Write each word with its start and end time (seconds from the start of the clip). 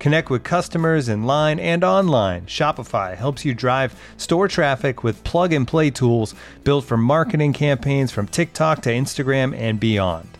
Connect 0.00 0.30
with 0.30 0.42
customers 0.42 1.10
in 1.10 1.24
line 1.24 1.60
and 1.60 1.84
online. 1.84 2.46
Shopify 2.46 3.14
helps 3.14 3.44
you 3.44 3.52
drive 3.52 3.94
store 4.16 4.48
traffic 4.48 5.04
with 5.04 5.22
plug 5.24 5.52
and 5.52 5.68
play 5.68 5.90
tools 5.90 6.34
built 6.64 6.86
for 6.86 6.96
marketing 6.96 7.52
campaigns 7.52 8.10
from 8.10 8.26
TikTok 8.26 8.80
to 8.82 8.90
Instagram 8.90 9.54
and 9.54 9.78
beyond. 9.78 10.39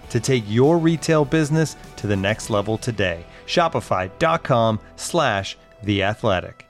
to 0.11 0.19
take 0.19 0.43
your 0.47 0.77
retail 0.77 1.25
business 1.25 1.75
to 1.97 2.07
the 2.07 2.15
next 2.15 2.49
level 2.49 2.77
today. 2.77 3.25
Shopify.com 3.47 4.79
slash 4.95 5.57
the 5.83 6.03
athletic. 6.03 6.67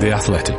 The 0.00 0.12
Athletic. 0.12 0.56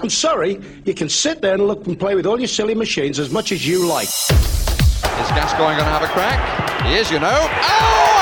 I'm 0.00 0.08
sorry, 0.08 0.58
you 0.86 0.94
can 0.94 1.10
sit 1.10 1.42
there 1.42 1.52
and 1.52 1.66
look 1.66 1.86
and 1.86 2.00
play 2.00 2.14
with 2.14 2.24
all 2.24 2.38
your 2.38 2.48
silly 2.48 2.74
machines 2.74 3.18
as 3.18 3.30
much 3.30 3.52
as 3.52 3.68
you 3.68 3.86
like. 3.86 4.08
Is 4.08 5.28
Gascoigne 5.28 5.76
going 5.76 5.78
to 5.78 5.84
have 5.84 6.02
a 6.02 6.06
crack? 6.06 6.82
He 6.86 6.94
is, 6.94 7.10
you 7.10 7.20
know. 7.20 7.28
Oh, 7.30 8.13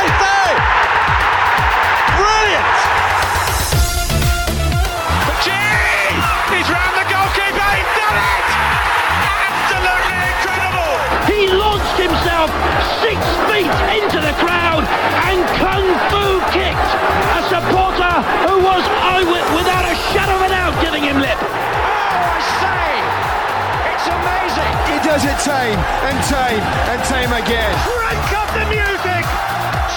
It 25.32 25.38
tame 25.38 25.78
and 25.78 26.18
tame 26.28 26.62
and 26.92 27.02
tame 27.04 27.32
again. 27.32 27.74
Crank 27.88 28.32
up 28.36 28.52
the 28.52 28.66
music! 28.68 29.24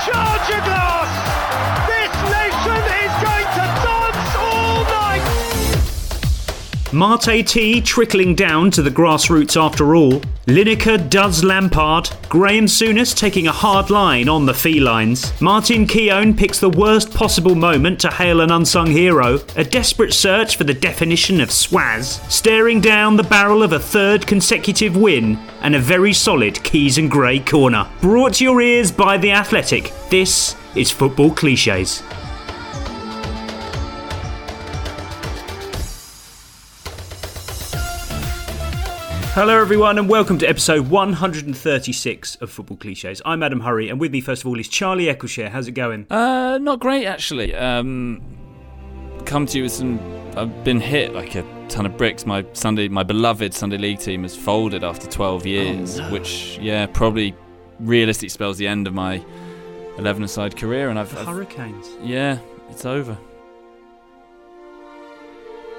Charge 0.06 0.50
your 0.50 0.62
glass! 0.62 0.85
Mate 6.96 7.46
tea 7.46 7.82
trickling 7.82 8.36
down 8.36 8.72
to 8.72 8.82
the 8.82 8.90
grassroots 8.90 9.62
after 9.62 9.98
all. 9.98 10.22
Lineker 10.48 11.10
does 11.10 11.44
Lampard. 11.44 12.10
Graham 12.30 12.68
Souness 12.68 13.14
taking 13.14 13.48
a 13.48 13.52
hard 13.52 13.90
line 13.90 14.30
on 14.30 14.46
the 14.46 14.54
felines. 14.54 15.34
Martin 15.42 15.88
Keown 15.88 16.34
picks 16.34 16.62
the 16.62 16.70
worst 16.70 17.14
possible 17.14 17.54
moment 17.54 18.00
to 18.00 18.10
hail 18.10 18.40
an 18.40 18.50
unsung 18.50 18.88
hero. 18.88 19.42
A 19.58 19.66
desperate 19.66 20.14
search 20.14 20.56
for 20.56 20.64
the 20.64 20.74
definition 20.74 21.42
of 21.42 21.50
swaz. 21.50 22.32
Staring 22.32 22.80
down 22.80 23.18
the 23.18 23.24
barrel 23.24 23.62
of 23.62 23.74
a 23.74 23.80
third 23.80 24.26
consecutive 24.26 24.96
win. 24.96 25.38
And 25.64 25.76
a 25.76 25.80
very 25.80 26.14
solid 26.14 26.64
Keys 26.64 26.98
and 26.98 27.12
Gray 27.12 27.40
corner. 27.40 27.90
Brought 28.00 28.36
to 28.36 28.46
your 28.46 28.62
ears 28.62 28.90
by 28.90 29.18
The 29.18 29.32
Athletic. 29.32 29.92
This 30.10 30.56
is 30.76 30.92
Football 30.92 31.32
Cliches. 31.32 32.04
Hello, 39.36 39.60
everyone, 39.60 39.98
and 39.98 40.08
welcome 40.08 40.38
to 40.38 40.48
episode 40.48 40.90
136 40.90 42.36
of 42.38 42.50
Football 42.50 42.78
Cliches. 42.78 43.22
I'm 43.26 43.44
Adam 43.44 43.60
Hurrey, 43.60 43.90
and 43.90 44.00
with 44.00 44.14
me, 44.14 44.22
first 44.22 44.44
of 44.44 44.48
all, 44.48 44.58
is 44.58 44.70
Charlie 44.70 45.08
Eccleshare. 45.08 45.50
How's 45.50 45.68
it 45.68 45.74
going? 45.74 46.08
Uh, 46.10 46.58
not 46.58 46.80
great 46.80 47.06
actually. 47.06 47.54
Um, 47.54 48.22
come 49.26 49.46
to 49.48 49.58
you 49.58 49.64
with 49.64 49.74
some. 49.74 50.00
I've 50.38 50.64
been 50.64 50.80
hit 50.80 51.14
like 51.14 51.36
a 51.36 51.44
ton 51.68 51.86
of 51.86 51.98
bricks. 51.98 52.26
My 52.26 52.46
Sunday, 52.54 52.88
my 52.88 53.04
beloved 53.04 53.54
Sunday 53.54 53.78
League 53.78 54.00
team 54.00 54.24
has 54.24 54.38
folded 54.38 54.86
after 54.86 55.06
12 55.06 55.46
years, 55.46 56.02
which 56.12 56.58
yeah, 56.60 56.86
probably 56.86 57.36
realistically 57.82 58.30
spells 58.30 58.58
the 58.58 58.70
end 58.70 58.88
of 58.88 58.94
my 58.94 59.20
11-a-side 59.98 60.56
career. 60.56 60.90
And 60.90 60.98
I've, 60.98 61.14
The 61.14 61.20
I've 61.20 61.28
Hurricanes. 61.28 61.90
yeah, 62.02 62.40
it's 62.70 62.86
over. 62.86 63.18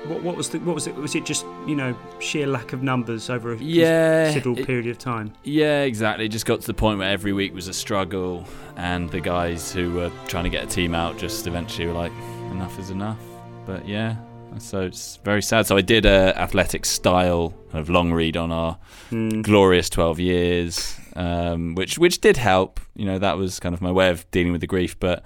What, 0.08 0.22
what 0.22 0.36
was 0.36 0.50
the, 0.50 0.58
what 0.60 0.74
was 0.74 0.86
it? 0.86 0.94
Was 0.94 1.14
it 1.14 1.24
just 1.24 1.44
you 1.66 1.74
know 1.76 1.96
sheer 2.20 2.46
lack 2.46 2.72
of 2.72 2.82
numbers 2.82 3.28
over 3.30 3.52
a 3.52 3.56
Yeah, 3.58 4.24
considerable 4.26 4.60
it- 4.60 4.66
period 4.66 4.86
of 4.86 4.98
time? 4.98 5.32
Yeah, 5.44 5.82
exactly. 5.82 6.26
It 6.26 6.28
just 6.30 6.46
got 6.46 6.60
to 6.60 6.66
the 6.66 6.74
point 6.74 6.98
where 6.98 7.10
every 7.10 7.32
week 7.32 7.54
was 7.54 7.68
a 7.68 7.74
struggle, 7.74 8.44
and 8.76 9.10
the 9.10 9.20
guys 9.20 9.72
who 9.72 9.92
were 9.94 10.10
trying 10.28 10.44
to 10.44 10.50
get 10.50 10.64
a 10.64 10.66
team 10.66 10.94
out 10.94 11.18
just 11.18 11.46
eventually 11.46 11.86
were 11.86 11.92
like, 11.94 12.12
enough 12.50 12.78
is 12.78 12.90
enough. 12.90 13.18
But 13.66 13.86
yeah, 13.88 14.16
so 14.58 14.82
it's 14.82 15.16
very 15.24 15.42
sad. 15.42 15.66
So 15.66 15.76
I 15.76 15.80
did 15.82 16.06
a 16.06 16.38
athletic 16.38 16.84
style 16.84 17.52
kind 17.72 17.80
of 17.80 17.90
long 17.90 18.12
read 18.12 18.36
on 18.36 18.50
our 18.52 18.78
Hmm. 19.10 19.42
glorious 19.42 19.88
12 19.90 20.18
years, 20.20 20.98
um, 21.14 21.74
which 21.74 21.98
which 21.98 22.20
did 22.20 22.36
help. 22.36 22.80
You 22.94 23.04
know, 23.06 23.18
that 23.18 23.36
was 23.38 23.60
kind 23.60 23.74
of 23.74 23.80
my 23.80 23.92
way 23.92 24.08
of 24.10 24.28
dealing 24.30 24.52
with 24.52 24.60
the 24.60 24.66
grief. 24.66 24.98
But 24.98 25.22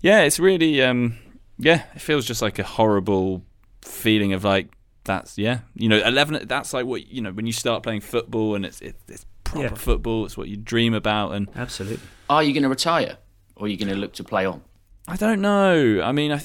yeah, 0.00 0.22
it's 0.22 0.38
really, 0.40 0.82
um, 0.82 1.14
yeah, 1.58 1.84
it 1.94 2.00
feels 2.00 2.26
just 2.26 2.42
like 2.42 2.58
a 2.58 2.62
horrible 2.64 3.42
feeling 3.82 4.32
of 4.32 4.44
like, 4.44 4.68
that's, 5.04 5.36
yeah, 5.36 5.60
you 5.74 5.88
know, 5.88 5.98
11, 5.98 6.46
that's 6.46 6.72
like 6.72 6.86
what, 6.86 7.06
you 7.08 7.20
know, 7.20 7.32
when 7.32 7.46
you 7.46 7.52
start 7.52 7.82
playing 7.82 8.00
football 8.00 8.54
and 8.54 8.64
it's, 8.64 8.80
it, 8.80 8.96
it's 9.08 9.26
proper 9.44 9.62
Yeah. 9.68 9.74
football, 9.74 10.24
it's 10.26 10.36
what 10.36 10.48
you 10.48 10.56
dream 10.56 10.94
about. 10.94 11.32
And 11.32 11.48
Absolutely. 11.56 12.00
Are 12.30 12.42
you 12.42 12.52
going 12.52 12.62
to 12.62 12.68
retire, 12.68 13.18
or 13.56 13.66
are 13.66 13.68
you 13.68 13.76
going 13.76 13.88
to 13.88 13.96
look 13.96 14.12
to 14.14 14.24
play 14.24 14.46
on? 14.46 14.62
I 15.08 15.16
don't 15.16 15.40
know. 15.40 16.00
I 16.02 16.12
mean, 16.12 16.30
I, 16.32 16.40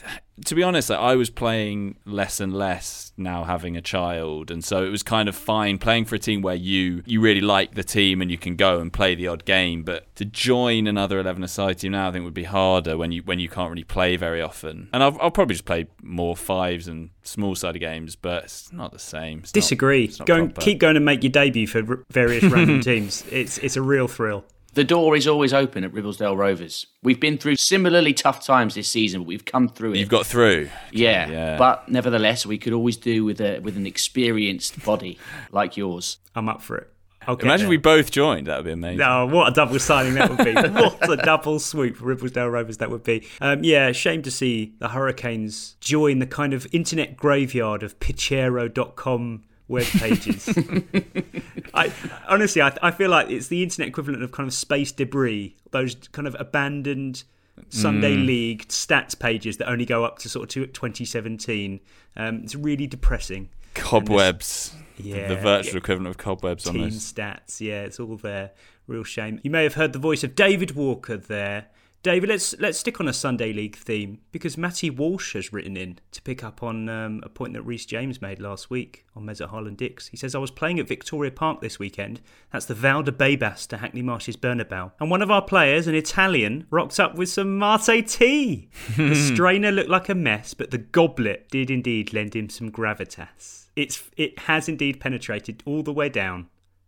to 0.45 0.55
be 0.55 0.63
honest, 0.63 0.91
I 0.91 1.15
was 1.15 1.29
playing 1.29 1.97
less 2.05 2.39
and 2.39 2.53
less 2.53 3.11
now 3.17 3.43
having 3.43 3.75
a 3.75 3.81
child, 3.81 4.51
and 4.51 4.63
so 4.63 4.83
it 4.85 4.89
was 4.89 5.03
kind 5.03 5.27
of 5.27 5.35
fine 5.35 5.77
playing 5.77 6.05
for 6.05 6.15
a 6.15 6.19
team 6.19 6.41
where 6.41 6.55
you 6.55 7.03
you 7.05 7.19
really 7.21 7.41
like 7.41 7.73
the 7.75 7.83
team 7.83 8.21
and 8.21 8.29
you 8.29 8.37
can 8.37 8.55
go 8.55 8.79
and 8.79 8.93
play 8.93 9.15
the 9.15 9.27
odd 9.27 9.45
game. 9.45 9.83
But 9.83 10.13
to 10.15 10.25
join 10.25 10.87
another 10.87 11.19
eleven 11.19 11.43
aside 11.43 11.79
team 11.79 11.93
now, 11.93 12.09
I 12.09 12.11
think 12.11 12.23
would 12.25 12.33
be 12.33 12.43
harder 12.43 12.97
when 12.97 13.11
you 13.11 13.23
when 13.23 13.39
you 13.39 13.49
can't 13.49 13.69
really 13.69 13.83
play 13.83 14.15
very 14.15 14.41
often. 14.41 14.89
And 14.93 15.01
I'll, 15.01 15.17
I'll 15.19 15.31
probably 15.31 15.55
just 15.55 15.65
play 15.65 15.87
more 16.03 16.35
fives 16.35 16.87
and 16.87 17.09
small 17.23 17.55
sided 17.55 17.79
games, 17.79 18.15
but 18.15 18.43
it's 18.45 18.71
not 18.71 18.91
the 18.91 18.99
same. 18.99 19.39
It's 19.39 19.51
Disagree. 19.51 20.05
it's 20.05 20.19
not 20.19 20.27
Go 20.27 20.35
and 20.35 20.55
keep 20.55 20.79
going 20.79 20.95
and 20.95 21.05
make 21.05 21.23
your 21.23 21.31
debut 21.31 21.67
for 21.67 21.83
r- 21.87 22.03
various 22.11 22.43
random 22.43 22.81
teams. 22.81 23.23
It's 23.31 23.57
it's 23.57 23.75
a 23.75 23.81
real 23.81 24.07
thrill. 24.07 24.45
The 24.73 24.83
door 24.83 25.15
is 25.15 25.27
always 25.27 25.53
open 25.53 25.83
at 25.83 25.91
Ribblesdale 25.91 26.37
Rovers. 26.37 26.85
We've 27.01 27.19
been 27.19 27.37
through 27.39 27.55
similarly 27.55 28.13
tough 28.13 28.45
times 28.45 28.75
this 28.75 28.87
season, 28.87 29.21
but 29.21 29.27
we've 29.27 29.45
come 29.45 29.67
through 29.69 29.93
it. 29.93 29.97
You've 29.97 30.09
got 30.09 30.25
through. 30.27 30.69
yeah, 30.91 31.29
Yeah. 31.29 31.57
but 31.57 31.89
nevertheless, 31.89 32.45
we 32.45 32.57
could 32.59 32.73
always 32.73 32.95
do 32.97 33.25
with 33.25 33.41
a 33.41 33.59
with 33.59 33.75
an 33.75 33.87
experienced 33.87 34.83
body 34.85 35.17
like 35.51 35.77
yours. 35.77 36.17
I'm 36.35 36.47
up 36.47 36.61
for 36.61 36.77
it. 36.77 36.91
I'll 37.25 37.35
Imagine 37.35 37.65
there. 37.65 37.69
we 37.71 37.77
both 37.77 38.09
joined. 38.11 38.47
That 38.47 38.55
would 38.59 38.65
be 38.67 38.71
amazing. 38.71 39.01
Oh, 39.01 39.25
what 39.25 39.49
a 39.49 39.51
double 39.53 39.79
signing 39.79 40.13
that 40.13 40.29
would 40.29 40.45
be. 40.45 40.53
what 40.81 41.09
a 41.09 41.17
double 41.17 41.59
swoop 41.59 41.97
for 41.97 42.15
Ribblesdale 42.15 42.49
Rovers 42.49 42.77
that 42.77 42.89
would 42.89 43.03
be. 43.03 43.27
Um, 43.41 43.65
yeah, 43.65 43.91
shame 43.91 44.21
to 44.21 44.31
see 44.31 44.75
the 44.79 44.87
Hurricanes 44.89 45.75
join 45.81 46.19
the 46.19 46.25
kind 46.27 46.53
of 46.53 46.65
internet 46.71 47.17
graveyard 47.17 47.83
of 47.83 47.99
Pitchero.com 47.99 49.43
web 49.67 49.85
pages. 49.85 50.47
I 51.73 51.91
honestly, 52.27 52.61
I, 52.61 52.75
I 52.81 52.91
feel 52.91 53.09
like 53.09 53.29
it's 53.29 53.47
the 53.47 53.63
internet 53.63 53.89
equivalent 53.89 54.23
of 54.23 54.31
kind 54.31 54.47
of 54.47 54.53
space 54.53 54.91
debris, 54.91 55.55
those 55.71 55.95
kind 56.11 56.27
of 56.27 56.35
abandoned 56.39 57.23
Sunday 57.69 58.15
League 58.15 58.67
stats 58.67 59.17
pages 59.17 59.57
that 59.57 59.69
only 59.69 59.85
go 59.85 60.05
up 60.05 60.19
to 60.19 60.29
sort 60.29 60.43
of 60.43 60.49
to 60.49 60.67
2017. 60.67 61.79
Um, 62.15 62.41
it's 62.43 62.55
really 62.55 62.87
depressing. 62.87 63.49
cobwebs. 63.73 64.73
Yeah, 64.97 65.27
the 65.27 65.35
virtual 65.35 65.73
yeah. 65.73 65.77
equivalent 65.77 66.07
of 66.07 66.17
cobwebs 66.17 66.65
on 66.65 66.73
team 66.73 66.83
those. 66.83 67.13
stats. 67.13 67.61
Yeah, 67.61 67.83
it's 67.83 67.99
all 67.99 68.15
there. 68.15 68.51
Real 68.87 69.03
shame. 69.03 69.39
You 69.43 69.51
may 69.51 69.63
have 69.63 69.75
heard 69.75 69.93
the 69.93 69.99
voice 69.99 70.23
of 70.23 70.33
David 70.33 70.71
Walker 70.71 71.17
there. 71.17 71.67
David, 72.03 72.29
let's 72.29 72.57
let's 72.59 72.77
stick 72.77 72.99
on 72.99 73.07
a 73.07 73.13
Sunday 73.13 73.51
League 73.51 73.75
theme 73.75 74.19
because 74.31 74.57
Matty 74.57 74.89
Walsh 74.89 75.33
has 75.33 75.51
written 75.51 75.75
in 75.75 75.99
to 76.11 76.21
pick 76.21 76.43
up 76.43 76.61
on 76.61 76.87
um, 76.87 77.21
a 77.23 77.29
point 77.29 77.53
that 77.53 77.63
Reece 77.63 77.85
James 77.85 78.21
made 78.21 78.39
last 78.39 78.69
week 78.69 79.05
on 79.15 79.25
Mezza 79.25 79.49
Harland 79.49 79.77
Dix. 79.77 80.07
He 80.07 80.17
says, 80.17 80.35
I 80.35 80.37
was 80.37 80.51
playing 80.51 80.79
at 80.79 80.87
Victoria 80.87 81.31
Park 81.31 81.59
this 81.59 81.79
weekend. 81.79 82.21
That's 82.51 82.65
the 82.65 82.75
Valdebebas 82.75 83.67
to 83.67 83.77
Hackney 83.77 84.03
Marshes 84.03 84.37
Bernabeu. 84.37 84.91
And 84.99 85.09
one 85.09 85.21
of 85.21 85.31
our 85.31 85.41
players, 85.41 85.87
an 85.87 85.95
Italian, 85.95 86.67
rocked 86.69 86.99
up 86.99 87.15
with 87.15 87.29
some 87.29 87.57
Mate 87.57 88.07
tea. 88.07 88.69
the 88.95 89.15
strainer 89.15 89.71
looked 89.71 89.89
like 89.89 90.07
a 90.07 90.15
mess, 90.15 90.53
but 90.53 90.71
the 90.71 90.77
goblet 90.77 91.49
did 91.49 91.71
indeed 91.71 92.13
lend 92.13 92.35
him 92.35 92.49
some 92.49 92.71
gravitas. 92.71 93.65
It's 93.75 94.03
It 94.15 94.39
has 94.39 94.69
indeed 94.69 94.99
penetrated 94.99 95.63
all 95.65 95.83
the 95.83 95.93
way 95.93 96.09
down 96.09 96.47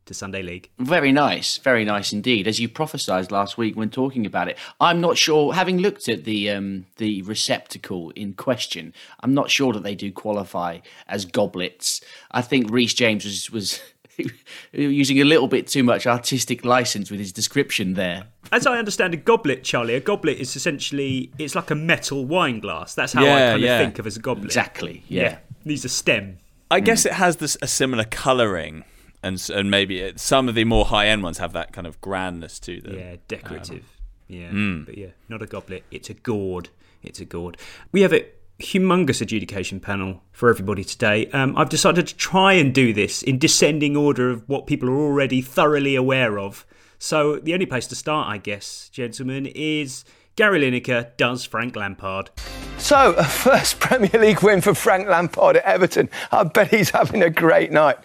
to 0.09 0.13
Sunday 0.13 0.41
League. 0.41 0.69
Very 0.79 1.11
nice, 1.11 1.57
very 1.57 1.85
nice 1.85 2.11
indeed. 2.11 2.47
As 2.47 2.59
you 2.59 2.67
prophesied 2.67 3.31
last 3.31 3.57
week 3.57 3.77
when 3.77 3.89
talking 3.89 4.25
about 4.25 4.49
it, 4.49 4.57
I'm 4.81 4.99
not 4.99 5.17
sure. 5.17 5.53
Having 5.53 5.77
looked 5.77 6.09
at 6.09 6.25
the 6.25 6.49
um, 6.49 6.85
the 6.97 7.21
receptacle 7.21 8.09
in 8.11 8.33
question, 8.33 8.93
I'm 9.21 9.33
not 9.33 9.49
sure 9.49 9.71
that 9.73 9.83
they 9.83 9.95
do 9.95 10.11
qualify 10.11 10.79
as 11.07 11.25
goblets. 11.25 12.01
I 12.31 12.41
think 12.41 12.69
Reece 12.69 12.95
James 12.95 13.23
was 13.23 13.49
was 13.51 13.79
using 14.73 15.21
a 15.21 15.23
little 15.23 15.47
bit 15.47 15.67
too 15.67 15.83
much 15.83 16.05
artistic 16.05 16.65
license 16.65 17.09
with 17.09 17.19
his 17.19 17.31
description 17.31 17.93
there. 17.93 18.23
As 18.51 18.65
I 18.65 18.77
understand 18.77 19.13
a 19.13 19.17
goblet, 19.17 19.63
Charlie, 19.63 19.93
a 19.93 19.99
goblet 19.99 20.39
is 20.39 20.55
essentially 20.55 21.31
it's 21.37 21.55
like 21.55 21.71
a 21.71 21.75
metal 21.75 22.25
wine 22.25 22.59
glass. 22.59 22.95
That's 22.95 23.13
how 23.13 23.23
I 23.23 23.51
kind 23.51 23.61
yeah. 23.61 23.79
of 23.79 23.85
think 23.85 23.99
of 23.99 24.07
as 24.07 24.17
a 24.17 24.19
goblet. 24.19 24.45
Exactly. 24.45 25.03
Yeah. 25.07 25.37
Needs 25.63 25.85
a 25.85 25.89
stem. 25.89 26.37
I 26.71 26.79
guess 26.79 27.05
it 27.05 27.13
has 27.13 27.37
this 27.37 27.57
a 27.61 27.67
similar 27.67 28.03
colouring, 28.03 28.83
and 29.23 29.49
and 29.53 29.69
maybe 29.71 29.99
it, 29.99 30.19
some 30.19 30.49
of 30.49 30.55
the 30.55 30.65
more 30.65 30.85
high 30.85 31.07
end 31.07 31.23
ones 31.23 31.37
have 31.37 31.53
that 31.53 31.73
kind 31.73 31.87
of 31.87 31.99
grandness 32.01 32.59
to 32.61 32.81
them. 32.81 32.97
Yeah, 32.97 33.15
decorative. 33.27 33.85
yeah, 34.27 34.49
mm. 34.49 34.85
but 34.85 34.97
yeah, 34.97 35.09
not 35.27 35.41
a 35.41 35.45
goblet. 35.45 35.83
It's 35.91 36.09
a 36.09 36.13
gourd. 36.13 36.69
It's 37.01 37.19
a 37.19 37.25
gourd. 37.25 37.57
We 37.91 38.01
have 38.01 38.13
a 38.13 38.25
humongous 38.59 39.21
adjudication 39.21 39.79
panel 39.79 40.21
for 40.31 40.49
everybody 40.49 40.83
today. 40.83 41.27
Um, 41.27 41.57
I've 41.57 41.69
decided 41.69 42.07
to 42.07 42.15
try 42.15 42.53
and 42.53 42.73
do 42.73 42.93
this 42.93 43.21
in 43.21 43.39
descending 43.39 43.95
order 43.95 44.29
of 44.29 44.47
what 44.47 44.67
people 44.67 44.89
are 44.89 44.99
already 44.99 45.41
thoroughly 45.41 45.95
aware 45.95 46.37
of. 46.37 46.65
So 46.97 47.37
the 47.37 47.53
only 47.53 47.65
place 47.65 47.87
to 47.87 47.95
start, 47.95 48.27
I 48.27 48.37
guess, 48.37 48.89
gentlemen, 48.89 49.45
is 49.45 50.03
Gary 50.35 50.59
Lineker 50.59 51.15
does 51.17 51.45
Frank 51.45 51.75
Lampard. 51.75 52.29
So, 52.77 53.13
a 53.13 53.23
first 53.25 53.79
Premier 53.79 54.09
League 54.13 54.41
win 54.41 54.61
for 54.61 54.73
Frank 54.73 55.07
Lampard 55.07 55.57
at 55.57 55.63
Everton. 55.63 56.09
I 56.31 56.43
bet 56.43 56.69
he's 56.69 56.89
having 56.89 57.23
a 57.23 57.29
great 57.29 57.71
night. 57.71 57.97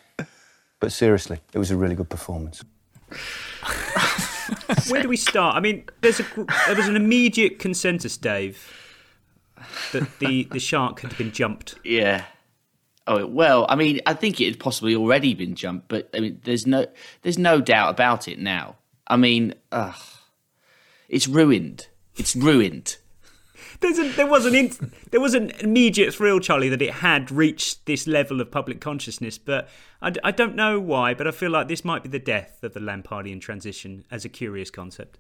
But 0.85 0.93
seriously, 0.93 1.41
it 1.55 1.59
was 1.59 1.71
a 1.71 1.79
really 1.79 1.95
good 1.95 2.11
performance. 2.11 2.63
Where 4.91 5.01
do 5.01 5.09
we 5.09 5.17
start? 5.17 5.57
I 5.57 5.61
mean, 5.61 5.85
there's 6.03 6.21
a 6.21 6.27
there 6.67 6.77
was 6.77 6.89
an 6.89 6.95
immediate 6.95 7.59
consensus, 7.59 8.19
Dave, 8.19 8.71
that 9.93 10.19
the 10.19 10.45
the 10.45 10.61
shark 10.61 11.01
had 11.01 11.17
been 11.17 11.33
jumped. 11.33 11.77
Yeah. 11.85 12.27
Oh 13.07 13.25
well, 13.25 13.65
I 13.67 13.77
mean, 13.77 14.03
I 14.05 14.13
think 14.13 14.43
it 14.43 14.45
had 14.45 14.61
possibly 14.61 14.95
already 14.95 15.33
been 15.33 15.55
jumped, 15.55 15.89
but 15.89 16.11
I 16.13 16.21
mean, 16.21 16.43
there's 16.45 16.67
no, 16.67 16.85
there's 17.23 17.39
no 17.39 17.63
doubt 17.63 17.89
about 17.89 18.29
it 18.29 18.39
now. 18.39 18.77
I 19.07 19.17
mean, 19.17 19.55
ugh, 19.73 19.97
it's 21.09 21.27
ruined. 21.27 21.87
It's 22.15 22.37
ruined. 22.37 22.99
There's 23.85 23.99
a, 23.99 24.09
there 24.17 24.27
was 24.27 24.47
an 24.47 24.55
in, 24.55 24.93
there 25.11 25.21
was 25.21 25.35
an 25.35 25.51
immediate 25.61 26.15
thrill, 26.15 26.41
Charlie, 26.41 26.71
that 26.71 26.81
it 26.81 26.95
had 26.95 27.31
reached 27.31 27.85
this 27.85 28.07
level 28.07 28.41
of 28.41 28.51
public 28.51 28.81
consciousness. 28.81 29.37
But 29.37 29.69
I 30.01 30.31
don't 30.31 30.55
know 30.55 30.81
why. 30.81 31.13
But 31.13 31.27
I 31.27 31.33
feel 31.33 31.51
like 31.51 31.69
this 31.69 31.85
might 31.85 32.03
be 32.03 32.09
the 32.09 32.19
death 32.19 32.63
of 32.63 32.73
the 32.73 32.81
Lampardian 32.81 33.41
transition 33.41 34.07
as 34.11 34.25
a 34.25 34.31
curious 34.31 34.71
concept. 34.71 35.19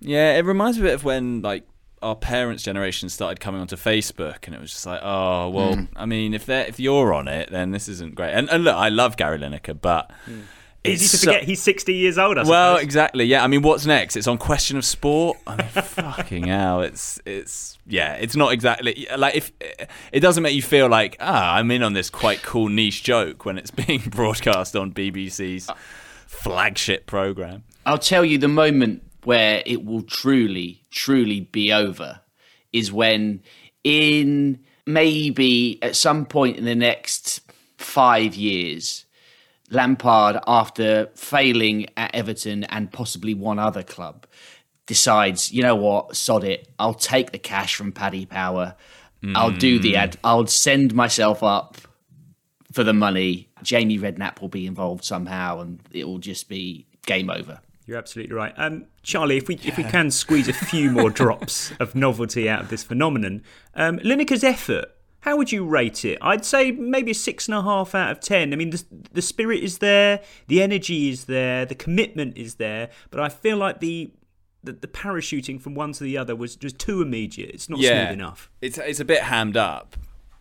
Yeah, 0.00 0.36
it 0.36 0.44
reminds 0.44 0.78
me 0.78 0.84
a 0.84 0.86
bit 0.88 0.94
of 0.94 1.04
when 1.04 1.42
like 1.42 1.66
our 2.02 2.14
parents' 2.14 2.62
generation 2.62 3.08
started 3.08 3.40
coming 3.40 3.60
onto 3.60 3.76
Facebook, 3.76 4.46
and 4.46 4.54
it 4.54 4.60
was 4.60 4.70
just 4.70 4.86
like, 4.86 5.00
oh 5.02 5.48
well. 5.48 5.74
Mm. 5.74 5.88
I 5.96 6.06
mean, 6.06 6.34
if 6.34 6.46
they 6.46 6.62
are 6.62 6.66
if 6.66 6.78
you're 6.78 7.12
on 7.12 7.26
it, 7.26 7.50
then 7.50 7.72
this 7.72 7.88
isn't 7.88 8.14
great. 8.14 8.32
And, 8.32 8.48
and 8.50 8.62
look, 8.62 8.76
I 8.76 8.90
love 8.90 9.16
Gary 9.16 9.38
Lineker, 9.38 9.80
but 9.80 10.10
Easy 10.86 11.04
it's 11.04 11.10
to 11.12 11.16
so- 11.16 11.26
forget 11.32 11.44
he's 11.44 11.62
60 11.62 11.94
years 11.94 12.18
old. 12.18 12.36
I 12.36 12.42
well, 12.42 12.74
suppose. 12.74 12.84
exactly. 12.84 13.24
Yeah, 13.24 13.42
I 13.42 13.46
mean, 13.46 13.62
what's 13.62 13.86
next? 13.86 14.16
It's 14.16 14.26
on 14.26 14.36
Question 14.36 14.76
of 14.76 14.84
Sport. 14.84 15.38
I 15.46 15.56
mean, 15.56 15.66
fucking 15.68 16.46
hell, 16.46 16.82
it's 16.82 17.20
it's 17.24 17.78
yeah, 17.86 18.14
it's 18.14 18.36
not 18.36 18.52
exactly 18.52 19.06
like 19.16 19.34
if 19.34 19.52
it 20.12 20.20
doesn't 20.20 20.42
make 20.42 20.54
you 20.54 20.62
feel 20.62 20.88
like 20.88 21.16
ah, 21.20 21.54
I'm 21.54 21.70
in 21.70 21.82
on 21.82 21.94
this 21.94 22.10
quite 22.10 22.42
cool 22.42 22.68
niche 22.68 23.02
joke 23.02 23.44
when 23.46 23.56
it's 23.56 23.70
being 23.86 24.00
broadcast 24.00 24.76
on 24.76 24.92
BBC's 24.92 25.70
flagship 26.26 27.06
program. 27.06 27.64
I'll 27.86 27.98
tell 27.98 28.24
you 28.24 28.38
the 28.38 28.48
moment 28.48 29.02
where 29.24 29.62
it 29.64 29.84
will 29.84 30.02
truly, 30.02 30.82
truly 30.90 31.40
be 31.40 31.72
over 31.72 32.20
is 32.72 32.92
when, 32.92 33.42
in 33.84 34.58
maybe 34.86 35.78
at 35.82 35.96
some 35.96 36.26
point 36.26 36.58
in 36.58 36.64
the 36.64 36.74
next 36.74 37.40
five 37.78 38.34
years, 38.34 39.03
Lampard, 39.74 40.38
after 40.46 41.10
failing 41.14 41.86
at 41.96 42.14
Everton 42.14 42.64
and 42.64 42.90
possibly 42.92 43.34
one 43.34 43.58
other 43.58 43.82
club, 43.82 44.26
decides, 44.86 45.52
you 45.52 45.62
know 45.62 45.76
what, 45.76 46.16
sod 46.16 46.44
it, 46.44 46.68
I'll 46.78 46.94
take 46.94 47.32
the 47.32 47.38
cash 47.38 47.74
from 47.74 47.92
Paddy 47.92 48.26
Power. 48.26 48.76
I'll 49.34 49.50
do 49.50 49.78
the 49.78 49.96
ad. 49.96 50.18
I'll 50.22 50.46
send 50.46 50.94
myself 50.94 51.42
up 51.42 51.78
for 52.72 52.84
the 52.84 52.92
money. 52.92 53.48
Jamie 53.62 53.98
Redknapp 53.98 54.40
will 54.40 54.48
be 54.48 54.66
involved 54.66 55.04
somehow, 55.04 55.60
and 55.60 55.80
it 55.92 56.06
will 56.06 56.18
just 56.18 56.48
be 56.48 56.86
game 57.06 57.30
over. 57.30 57.60
You're 57.86 57.98
absolutely 57.98 58.34
right. 58.34 58.52
Um, 58.56 58.86
Charlie, 59.02 59.36
if 59.36 59.48
we 59.48 59.56
if 59.64 59.76
we 59.76 59.84
can 59.84 60.10
squeeze 60.10 60.48
a 60.48 60.52
few 60.52 60.90
more 60.90 61.10
drops 61.22 61.72
of 61.80 61.94
novelty 61.94 62.48
out 62.48 62.62
of 62.62 62.68
this 62.68 62.82
phenomenon, 62.82 63.42
um, 63.74 63.98
Lineker's 64.00 64.44
effort. 64.44 64.90
How 65.24 65.38
would 65.38 65.50
you 65.50 65.64
rate 65.64 66.04
it? 66.04 66.18
I'd 66.20 66.44
say 66.44 66.70
maybe 66.70 67.12
a 67.12 67.14
six 67.14 67.48
and 67.48 67.54
a 67.56 67.62
half 67.62 67.94
out 67.94 68.10
of 68.10 68.20
ten. 68.20 68.52
I 68.52 68.56
mean, 68.56 68.68
the 68.70 68.84
the 69.14 69.22
spirit 69.22 69.62
is 69.62 69.78
there, 69.78 70.20
the 70.48 70.62
energy 70.62 71.08
is 71.08 71.24
there, 71.24 71.64
the 71.64 71.74
commitment 71.74 72.36
is 72.36 72.56
there, 72.56 72.90
but 73.10 73.20
I 73.20 73.30
feel 73.30 73.56
like 73.56 73.80
the 73.80 74.10
the, 74.62 74.72
the 74.72 74.86
parachuting 74.86 75.58
from 75.60 75.74
one 75.74 75.92
to 75.92 76.04
the 76.04 76.18
other 76.18 76.36
was 76.36 76.56
just 76.56 76.78
too 76.78 77.00
immediate. 77.00 77.50
It's 77.54 77.70
not 77.70 77.78
smooth 77.78 78.12
enough. 78.12 78.50
It's 78.60 78.76
it's 78.76 79.00
a 79.00 79.04
bit 79.06 79.22
hammed 79.22 79.56
up. 79.56 79.96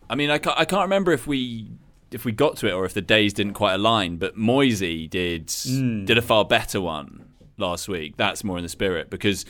I 0.09 0.15
mean, 0.15 0.29
I 0.29 0.37
can't, 0.37 0.59
I 0.59 0.65
can't 0.65 0.81
remember 0.83 1.13
if 1.13 1.27
we 1.27 1.71
if 2.11 2.25
we 2.25 2.33
got 2.33 2.57
to 2.57 2.67
it 2.67 2.73
or 2.73 2.83
if 2.83 2.93
the 2.93 3.01
days 3.01 3.33
didn't 3.33 3.53
quite 3.53 3.75
align. 3.75 4.17
But 4.17 4.35
Moisey 4.35 5.07
did 5.07 5.49
Hmm. 5.65 6.03
did 6.03 6.17
a 6.17 6.21
far 6.21 6.43
better 6.43 6.81
one 6.81 7.25
last 7.57 7.87
week. 7.87 8.17
That's 8.17 8.43
more 8.43 8.57
in 8.57 8.63
the 8.63 8.69
spirit 8.69 9.09
because. 9.09 9.45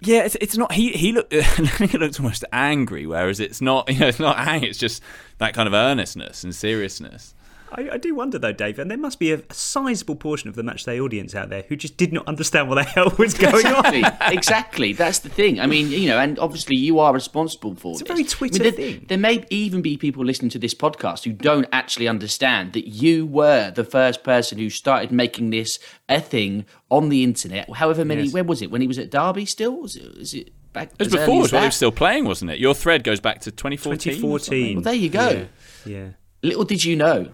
Yeah, 0.00 0.24
it's, 0.24 0.36
it's 0.40 0.56
not. 0.56 0.72
He 0.72 0.92
he 0.92 1.12
looked. 1.12 1.32
he 1.78 1.98
looked 1.98 2.20
almost 2.20 2.44
angry, 2.52 3.06
whereas 3.06 3.40
it's 3.40 3.60
not. 3.60 3.90
You 3.92 4.00
know, 4.00 4.08
it's 4.08 4.20
not 4.20 4.38
angry. 4.38 4.68
It's 4.68 4.78
just 4.78 5.02
that 5.38 5.54
kind 5.54 5.66
of 5.66 5.74
earnestness 5.74 6.44
and 6.44 6.54
seriousness. 6.54 7.34
I, 7.76 7.90
I 7.92 7.96
do 7.98 8.14
wonder 8.14 8.38
though, 8.38 8.52
Dave, 8.52 8.78
and 8.78 8.90
there 8.90 8.98
must 8.98 9.18
be 9.18 9.32
a, 9.32 9.42
a 9.50 9.54
sizable 9.54 10.16
portion 10.16 10.48
of 10.48 10.54
the 10.54 10.62
matchday 10.62 11.02
audience 11.02 11.34
out 11.34 11.50
there 11.50 11.64
who 11.68 11.76
just 11.76 11.96
did 11.96 12.12
not 12.12 12.26
understand 12.26 12.68
what 12.68 12.76
the 12.76 12.84
hell 12.84 13.12
was 13.18 13.34
going 13.34 13.54
exactly, 13.54 14.02
on. 14.02 14.16
exactly. 14.32 14.92
That's 14.94 15.18
the 15.18 15.28
thing. 15.28 15.60
I 15.60 15.66
mean, 15.66 15.90
you 15.90 16.08
know, 16.08 16.18
and 16.18 16.38
obviously 16.38 16.76
you 16.76 16.98
are 16.98 17.12
responsible 17.12 17.74
for 17.74 17.92
it. 17.92 18.00
It's 18.00 18.02
a 18.02 18.04
very 18.04 18.24
Twitter 18.24 18.62
I 18.62 18.64
mean, 18.64 18.74
there, 18.74 18.92
thing. 18.92 19.06
There 19.08 19.18
may 19.18 19.44
even 19.50 19.82
be 19.82 19.96
people 19.96 20.24
listening 20.24 20.50
to 20.50 20.58
this 20.58 20.74
podcast 20.74 21.24
who 21.24 21.32
don't 21.32 21.66
actually 21.72 22.08
understand 22.08 22.72
that 22.72 22.88
you 22.88 23.26
were 23.26 23.70
the 23.70 23.84
first 23.84 24.24
person 24.24 24.58
who 24.58 24.70
started 24.70 25.12
making 25.12 25.50
this 25.50 25.78
a 26.08 26.20
thing 26.20 26.64
on 26.90 27.10
the 27.10 27.22
internet. 27.24 27.70
However 27.74 28.04
many, 28.04 28.24
Yes. 28.24 28.32
where 28.32 28.44
was 28.44 28.62
it? 28.62 28.70
When 28.70 28.80
he 28.80 28.86
was 28.86 28.98
at 28.98 29.10
Derby 29.10 29.44
still? 29.44 29.76
Was 29.82 29.96
it, 29.96 30.16
was 30.16 30.34
it 30.34 30.50
back? 30.72 30.92
It 30.92 30.98
was 30.98 31.08
as 31.08 31.20
before, 31.20 31.36
as 31.36 31.42
was 31.42 31.52
while 31.52 31.62
he 31.62 31.68
was 31.68 31.76
still 31.76 31.92
playing, 31.92 32.24
wasn't 32.24 32.52
it? 32.52 32.58
Your 32.58 32.74
thread 32.74 33.04
goes 33.04 33.20
back 33.20 33.40
to 33.42 33.50
2014. 33.50 34.14
2014. 34.14 34.76
Well, 34.76 34.82
there 34.82 34.94
you 34.94 35.10
go. 35.10 35.46
Yeah. 35.84 35.96
yeah. 35.96 36.08
Little 36.42 36.64
did 36.64 36.84
you 36.84 36.96
know. 36.96 37.32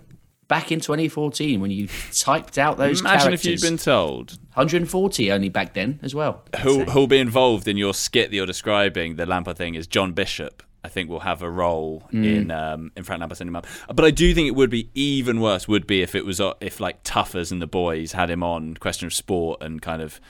Back 0.52 0.70
in 0.70 0.80
2014, 0.80 1.62
when 1.62 1.70
you 1.70 1.88
typed 2.12 2.58
out 2.58 2.76
those 2.76 3.00
Imagine 3.00 3.20
characters, 3.20 3.46
if 3.46 3.62
you'd 3.62 3.62
been 3.62 3.78
told 3.78 4.32
140 4.52 5.32
only 5.32 5.48
back 5.48 5.72
then 5.72 5.98
as 6.02 6.14
well. 6.14 6.42
who 6.60 6.84
who'll 6.84 7.06
be 7.06 7.16
involved 7.18 7.66
in 7.68 7.78
your 7.78 7.94
skit 7.94 8.28
that 8.28 8.36
you're 8.36 8.44
describing. 8.44 9.16
The 9.16 9.24
Lampard 9.24 9.56
thing 9.56 9.76
is 9.76 9.86
John 9.86 10.12
Bishop. 10.12 10.62
I 10.84 10.88
think 10.88 11.08
will 11.08 11.20
have 11.20 11.40
a 11.40 11.48
role 11.48 12.06
in 12.12 12.50
um, 12.50 12.92
in 12.98 13.02
Frank 13.04 13.20
Lampard 13.20 13.38
sending 13.38 13.52
him 13.52 13.56
up. 13.56 13.66
But 13.88 14.04
I 14.04 14.10
do 14.10 14.34
think 14.34 14.46
it 14.46 14.54
would 14.54 14.68
be 14.68 14.90
even 14.92 15.40
worse. 15.40 15.66
Would 15.68 15.86
be 15.86 16.02
if 16.02 16.14
it 16.14 16.26
was 16.26 16.38
uh, 16.38 16.52
if 16.60 16.80
like 16.80 17.02
Tuffers 17.02 17.50
and 17.50 17.62
the 17.62 17.66
boys 17.66 18.12
had 18.12 18.28
him 18.28 18.42
on 18.42 18.74
Question 18.74 19.06
of 19.06 19.14
Sport 19.14 19.62
and 19.62 19.80
kind 19.80 20.02
of 20.02 20.20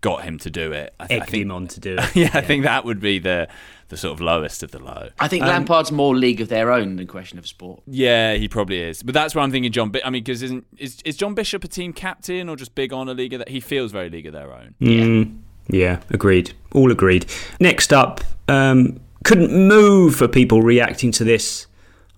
got 0.00 0.22
him 0.22 0.38
to 0.38 0.50
do 0.50 0.72
it. 0.72 0.94
I, 1.00 1.06
th- 1.08 1.22
I 1.22 1.24
think, 1.26 1.42
him 1.42 1.50
on 1.50 1.68
to 1.68 1.80
do 1.80 1.96
it. 1.98 2.10
yeah, 2.16 2.30
I 2.32 2.40
think 2.40 2.64
that 2.64 2.84
would 2.84 3.00
be 3.00 3.18
the 3.18 3.48
the 3.88 3.96
sort 3.96 4.12
of 4.12 4.20
lowest 4.20 4.62
of 4.62 4.70
the 4.70 4.78
low. 4.78 5.08
I 5.18 5.28
think 5.28 5.44
Lampard's 5.44 5.90
more 5.90 6.14
league 6.14 6.40
of 6.40 6.48
their 6.48 6.70
own 6.70 6.96
than 6.96 7.06
question 7.06 7.38
of 7.38 7.46
sport. 7.46 7.82
Yeah, 7.86 8.34
he 8.34 8.48
probably 8.48 8.80
is. 8.80 9.02
But 9.02 9.14
that's 9.14 9.34
where 9.34 9.42
I'm 9.42 9.50
thinking 9.50 9.72
John. 9.72 9.90
Bi- 9.90 10.02
I 10.04 10.10
mean, 10.10 10.22
because 10.22 10.42
isn't 10.42 10.66
is, 10.76 11.00
is 11.04 11.16
John 11.16 11.34
Bishop 11.34 11.64
a 11.64 11.68
team 11.68 11.92
captain 11.92 12.48
or 12.48 12.56
just 12.56 12.74
big 12.74 12.92
on 12.92 13.08
a 13.08 13.14
league 13.14 13.32
of 13.32 13.38
that? 13.38 13.48
He 13.48 13.60
feels 13.60 13.92
very 13.92 14.10
league 14.10 14.26
of 14.26 14.32
their 14.32 14.52
own. 14.52 14.74
Mm, 14.80 15.38
yeah, 15.68 16.00
agreed. 16.10 16.52
All 16.72 16.92
agreed. 16.92 17.26
Next 17.60 17.92
up, 17.92 18.20
um, 18.46 19.00
couldn't 19.24 19.52
move 19.52 20.16
for 20.16 20.28
people 20.28 20.62
reacting 20.62 21.10
to 21.12 21.24
this 21.24 21.66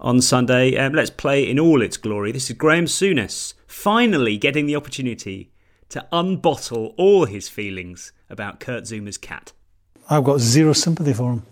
on 0.00 0.20
Sunday. 0.20 0.76
Um, 0.76 0.92
let's 0.92 1.10
play 1.10 1.48
in 1.48 1.58
all 1.58 1.82
its 1.82 1.96
glory. 1.96 2.32
This 2.32 2.50
is 2.50 2.56
Graham 2.56 2.86
Souness 2.86 3.54
finally 3.66 4.36
getting 4.36 4.66
the 4.66 4.74
opportunity 4.76 5.52
to 5.90 6.06
unbottle 6.12 6.94
all 6.96 7.24
his 7.26 7.48
feelings 7.48 8.12
about 8.28 8.60
Kurt 8.60 8.84
Zouma's 8.84 9.18
cat. 9.18 9.52
I've 10.08 10.24
got 10.24 10.40
zero 10.40 10.72
sympathy 10.72 11.12
for 11.12 11.32
him. 11.32 11.46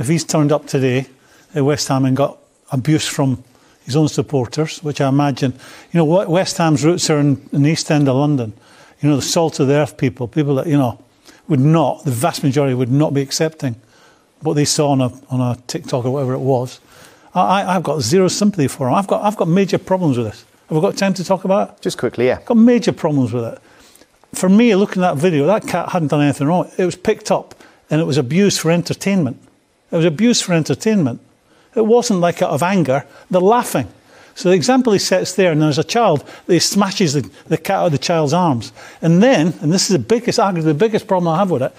If 0.00 0.08
he's 0.08 0.24
turned 0.24 0.50
up 0.50 0.66
today 0.66 1.06
at 1.54 1.62
West 1.62 1.86
Ham 1.88 2.06
and 2.06 2.16
got 2.16 2.38
abuse 2.72 3.06
from 3.06 3.44
his 3.84 3.96
own 3.96 4.08
supporters, 4.08 4.82
which 4.82 4.98
I 4.98 5.08
imagine, 5.10 5.52
you 5.92 5.98
know, 5.98 6.04
West 6.04 6.56
Ham's 6.56 6.82
roots 6.82 7.10
are 7.10 7.18
in, 7.18 7.46
in 7.52 7.64
the 7.64 7.70
East 7.70 7.90
End 7.90 8.08
of 8.08 8.16
London. 8.16 8.54
You 9.02 9.10
know, 9.10 9.16
the 9.16 9.22
salt 9.22 9.60
of 9.60 9.68
the 9.68 9.74
earth 9.74 9.98
people, 9.98 10.26
people 10.26 10.54
that, 10.54 10.66
you 10.66 10.78
know, 10.78 10.98
would 11.48 11.60
not, 11.60 12.04
the 12.04 12.10
vast 12.10 12.42
majority 12.42 12.72
would 12.72 12.90
not 12.90 13.12
be 13.12 13.20
accepting 13.20 13.76
what 14.40 14.54
they 14.54 14.64
saw 14.64 14.88
on 14.92 15.02
a, 15.02 15.12
on 15.28 15.40
a 15.42 15.60
TikTok 15.66 16.06
or 16.06 16.10
whatever 16.10 16.32
it 16.32 16.38
was. 16.38 16.80
I, 17.34 17.76
I've 17.76 17.82
got 17.82 18.00
zero 18.00 18.28
sympathy 18.28 18.68
for 18.68 18.88
him. 18.88 18.94
I've 18.94 19.06
got, 19.06 19.22
I've 19.22 19.36
got 19.36 19.48
major 19.48 19.78
problems 19.78 20.16
with 20.16 20.28
this. 20.28 20.46
Have 20.70 20.76
we 20.76 20.80
got 20.80 20.96
time 20.96 21.12
to 21.12 21.24
talk 21.24 21.44
about 21.44 21.70
it? 21.70 21.82
Just 21.82 21.98
quickly, 21.98 22.26
yeah. 22.26 22.40
Got 22.46 22.56
major 22.56 22.92
problems 22.92 23.34
with 23.34 23.44
it. 23.44 23.58
For 24.32 24.48
me, 24.48 24.74
looking 24.76 25.02
at 25.02 25.14
that 25.14 25.20
video, 25.20 25.44
that 25.46 25.66
cat 25.66 25.90
hadn't 25.90 26.08
done 26.08 26.22
anything 26.22 26.46
wrong. 26.46 26.70
It 26.78 26.86
was 26.86 26.96
picked 26.96 27.30
up 27.30 27.54
and 27.90 28.00
it 28.00 28.04
was 28.04 28.16
abused 28.16 28.60
for 28.60 28.70
entertainment. 28.70 29.42
It 29.90 29.96
was 29.96 30.04
abused 30.04 30.44
for 30.44 30.52
entertainment. 30.52 31.20
It 31.74 31.86
wasn't 31.86 32.20
like 32.20 32.42
out 32.42 32.50
of 32.50 32.62
anger. 32.62 33.04
They're 33.30 33.40
laughing. 33.40 33.88
So 34.34 34.48
the 34.48 34.54
example 34.54 34.92
he 34.92 34.98
sets 34.98 35.34
there, 35.34 35.52
and 35.52 35.60
there's 35.60 35.78
a 35.78 35.84
child, 35.84 36.28
he 36.46 36.58
smashes 36.58 37.14
the, 37.14 37.30
the 37.46 37.58
cat 37.58 37.78
out 37.78 37.86
of 37.86 37.92
the 37.92 37.98
child's 37.98 38.32
arms. 38.32 38.72
And 39.02 39.22
then, 39.22 39.54
and 39.60 39.72
this 39.72 39.90
is 39.90 39.96
the 39.96 40.02
biggest, 40.02 40.38
arguably 40.38 40.64
the 40.64 40.74
biggest 40.74 41.06
problem 41.06 41.28
I 41.28 41.38
have 41.38 41.50
with 41.50 41.62
it, 41.62 41.74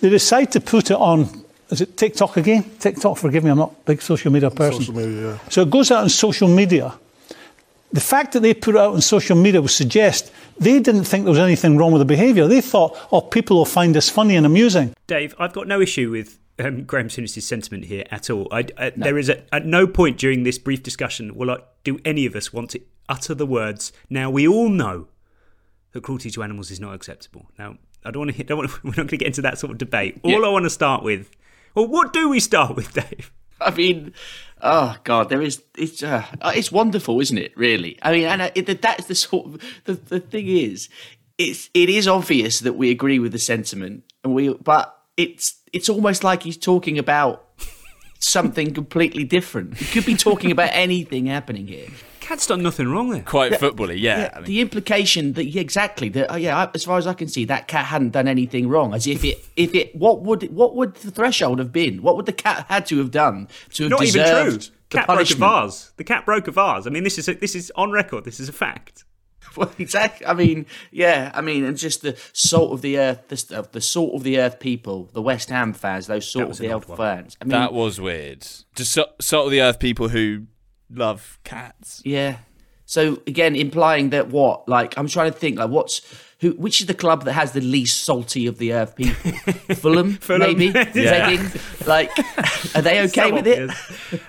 they 0.00 0.08
decide 0.08 0.50
to 0.52 0.60
put 0.60 0.90
it 0.90 0.96
on, 0.96 1.44
is 1.70 1.80
it 1.80 1.96
TikTok 1.96 2.36
again? 2.36 2.64
TikTok, 2.78 3.16
forgive 3.16 3.44
me, 3.44 3.50
I'm 3.50 3.58
not 3.58 3.70
a 3.70 3.84
big 3.84 4.02
social 4.02 4.32
media 4.32 4.50
person. 4.50 4.80
Social 4.80 4.94
media, 4.94 5.32
yeah. 5.32 5.38
So 5.50 5.62
it 5.62 5.70
goes 5.70 5.90
out 5.90 6.02
on 6.02 6.08
social 6.08 6.48
media. 6.48 6.92
The 7.92 8.00
fact 8.00 8.32
that 8.32 8.40
they 8.40 8.54
put 8.54 8.74
it 8.74 8.80
out 8.80 8.94
on 8.94 9.00
social 9.00 9.36
media 9.36 9.62
would 9.62 9.70
suggest 9.70 10.32
they 10.58 10.80
didn't 10.80 11.04
think 11.04 11.24
there 11.24 11.30
was 11.30 11.38
anything 11.38 11.78
wrong 11.78 11.92
with 11.92 12.00
the 12.00 12.06
behaviour. 12.06 12.48
They 12.48 12.60
thought, 12.60 12.98
oh, 13.12 13.20
people 13.20 13.56
will 13.56 13.64
find 13.64 13.94
this 13.94 14.10
funny 14.10 14.34
and 14.34 14.44
amusing. 14.44 14.94
Dave, 15.06 15.34
I've 15.38 15.52
got 15.52 15.68
no 15.68 15.80
issue 15.80 16.10
with 16.10 16.38
um, 16.58 16.84
Graham 16.84 17.08
Souness' 17.08 17.42
sentiment 17.42 17.86
here 17.86 18.04
at 18.10 18.30
all. 18.30 18.48
I, 18.50 18.66
I, 18.78 18.92
no. 18.96 19.04
There 19.04 19.18
is 19.18 19.28
a, 19.28 19.54
at 19.54 19.66
no 19.66 19.86
point 19.86 20.18
during 20.18 20.44
this 20.44 20.58
brief 20.58 20.82
discussion 20.82 21.34
will 21.34 21.50
I, 21.50 21.58
do 21.82 21.98
any 22.04 22.26
of 22.26 22.34
us 22.36 22.52
want 22.52 22.70
to 22.70 22.80
utter 23.08 23.34
the 23.34 23.46
words. 23.46 23.92
Now 24.08 24.30
we 24.30 24.46
all 24.46 24.68
know 24.68 25.08
that 25.92 26.02
cruelty 26.02 26.30
to 26.30 26.42
animals 26.42 26.70
is 26.70 26.80
not 26.80 26.94
acceptable. 26.94 27.46
Now 27.58 27.76
I 28.04 28.10
don't 28.10 28.20
want 28.20 28.30
to. 28.30 28.36
Hit, 28.36 28.46
don't 28.46 28.58
want 28.58 28.70
to 28.70 28.80
we're 28.84 28.90
not 28.90 28.96
going 28.96 29.08
to 29.08 29.16
get 29.16 29.26
into 29.26 29.42
that 29.42 29.58
sort 29.58 29.72
of 29.72 29.78
debate. 29.78 30.20
All 30.22 30.30
yeah. 30.30 30.38
I 30.38 30.48
want 30.48 30.64
to 30.64 30.70
start 30.70 31.02
with. 31.02 31.30
Well, 31.74 31.88
what 31.88 32.12
do 32.12 32.28
we 32.28 32.38
start 32.38 32.76
with, 32.76 32.92
Dave? 32.92 33.32
I 33.60 33.70
mean, 33.70 34.12
oh 34.62 34.96
god, 35.04 35.28
there 35.28 35.40
is. 35.40 35.62
It's 35.76 36.02
uh, 36.02 36.24
it's 36.44 36.70
wonderful, 36.70 37.20
isn't 37.20 37.38
it? 37.38 37.56
Really. 37.56 37.98
I 38.02 38.12
mean, 38.12 38.24
and 38.24 38.42
uh, 38.42 38.50
it, 38.54 38.82
that's 38.82 39.06
the 39.06 39.14
sort 39.14 39.46
of 39.46 39.62
the 39.84 39.94
the 39.94 40.20
thing 40.20 40.48
is, 40.48 40.88
it's 41.38 41.70
it 41.74 41.88
is 41.88 42.06
obvious 42.06 42.60
that 42.60 42.74
we 42.74 42.90
agree 42.90 43.18
with 43.18 43.32
the 43.32 43.38
sentiment, 43.38 44.04
and 44.22 44.34
we 44.34 44.52
but 44.52 44.93
it's 45.16 45.60
it's 45.72 45.88
almost 45.88 46.24
like 46.24 46.42
he's 46.42 46.56
talking 46.56 46.98
about 46.98 47.44
something 48.18 48.72
completely 48.72 49.24
different. 49.24 49.76
He 49.76 49.84
could 49.86 50.06
be 50.06 50.16
talking 50.16 50.50
about 50.50 50.70
anything 50.72 51.26
happening 51.26 51.66
here. 51.66 51.88
Cat's 52.20 52.46
done 52.46 52.62
nothing 52.62 52.88
wrong 52.88 53.10
there. 53.10 53.20
Quite 53.22 53.50
the, 53.50 53.58
footbally, 53.58 54.00
yeah. 54.00 54.20
yeah 54.20 54.30
I 54.32 54.36
mean. 54.38 54.46
The 54.46 54.60
implication 54.62 55.34
that 55.34 55.44
yeah, 55.44 55.60
exactly 55.60 56.08
that 56.10 56.32
oh, 56.32 56.36
yeah, 56.36 56.70
as 56.72 56.84
far 56.84 56.96
as 56.96 57.06
I 57.06 57.12
can 57.12 57.28
see, 57.28 57.44
that 57.44 57.68
cat 57.68 57.84
hadn't 57.84 58.10
done 58.10 58.28
anything 58.28 58.66
wrong. 58.68 58.94
As 58.94 59.06
if 59.06 59.24
it, 59.24 59.44
if 59.56 59.74
it, 59.74 59.94
what 59.94 60.22
would 60.22 60.50
what 60.54 60.74
would 60.74 60.94
the 60.94 61.10
threshold 61.10 61.58
have 61.58 61.70
been? 61.70 62.02
What 62.02 62.16
would 62.16 62.24
the 62.24 62.32
cat 62.32 62.64
had 62.68 62.86
to 62.86 62.98
have 62.98 63.10
done 63.10 63.48
to 63.74 63.84
have 63.84 63.90
Not 63.90 64.00
deserved 64.00 64.48
even 64.48 64.60
true. 64.60 64.74
The 64.90 64.98
Cat 64.98 65.06
broke 65.06 65.30
a 65.30 65.34
vase. 65.34 65.92
The 65.96 66.04
cat 66.04 66.24
broke 66.24 66.48
a 66.48 66.52
vase. 66.52 66.86
I 66.86 66.90
mean, 66.90 67.04
this 67.04 67.18
is 67.18 67.28
a, 67.28 67.34
this 67.34 67.54
is 67.54 67.72
on 67.74 67.90
record. 67.90 68.24
This 68.24 68.38
is 68.38 68.48
a 68.48 68.52
fact. 68.52 69.04
Well, 69.56 69.70
exactly. 69.78 70.26
I 70.26 70.34
mean, 70.34 70.66
yeah. 70.90 71.30
I 71.34 71.40
mean, 71.40 71.64
and 71.64 71.76
just 71.76 72.02
the 72.02 72.18
salt 72.32 72.72
of 72.72 72.82
the 72.82 72.98
earth, 72.98 73.28
the, 73.28 73.68
the 73.70 73.80
salt 73.80 74.14
of 74.14 74.22
the 74.22 74.38
earth 74.38 74.58
people, 74.58 75.10
the 75.12 75.22
West 75.22 75.48
Ham 75.50 75.72
fans, 75.72 76.06
those 76.06 76.30
salt 76.30 76.50
of 76.50 76.58
the 76.58 76.72
earth 76.72 76.96
fans. 76.96 77.36
I 77.40 77.44
mean, 77.44 77.50
that 77.50 77.72
was 77.72 78.00
weird. 78.00 78.46
Just 78.74 78.92
so, 78.92 79.06
salt 79.20 79.46
of 79.46 79.52
the 79.52 79.62
earth 79.62 79.78
people 79.78 80.08
who 80.08 80.46
love 80.90 81.38
cats. 81.44 82.02
Yeah. 82.04 82.38
So 82.86 83.22
again, 83.26 83.56
implying 83.56 84.10
that 84.10 84.28
what? 84.28 84.68
Like, 84.68 84.98
I'm 84.98 85.08
trying 85.08 85.32
to 85.32 85.38
think. 85.38 85.58
Like, 85.58 85.70
what's 85.70 86.00
who? 86.44 86.50
Which 86.52 86.80
is 86.80 86.86
the 86.86 86.94
club 86.94 87.24
that 87.24 87.32
has 87.32 87.52
the 87.52 87.60
least 87.60 88.04
salty 88.04 88.46
of 88.46 88.58
the 88.58 88.74
earth 88.74 88.94
people? 88.94 89.32
Fulham, 89.76 90.14
Fulham, 90.16 90.58
maybe. 90.58 90.66
yeah. 90.94 91.48
Like, 91.86 92.10
are 92.74 92.82
they 92.82 93.00
okay 93.04 93.32
with 93.32 93.46
it? 93.46 93.70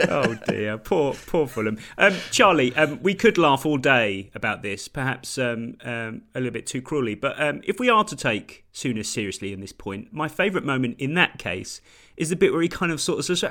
oh 0.10 0.36
dear, 0.48 0.78
poor 0.78 1.14
poor 1.14 1.46
Fulham. 1.46 1.78
Um, 1.98 2.16
Charlie, 2.32 2.74
um, 2.76 3.02
we 3.04 3.14
could 3.16 3.38
laugh 3.38 3.66
all 3.66 3.78
day 3.78 4.32
about 4.34 4.62
this, 4.62 4.88
perhaps 4.88 5.38
um, 5.38 5.76
um 5.84 6.22
a 6.34 6.40
little 6.40 6.54
bit 6.54 6.66
too 6.66 6.82
cruelly. 6.82 7.16
But 7.16 7.40
um, 7.40 7.62
if 7.66 7.80
we 7.80 7.90
are 7.90 8.06
to 8.06 8.16
take 8.16 8.66
Souness 8.74 9.08
seriously 9.08 9.52
in 9.52 9.60
this 9.60 9.74
point, 9.74 10.14
my 10.14 10.30
favourite 10.30 10.66
moment 10.66 10.96
in 11.00 11.16
that 11.16 11.38
case 11.38 11.82
is 12.16 12.30
the 12.30 12.36
bit 12.38 12.54
where 12.54 12.62
he 12.62 12.70
kind 12.70 12.94
of 12.94 13.02
sort 13.02 13.20
of 13.20 13.26
says, 13.26 13.44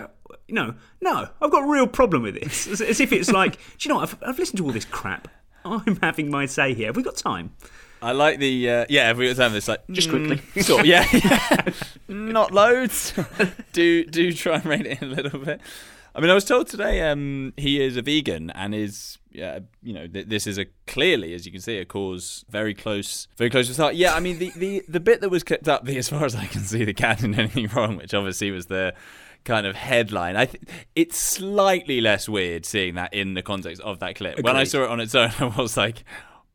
you 0.49 0.55
know, 0.55 0.75
no, 1.03 1.29
I've 1.43 1.51
got 1.51 1.65
a 1.65 1.71
real 1.71 1.87
problem 1.87 2.23
with 2.23 2.41
this. 2.41 2.67
As, 2.67 2.81
as 2.81 2.99
if 2.99 3.13
it's 3.13 3.31
like, 3.31 3.57
do 3.57 3.61
you 3.81 3.89
know 3.91 4.01
what? 4.01 4.09
I've, 4.09 4.23
I've 4.27 4.39
listened 4.39 4.57
to 4.59 4.65
all 4.65 4.73
this 4.73 4.87
crap. 4.87 5.29
I'm 5.67 5.97
having 6.03 6.31
my 6.31 6.47
say 6.47 6.73
here. 6.75 6.87
Have 6.87 6.97
we 6.97 7.03
got 7.03 7.17
time? 7.17 7.53
I 8.05 8.13
like 8.13 8.39
the 8.39 8.71
uh, 8.71 8.87
yeah. 8.89 9.05
Every 9.05 9.33
time, 9.35 9.53
this 9.55 9.67
like 9.67 9.87
just 9.91 10.11
quickly. 10.11 10.37
Mm, 10.37 10.63
sort 10.65 10.81
of, 10.81 10.87
yeah, 10.87 11.07
yeah. 11.13 11.73
not 12.09 12.53
loads. 12.53 13.15
do 13.73 14.05
do 14.05 14.33
try 14.33 14.57
and 14.57 14.67
rein 14.67 14.87
it 14.87 15.01
in 15.01 15.11
a 15.11 15.15
little 15.15 15.41
bit. 15.41 15.61
I 16.15 16.21
mean, 16.21 16.31
I 16.31 16.35
was 16.35 16.45
told 16.45 16.69
today 16.69 17.01
um, 17.11 17.55
he 17.57 17.83
is 17.83 17.97
a 17.97 18.03
vegan 18.03 18.51
and 18.51 18.75
is 18.75 19.19
yeah, 19.33 19.61
you 19.83 19.93
know, 19.93 20.07
th- 20.07 20.29
this 20.29 20.47
is 20.47 20.59
a 20.59 20.67
clearly, 20.87 21.35
as 21.35 21.45
you 21.45 21.51
can 21.51 21.61
see, 21.61 21.79
a 21.79 21.85
cause 21.85 22.45
very 22.49 22.73
close, 22.73 23.27
very 23.37 23.51
close 23.51 23.67
to 23.67 23.75
start. 23.75 23.97
Yeah, 23.97 24.15
I 24.15 24.21
mean, 24.21 24.39
the, 24.39 24.53
the, 24.55 24.83
the 24.87 25.01
bit 25.01 25.23
that 25.23 25.29
was 25.29 25.43
kept 25.43 25.67
up, 25.67 25.85
the, 25.85 25.97
as 25.99 26.09
far 26.09 26.25
as 26.25 26.37
I 26.37 26.47
can 26.47 26.61
see, 26.61 26.85
the 26.85 26.95
cat 26.95 27.19
didn't 27.19 27.39
anything 27.39 27.67
wrong, 27.69 27.97
which 27.97 28.15
obviously 28.15 28.53
was 28.53 28.67
the 28.67 28.95
kind 29.45 29.67
of 29.67 29.75
headline. 29.75 30.37
I 30.37 30.47
th- 30.47 30.63
it's 30.95 31.19
slightly 31.19 32.01
less 32.01 32.29
weird 32.29 32.65
seeing 32.65 32.95
that 32.95 33.13
in 33.13 33.35
the 33.35 33.43
context 33.43 33.83
of 33.83 33.99
that 33.99 34.15
clip. 34.15 34.35
Agreed. 34.35 34.45
When 34.45 34.57
I 34.57 34.65
saw 34.65 34.85
it 34.85 34.91
on 34.91 35.01
its 35.01 35.17
own, 35.17 35.33
I 35.41 35.47
was 35.47 35.77
like, 35.77 36.05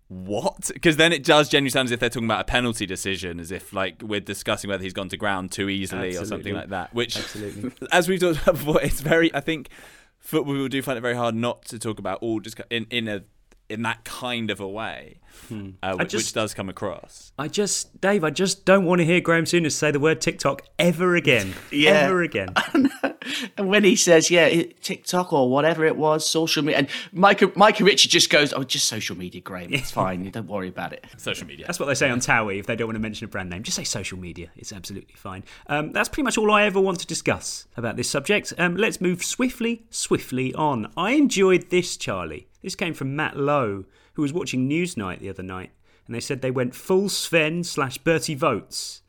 what? 0.10 0.72
Because 0.74 0.98
then 0.98 1.14
it 1.14 1.24
does 1.24 1.50
genuinely 1.50 1.70
sound 1.70 1.86
as 1.86 1.92
if 1.92 2.00
they're 2.00 2.10
talking 2.10 2.28
about 2.28 2.42
a 2.42 2.46
penalty 2.46 2.88
decision, 2.88 3.40
as 3.40 3.52
if 3.52 3.72
like 3.72 4.02
we're 4.02 4.20
discussing 4.20 4.70
whether 4.70 4.84
he's 4.84 4.94
gone 4.94 5.08
to 5.10 5.18
ground 5.18 5.52
too 5.52 5.70
easily 5.70 6.10
Absolutely. 6.10 6.18
or 6.18 6.26
something 6.26 6.54
like 6.56 6.70
that. 6.70 6.94
Which, 6.96 7.18
Absolutely. 7.18 7.72
as 7.92 8.10
we've 8.10 8.20
talked 8.20 8.42
about 8.42 8.56
before, 8.56 8.82
it's 8.82 9.02
very. 9.02 9.34
I 9.36 9.40
think 9.40 9.70
football 10.18 10.56
people 10.56 10.68
do 10.68 10.82
find 10.82 10.98
it 10.98 11.02
very 11.02 11.16
hard 11.16 11.36
not 11.36 11.64
to 11.66 11.78
talk 11.78 12.00
about 12.00 12.20
all 12.22 12.40
just 12.40 12.60
in 12.72 12.88
in 12.90 13.08
a 13.08 13.24
in 13.70 13.84
that 13.84 14.04
kind 14.04 14.50
of 14.50 14.60
a 14.60 14.68
way, 14.68 15.20
hmm. 15.48 15.70
uh, 15.84 15.96
which, 15.96 16.10
just, 16.10 16.28
which, 16.28 16.34
does 16.34 16.54
come 16.54 16.70
across. 16.70 17.32
I 17.38 17.48
just, 17.48 18.02
Dave, 18.02 18.24
I 18.24 18.32
just 18.32 18.66
don't 18.66 18.86
want 18.86 19.00
to 19.00 19.06
hear 19.06 19.22
Graham 19.22 19.44
Souness 19.44 19.74
say 19.74 19.92
the 19.92 20.00
word 20.00 20.22
TikTok 20.22 20.64
ever 20.80 21.16
again. 21.16 21.54
yeah. 21.72 21.92
Ever 21.92 22.24
again. 22.24 22.50
and 23.58 23.70
when 23.70 23.84
he 23.84 23.96
says, 23.96 24.32
yeah, 24.32 24.64
TikTok 24.82 25.32
or 25.32 25.50
whatever 25.50 25.86
it 25.86 25.96
was, 25.96 26.28
social 26.28 26.64
media, 26.64 26.80
and 26.80 26.88
Micah, 27.14 27.52
Micah 27.56 27.84
Richard 27.84 28.10
just 28.10 28.30
goes, 28.30 28.54
oh, 28.54 28.64
just 28.64 28.88
social 28.88 29.16
media, 29.16 29.40
Graham. 29.40 29.72
It's 29.72 29.92
fine. 30.00 30.30
don't 30.32 30.48
worry 30.48 30.68
about 30.68 30.94
it. 30.94 31.06
Social 31.18 31.48
media. 31.48 31.68
That's 31.68 31.80
what 31.80 31.86
they 31.86 31.96
say 31.96 32.10
on 32.10 32.20
Towie 32.20 32.60
if 32.60 32.66
they 32.66 32.76
don't 32.76 32.88
want 32.88 32.96
to 32.96 33.02
mention 33.02 33.26
a 33.26 33.28
brand 33.28 33.52
name. 33.52 33.64
Just 33.64 33.78
say 33.78 33.84
social 33.84 34.18
media. 34.18 34.50
It's 34.58 34.74
absolutely 34.74 35.16
fine. 35.16 35.44
Um, 35.68 35.92
that's 35.92 36.10
pretty 36.10 36.24
much 36.24 36.38
all 36.38 36.52
I 36.52 36.64
ever 36.64 36.82
want 36.82 37.00
to 37.02 37.08
discuss 37.08 37.68
about 37.78 37.98
this 37.98 38.10
subject. 38.10 38.52
Um, 38.58 38.76
let's 38.76 39.00
move 39.00 39.24
swiftly, 39.24 39.86
swiftly 39.92 40.54
on. 40.56 40.92
I 40.98 41.12
enjoyed 41.12 41.70
this, 41.70 41.96
Charlie. 41.96 42.49
This 42.62 42.76
came 42.76 42.94
from 42.94 43.16
Matt 43.16 43.38
Lowe, 43.38 43.86
who 44.14 44.22
was 44.22 44.34
watching 44.34 44.70
Newsnight 44.70 45.20
the 45.20 45.30
other 45.30 45.44
night, 45.44 45.72
and 46.06 46.16
they 46.16 46.20
said 46.20 46.42
they 46.42 46.52
went 46.52 46.76
full 46.76 47.08
Sven 47.08 47.64
slash 47.64 47.98
Berti 48.00 48.38
Vogts 48.38 49.02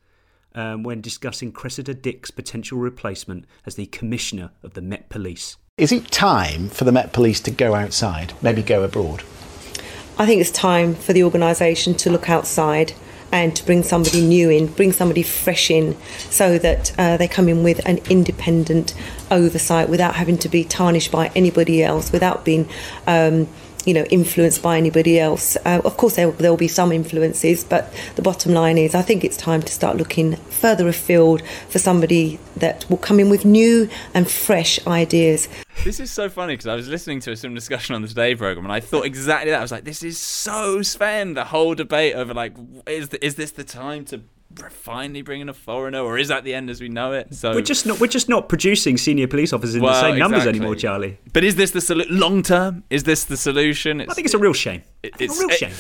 um, 0.55 0.83
when 0.83 1.01
discussing 1.01 1.51
Cressida 1.51 1.95
Dick's 1.95 2.31
potential 2.31 2.79
replacement 2.79 3.47
as 3.67 3.75
the 3.75 3.87
commissioner 3.87 4.51
of 4.63 4.75
the 4.75 4.83
Met 4.83 5.09
Police. 5.09 5.57
Is 5.77 5.93
it 5.93 6.11
time 6.11 6.69
for 6.69 6.85
the 6.85 6.93
Met 6.93 7.13
Police 7.13 7.41
to 7.41 7.51
go 7.51 7.75
outside, 7.75 8.35
maybe 8.43 8.63
go 8.63 8.85
abroad? 8.85 9.23
I 10.19 10.27
think 10.27 10.41
it's 10.41 10.51
time 10.51 10.95
for 10.95 11.13
the 11.13 11.25
organisation 11.25 11.95
to 11.95 12.11
look 12.11 12.29
outside 12.29 12.93
and 13.33 13.55
to 13.57 13.65
bring 13.65 13.83
somebody 13.83 14.25
new 14.27 14.51
in, 14.51 14.67
bring 14.67 14.93
somebody 14.93 15.23
fresh 15.23 15.71
in, 15.71 15.97
so 16.31 16.59
that 16.59 16.93
uh, 16.99 17.17
they 17.17 17.29
come 17.29 17.49
in 17.49 17.63
with 17.63 17.85
an 17.87 17.99
independent 18.11 18.95
oversight 19.31 19.89
without 19.89 20.17
having 20.17 20.39
to 20.39 20.49
be 20.49 20.65
tarnished 20.65 21.13
by 21.13 21.31
anybody 21.35 21.83
else, 21.83 22.13
without 22.13 22.45
being. 22.45 22.69
Um, 23.07 23.49
you 23.87 23.95
know, 23.95 24.05
influenced 24.11 24.63
by 24.63 24.77
anybody 24.77 25.19
else. 25.19 25.57
Uh, 25.65 25.81
of 25.87 25.97
course, 25.97 26.17
there, 26.17 26.29
will 26.29 26.57
be 26.59 26.69
some 26.69 26.93
influences, 26.93 27.65
but 27.65 27.91
the 28.17 28.21
bottom 28.21 28.53
line 28.53 28.77
is 28.77 28.95
I 28.95 29.01
think 29.01 29.25
it's 29.25 29.39
time 29.39 29.63
to 29.63 29.73
start 29.73 29.97
looking 29.97 30.37
further 30.37 30.87
afield 30.87 31.43
for 31.71 31.79
somebody 31.79 32.39
that 32.57 32.85
will 32.91 32.99
come 32.99 33.19
in 33.19 33.31
with 33.31 33.47
new 33.47 33.89
and 34.13 34.31
fresh 34.31 34.85
ideas. 34.87 35.49
This 35.83 35.99
is 35.99 36.11
so 36.11 36.29
funny 36.29 36.53
because 36.53 36.67
I 36.67 36.75
was 36.75 36.89
listening 36.89 37.21
to 37.21 37.33
a 37.33 37.37
some 37.37 37.55
discussion 37.55 37.95
on 37.95 38.03
the 38.03 38.09
Today 38.09 38.35
program 38.35 38.67
and 38.67 38.73
I 38.73 38.81
thought 38.81 39.07
exactly 39.07 39.51
that. 39.51 39.59
I 39.59 39.63
was 39.63 39.73
like, 39.73 39.85
this 39.85 40.03
is 40.03 40.19
so 40.19 40.83
Sven. 40.83 41.33
The 41.33 41.45
whole 41.47 41.75
debate 41.75 42.15
over 42.15 42.35
like, 42.35 42.55
is 42.87 43.09
the, 43.09 43.25
is 43.25 43.37
this 43.37 43.53
the 43.53 43.65
time 43.65 44.05
to 44.07 44.21
finally 44.69 45.23
bring 45.23 45.41
in 45.41 45.49
a 45.49 45.55
foreigner, 45.55 46.01
or 46.01 46.19
is 46.19 46.29
that 46.29 46.45
the 46.45 46.53
end 46.53 46.69
as 46.69 46.83
we 46.83 46.89
know 46.91 47.13
it? 47.13 47.35
So 47.35 47.55
We're 47.55 47.63
just 47.63 47.87
not 47.87 47.99
we're 47.99 48.09
just 48.09 48.29
not 48.29 48.49
producing 48.51 48.99
senior 48.99 49.27
police 49.27 49.55
officers 49.55 49.77
in 49.77 49.81
the 49.81 49.87
Well, 49.87 50.01
same 50.03 50.19
numbers 50.19 50.47
anymore, 50.47 50.75
Charlie. 50.75 51.19
But 51.33 51.45
is 51.45 51.55
this 51.57 51.71
the 51.71 51.79
solu- 51.81 52.07
long 52.11 52.43
term? 52.43 52.85
Is 52.91 53.05
this 53.05 53.25
the 53.25 53.37
solution? 53.39 54.03
I 54.03 54.13
think 54.13 54.27
it's 54.27 54.35
a 54.35 54.39
real 54.39 54.53
shame. 54.53 54.83
It- 55.03 55.15
it's 55.19 55.39
a 55.39 55.41
real 55.41 55.51
it- 55.51 55.59
shame. 55.59 55.73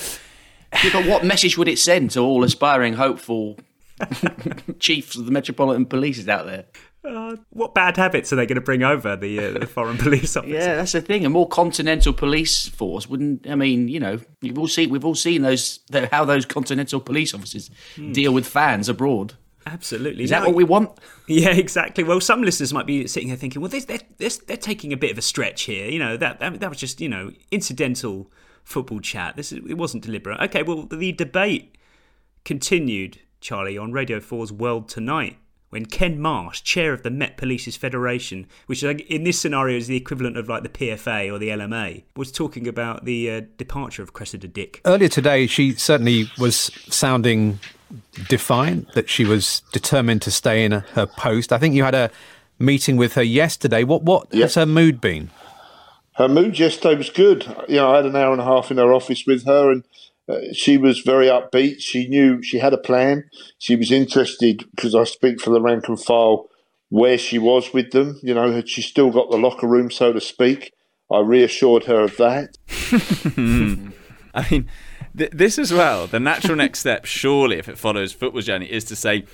Yeah, 0.85 0.91
but 0.95 1.07
what 1.07 1.25
message 1.25 1.59
would 1.59 1.69
it 1.69 1.79
send 1.79 2.13
to 2.13 2.21
all 2.21 2.43
aspiring, 2.45 2.95
hopeful 2.95 3.59
chiefs 4.79 5.17
of 5.17 5.27
the 5.27 5.33
Metropolitan 5.33 5.85
Police 5.85 6.27
out 6.27 6.47
there? 6.47 6.65
Uh, 7.03 7.35
what 7.51 7.75
bad 7.75 7.97
habits 7.97 8.33
are 8.33 8.37
they 8.37 8.45
going 8.45 8.57
to 8.57 8.61
bring 8.61 8.83
over 8.83 9.17
the, 9.17 9.39
uh, 9.39 9.59
the 9.59 9.67
foreign 9.67 9.97
police 9.99 10.37
officers? 10.37 10.53
Yeah, 10.55 10.77
that's 10.77 10.93
the 10.93 11.01
thing. 11.01 11.25
A 11.25 11.31
more 11.31 11.49
continental 11.49 12.13
police 12.13 12.69
force 12.69 13.09
wouldn't. 13.09 13.49
I 13.49 13.55
mean, 13.55 13.89
you 13.89 13.99
know, 13.99 14.21
we've 14.43 14.59
all 14.59 14.69
seen 14.69 14.91
we've 14.91 15.05
all 15.05 15.15
seen 15.15 15.43
those 15.43 15.79
the, 15.91 16.09
how 16.13 16.25
those 16.27 16.45
continental 16.45 17.01
police 17.01 17.33
officers 17.35 17.71
deal 18.13 18.33
with 18.33 18.47
fans 18.47 18.89
abroad. 18.89 19.35
Absolutely. 19.67 20.25
Is 20.25 20.31
that 20.31 20.41
No, 20.41 20.49
what 20.49 20.57
we 20.57 20.65
want? 20.65 20.99
Yeah, 21.27 21.51
exactly. 21.51 22.03
Well, 22.03 22.21
some 22.21 22.43
listeners 22.43 22.73
might 22.73 22.87
be 22.87 23.07
sitting 23.07 23.29
here 23.29 23.37
thinking, 23.37 23.61
well, 23.61 23.69
they're, 23.69 23.81
they're, 23.83 24.01
they're, 24.17 24.31
they're 24.47 24.57
taking 24.57 24.93
a 24.93 24.97
bit 24.97 25.11
of 25.11 25.19
a 25.19 25.23
stretch 25.23 25.63
here. 25.63 25.89
You 25.89 25.99
know, 25.99 26.17
that, 26.17 26.41
that 26.41 26.61
that 26.61 26.69
was 26.71 26.79
just, 26.79 27.01
you 27.01 27.09
know, 27.09 27.31
incidental 27.51 28.31
football 28.65 29.01
chat. 29.01 29.37
This 29.37 29.53
is, 29.53 29.59
It 29.69 29.77
wasn't 29.77 30.03
deliberate. 30.03 30.41
Okay, 30.41 30.63
well, 30.63 30.85
the 30.85 31.13
debate 31.13 31.77
continued, 32.45 33.21
Charlie, 33.41 33.77
on 33.77 33.93
Radio 33.93 34.19
4's 34.19 34.51
World 34.53 34.89
Tonight 34.89 35.37
when 35.71 35.87
Ken 35.87 36.21
Marsh, 36.21 36.63
chair 36.63 36.93
of 36.93 37.03
the 37.03 37.11
Met 37.11 37.37
Police's 37.37 37.77
Federation, 37.77 38.47
which 38.67 38.83
in 38.83 39.25
this 39.25 39.41
scenario 39.41 39.77
is 39.77 39.87
the 39.87 39.97
equivalent 39.97 40.37
of 40.37 40.49
like 40.49 40.63
the 40.63 40.69
PFA 40.69 41.33
or 41.33 41.39
the 41.39 41.49
LMA, 41.49 42.05
was 42.17 42.31
talking 42.31 42.69
about 42.69 43.05
the 43.05 43.31
uh, 43.31 43.41
departure 43.57 44.03
of 44.03 44.13
Cressida 44.13 44.49
Dick. 44.49 44.81
Earlier 44.85 45.09
today, 45.09 45.47
she 45.47 45.73
certainly 45.73 46.31
was 46.39 46.57
sounding 46.89 47.61
defiant 48.29 48.93
that 48.93 49.09
she 49.09 49.25
was 49.25 49.63
determined 49.73 50.23
to 50.23 50.31
stay 50.31 50.65
in 50.65 50.73
her 50.73 51.07
post. 51.07 51.53
I 51.53 51.59
think 51.59 51.75
you 51.75 51.85
had 51.85 51.95
a 51.95 52.11
meeting 52.59 52.97
with 52.97 53.15
her 53.15 53.23
yesterday. 53.23 53.85
What 53.85 54.03
what 54.03 54.33
has 54.35 54.55
her 54.57 54.67
mood 54.67 55.01
been? 55.01 55.31
her 56.21 56.29
mood 56.29 56.59
yesterday 56.59 56.97
was 56.97 57.09
good. 57.09 57.47
You 57.67 57.77
know, 57.77 57.93
I 57.93 57.97
had 57.97 58.07
an 58.07 58.15
hour 58.17 58.33
and 58.33 58.43
a 58.43 58.45
half 58.45 58.71
in 58.71 58.77
her 58.77 58.93
office 58.93 59.25
with 59.27 59.47
her, 59.47 59.71
and 59.71 59.85
uh, 60.31 60.53
she 60.53 60.77
was 60.77 61.01
very 61.01 61.27
upbeat. 61.27 61.81
She 61.81 62.07
knew 62.09 62.43
she 62.43 62.59
had 62.59 62.73
a 62.73 62.79
plan. 62.79 63.25
She 63.59 63.77
was 63.77 63.91
interested 63.91 64.65
because 64.75 64.95
I 64.95 65.05
speak 65.05 65.41
for 65.41 65.51
the 65.51 65.61
rank 65.61 65.89
and 65.89 66.01
file 66.01 66.49
where 66.89 67.19
she 67.19 67.39
was 67.39 67.73
with 67.73 67.91
them. 67.91 68.19
You 68.23 68.35
know, 68.35 68.53
had 68.53 68.69
she 68.69 68.83
still 68.83 69.11
got 69.11 69.31
the 69.31 69.39
locker 69.39 69.67
room, 69.67 69.91
so 69.91 70.13
to 70.13 70.21
speak? 70.21 70.73
I 71.11 71.21
reassured 71.21 71.85
her 71.85 72.03
of 72.03 72.17
that. 72.19 72.57
I 74.35 74.49
mean, 74.51 74.69
th- 75.17 75.33
this 75.33 75.59
as 75.59 75.73
well. 75.73 76.07
The 76.07 76.21
natural 76.21 76.57
next 76.57 76.81
step, 76.81 77.05
surely, 77.05 77.59
if 77.59 77.69
it 77.69 77.79
follows 77.79 78.13
football 78.13 78.43
journey, 78.43 78.71
is 78.71 78.85
to 78.85 78.97
say, 78.97 79.25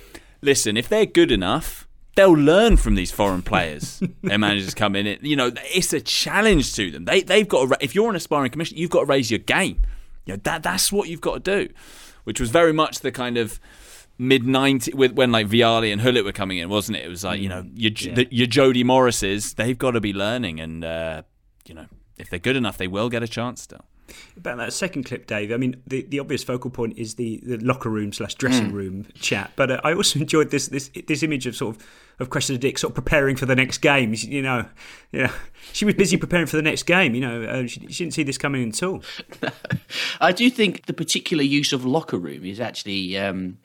listen, 0.41 0.75
if 0.75 0.89
they're 0.89 1.05
good 1.05 1.31
enough, 1.31 1.87
they'll 2.15 2.31
learn 2.31 2.77
from 2.77 2.95
these 2.95 3.11
foreign 3.11 3.43
players. 3.43 4.01
Their 4.23 4.39
managers 4.39 4.73
come 4.73 4.95
in. 4.95 5.05
It, 5.05 5.23
you 5.23 5.35
know, 5.35 5.51
it's 5.65 5.93
a 5.93 6.01
challenge 6.01 6.73
to 6.75 6.89
them. 6.89 7.05
They 7.05 7.21
they've 7.21 7.47
got 7.47 7.69
to. 7.69 7.77
If 7.79 7.93
you're 7.93 8.09
an 8.09 8.15
aspiring 8.15 8.51
commissioner, 8.51 8.79
you've 8.79 8.89
got 8.89 9.01
to 9.01 9.05
raise 9.05 9.29
your 9.29 9.39
game. 9.39 9.81
You 10.27 10.33
know, 10.33 10.39
that 10.43 10.61
that's 10.63 10.91
what 10.91 11.07
you've 11.09 11.21
got 11.21 11.43
to 11.43 11.65
do. 11.65 11.73
Which 12.25 12.39
was 12.39 12.49
very 12.49 12.73
much 12.73 12.99
the 12.99 13.11
kind 13.11 13.37
of 13.37 13.59
mid 14.17 14.43
90s 14.43 14.93
with 14.93 15.13
when 15.13 15.31
like 15.31 15.47
Vialli 15.47 15.93
and 15.93 16.01
Gullit 16.01 16.25
were 16.25 16.31
coming 16.33 16.57
in, 16.57 16.67
wasn't 16.69 16.97
it? 16.97 17.05
It 17.05 17.09
was 17.09 17.23
like 17.23 17.39
you 17.39 17.49
know 17.49 17.63
your 17.73 17.91
Yeah. 17.97 18.13
the, 18.15 18.27
your 18.29 18.47
Jody 18.47 18.83
Morrises. 18.83 19.55
They've 19.55 19.77
got 19.77 19.91
to 19.91 20.01
be 20.01 20.11
learning, 20.13 20.59
and 20.59 20.83
uh, 20.83 21.21
you 21.65 21.73
know 21.75 21.85
if 22.17 22.29
they're 22.29 22.39
good 22.39 22.55
enough, 22.55 22.77
they 22.77 22.87
will 22.87 23.09
get 23.09 23.23
a 23.23 23.27
chance 23.27 23.61
still. 23.61 23.85
About 24.37 24.57
that 24.57 24.73
second 24.73 25.03
clip, 25.03 25.27
Dave. 25.27 25.51
I 25.51 25.57
mean, 25.57 25.81
the, 25.85 26.03
the 26.03 26.19
obvious 26.19 26.43
focal 26.43 26.69
point 26.69 26.97
is 26.97 27.15
the, 27.15 27.41
the 27.43 27.57
locker 27.57 27.89
room 27.89 28.13
slash 28.13 28.35
dressing 28.35 28.71
Mm. 28.71 28.73
room 28.73 29.05
chat. 29.19 29.51
But 29.55 29.71
uh, 29.71 29.81
I 29.83 29.93
also 29.93 30.19
enjoyed 30.19 30.49
this 30.51 30.67
this 30.67 30.89
this 31.07 31.23
image 31.23 31.45
of 31.47 31.55
sort 31.55 31.75
of 31.75 31.85
of 32.19 32.29
Cressida 32.31 32.57
Dick 32.57 32.77
sort 32.79 32.91
of 32.91 32.95
preparing 32.95 33.35
for 33.35 33.45
the 33.45 33.55
next 33.55 33.77
game. 33.79 34.13
You 34.15 34.41
know, 34.41 34.65
you 35.11 35.23
know, 35.23 35.31
she 35.73 35.85
was 35.85 35.93
busy 35.95 36.17
preparing 36.17 36.47
for 36.47 36.55
the 36.55 36.61
next 36.63 36.83
game. 36.83 37.13
You 37.15 37.21
know, 37.21 37.43
uh, 37.43 37.67
she, 37.67 37.81
she 37.87 38.03
didn't 38.05 38.13
see 38.13 38.23
this 38.23 38.37
coming 38.37 38.69
at 38.69 38.81
all. 38.83 39.03
I 40.21 40.31
do 40.31 40.49
think 40.49 40.85
the 40.85 40.93
particular 40.93 41.43
use 41.43 41.73
of 41.73 41.85
locker 41.85 42.17
room 42.17 42.45
is 42.45 42.59
actually 42.59 43.17
um, 43.17 43.57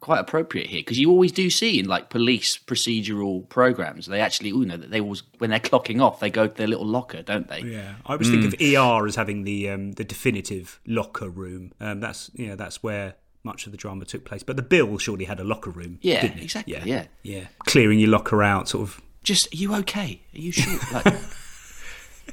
quite 0.00 0.18
appropriate 0.18 0.66
here 0.68 0.80
because 0.80 0.98
you 0.98 1.10
always 1.10 1.30
do 1.30 1.50
see 1.50 1.78
in 1.78 1.86
like 1.86 2.08
police 2.08 2.56
procedural 2.58 3.46
programs 3.50 4.06
they 4.06 4.20
actually 4.20 4.48
you 4.48 4.64
know 4.64 4.76
that 4.78 4.90
they 4.90 5.00
always 5.00 5.22
when 5.38 5.50
they're 5.50 5.60
clocking 5.60 6.00
off 6.00 6.20
they 6.20 6.30
go 6.30 6.46
to 6.46 6.54
their 6.54 6.66
little 6.66 6.86
locker, 6.86 7.22
don't 7.22 7.48
they? 7.48 7.60
Yeah, 7.60 7.96
I 8.06 8.12
always 8.14 8.30
think 8.30 8.44
of 8.46 8.54
ER 8.60 9.06
as 9.06 9.16
having 9.16 9.44
the 9.44 9.68
um, 9.70 9.92
the 9.92 10.04
definitive 10.04 10.80
locker 10.86 11.28
room. 11.28 11.72
Um, 11.80 12.00
that's 12.00 12.30
you 12.34 12.46
know 12.48 12.56
that's 12.56 12.82
where 12.82 13.14
much 13.42 13.64
of 13.66 13.72
the 13.72 13.78
drama 13.78 14.04
took 14.04 14.24
place. 14.24 14.42
But 14.42 14.56
the 14.56 14.62
Bill 14.62 14.98
surely 14.98 15.24
had 15.24 15.40
a 15.40 15.44
locker 15.44 15.70
room. 15.70 15.98
Yeah, 16.02 16.22
didn't. 16.22 16.40
Exactly, 16.40 16.74
Yeah, 16.74 16.84
yeah. 16.84 17.04
yeah. 17.22 17.44
Clearing 17.66 17.98
your 17.98 18.10
locker 18.10 18.42
out, 18.42 18.68
sort 18.68 18.82
of. 18.88 19.00
Just 19.22 19.52
are 19.54 19.56
you 19.56 19.74
okay? 19.76 20.22
Are 20.34 20.38
you 20.38 20.52
sure? 20.52 20.78
Like, 20.92 21.04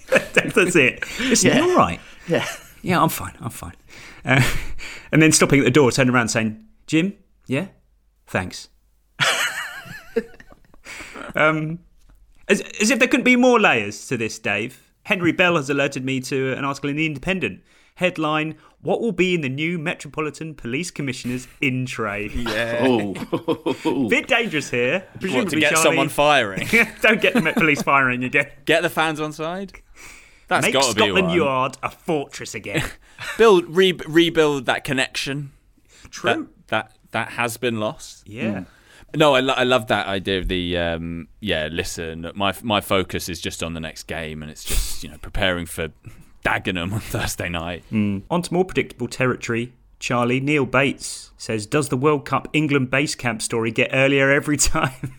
That's 0.54 0.76
it. 0.76 1.04
Listen, 1.20 1.52
Yeah. 1.56 1.62
all 1.62 1.76
right? 1.76 2.00
Yeah. 2.28 2.46
Yeah, 2.82 3.02
I'm 3.02 3.10
fine. 3.10 3.36
I'm 3.42 3.50
fine. 3.50 3.74
Uh, 4.24 4.42
and 5.12 5.22
then 5.22 5.32
stopping 5.32 5.60
at 5.60 5.66
the 5.66 5.72
door, 5.72 5.92
turning 5.92 6.14
around, 6.14 6.30
saying, 6.30 6.64
"Jim, 6.86 7.14
yeah, 7.48 7.68
thanks." 8.28 8.70
um, 11.36 11.80
as, 12.48 12.62
as 12.82 12.90
if 12.90 13.00
there 13.00 13.08
couldn't 13.08 13.24
be 13.24 13.36
more 13.36 13.60
layers 13.60 14.08
to 14.08 14.18
this, 14.18 14.40
Dave. 14.40 14.84
Henry 15.04 15.32
Bell 15.32 15.56
has 15.56 15.70
alerted 15.70 16.04
me 16.04 16.20
to 16.22 16.54
an 16.54 16.66
article 16.66 16.90
in 16.90 16.96
the 16.96 17.06
Independent. 17.06 17.62
Headline: 17.96 18.56
What 18.82 19.02
will 19.02 19.12
be 19.12 19.34
in 19.34 19.42
the 19.42 19.50
new 19.50 19.80
Metropolitan 19.80 20.54
Police 20.54 20.92
Commissioner's 20.92 21.48
in 21.62 21.86
tray? 21.86 22.30
Yeah. 22.32 22.80
Oh. 22.82 24.08
Bit 24.10 24.28
dangerous 24.28 24.70
here. 24.70 25.00
What, 25.00 25.14
to 25.14 25.20
Presumably, 25.20 25.60
get 25.62 25.72
Charlie- 25.72 25.84
someone 25.84 26.10
firing? 26.10 26.68
Don't 27.02 27.20
get 27.22 27.34
the 27.34 27.42
Met 27.42 27.56
Police 27.56 27.82
firing 27.82 28.24
again. 28.24 28.50
Get 28.66 28.84
the 28.84 28.90
fans 28.90 29.20
on 29.20 29.34
side. 29.34 29.74
That's 30.48 30.66
Make 30.66 30.74
got 30.74 30.84
to 30.90 30.96
be 30.96 31.02
Scotland 31.02 31.28
one. 31.28 31.38
Yard 31.38 31.78
a 31.84 31.90
fortress 31.90 32.54
again. 32.56 32.84
Build, 33.38 33.66
re- 33.68 34.00
rebuild 34.08 34.66
that 34.68 34.84
connection. 34.84 35.52
True. 36.10 36.50
That, 36.68 36.92
that 36.92 36.97
that 37.18 37.30
has 37.34 37.58
been 37.58 37.80
lost. 37.80 38.28
Yeah. 38.28 38.66
No, 39.16 39.36
I, 39.36 39.40
lo- 39.40 39.54
I 39.56 39.64
love 39.64 39.88
that 39.88 40.06
idea 40.08 40.38
of 40.40 40.48
the 40.50 40.78
um, 40.78 41.28
yeah. 41.40 41.70
Listen, 41.72 42.30
my 42.36 42.54
my 42.62 42.82
focus 42.82 43.30
is 43.30 43.40
just 43.42 43.64
on 43.64 43.74
the 43.74 43.80
next 43.80 44.04
game, 44.04 44.42
and 44.44 44.52
it's 44.52 44.64
just 44.66 45.04
you 45.04 45.10
know 45.10 45.18
preparing 45.22 45.66
for 45.66 45.90
Dagenham 46.46 46.92
on 46.94 47.00
Thursday 47.16 47.50
night. 47.50 47.84
On 47.92 48.42
to 48.42 48.54
more 48.54 48.66
predictable 48.66 49.08
territory. 49.08 49.74
Charlie 50.00 50.40
Neil 50.42 50.66
Bates 50.66 51.32
says, 51.38 51.66
"Does 51.66 51.90
the 51.90 51.98
World 51.98 52.26
Cup 52.26 52.48
England 52.54 52.92
base 52.92 53.16
camp 53.16 53.42
story 53.42 53.72
get 53.72 53.90
earlier 53.94 54.30
every 54.30 54.58
time?" 54.76 55.16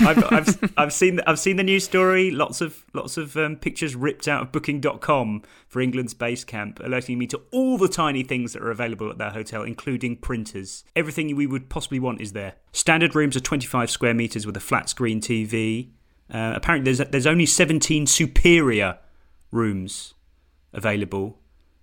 I've, 0.00 0.32
I've, 0.32 0.72
I've 0.76 0.92
seen 0.92 1.20
I've 1.26 1.38
seen 1.38 1.56
the 1.56 1.62
news 1.62 1.84
story. 1.84 2.30
Lots 2.30 2.60
of 2.60 2.84
lots 2.92 3.16
of 3.16 3.36
um, 3.36 3.56
pictures 3.56 3.94
ripped 3.94 4.28
out 4.28 4.42
of 4.42 4.52
Booking.com 4.52 5.42
for 5.68 5.80
England's 5.80 6.14
base 6.14 6.44
camp, 6.44 6.80
alerting 6.82 7.18
me 7.18 7.26
to 7.28 7.40
all 7.50 7.78
the 7.78 7.88
tiny 7.88 8.22
things 8.22 8.52
that 8.52 8.62
are 8.62 8.70
available 8.70 9.10
at 9.10 9.18
their 9.18 9.30
hotel, 9.30 9.62
including 9.62 10.16
printers. 10.16 10.84
Everything 10.94 11.34
we 11.34 11.46
would 11.46 11.68
possibly 11.68 11.98
want 11.98 12.20
is 12.20 12.32
there. 12.32 12.54
Standard 12.72 13.14
rooms 13.14 13.36
are 13.36 13.40
25 13.40 13.90
square 13.90 14.14
meters 14.14 14.46
with 14.46 14.56
a 14.56 14.60
flat 14.60 14.88
screen 14.88 15.20
TV. 15.20 15.90
Uh, 16.32 16.52
apparently, 16.56 16.92
there's 16.92 17.08
there's 17.10 17.26
only 17.26 17.46
17 17.46 18.06
superior 18.06 18.98
rooms 19.50 20.14
available, 20.72 21.38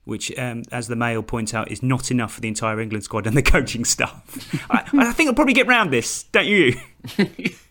which, 0.06 0.38
um, 0.38 0.64
as 0.72 0.88
the 0.88 0.96
Mail 0.96 1.24
points 1.24 1.54
out, 1.54 1.72
is 1.72 1.82
not 1.82 2.12
enough 2.12 2.34
for 2.34 2.42
the 2.42 2.48
entire 2.48 2.80
England 2.80 3.04
squad 3.04 3.26
and 3.26 3.36
the 3.36 3.42
coaching 3.44 3.86
staff. 3.86 4.24
I, 4.70 4.84
I 4.94 5.14
think 5.14 5.30
I'll 5.30 5.36
probably 5.36 5.54
get 5.54 5.68
round 5.68 5.92
this, 5.92 6.24
don't 6.24 6.46
you? 6.46 6.76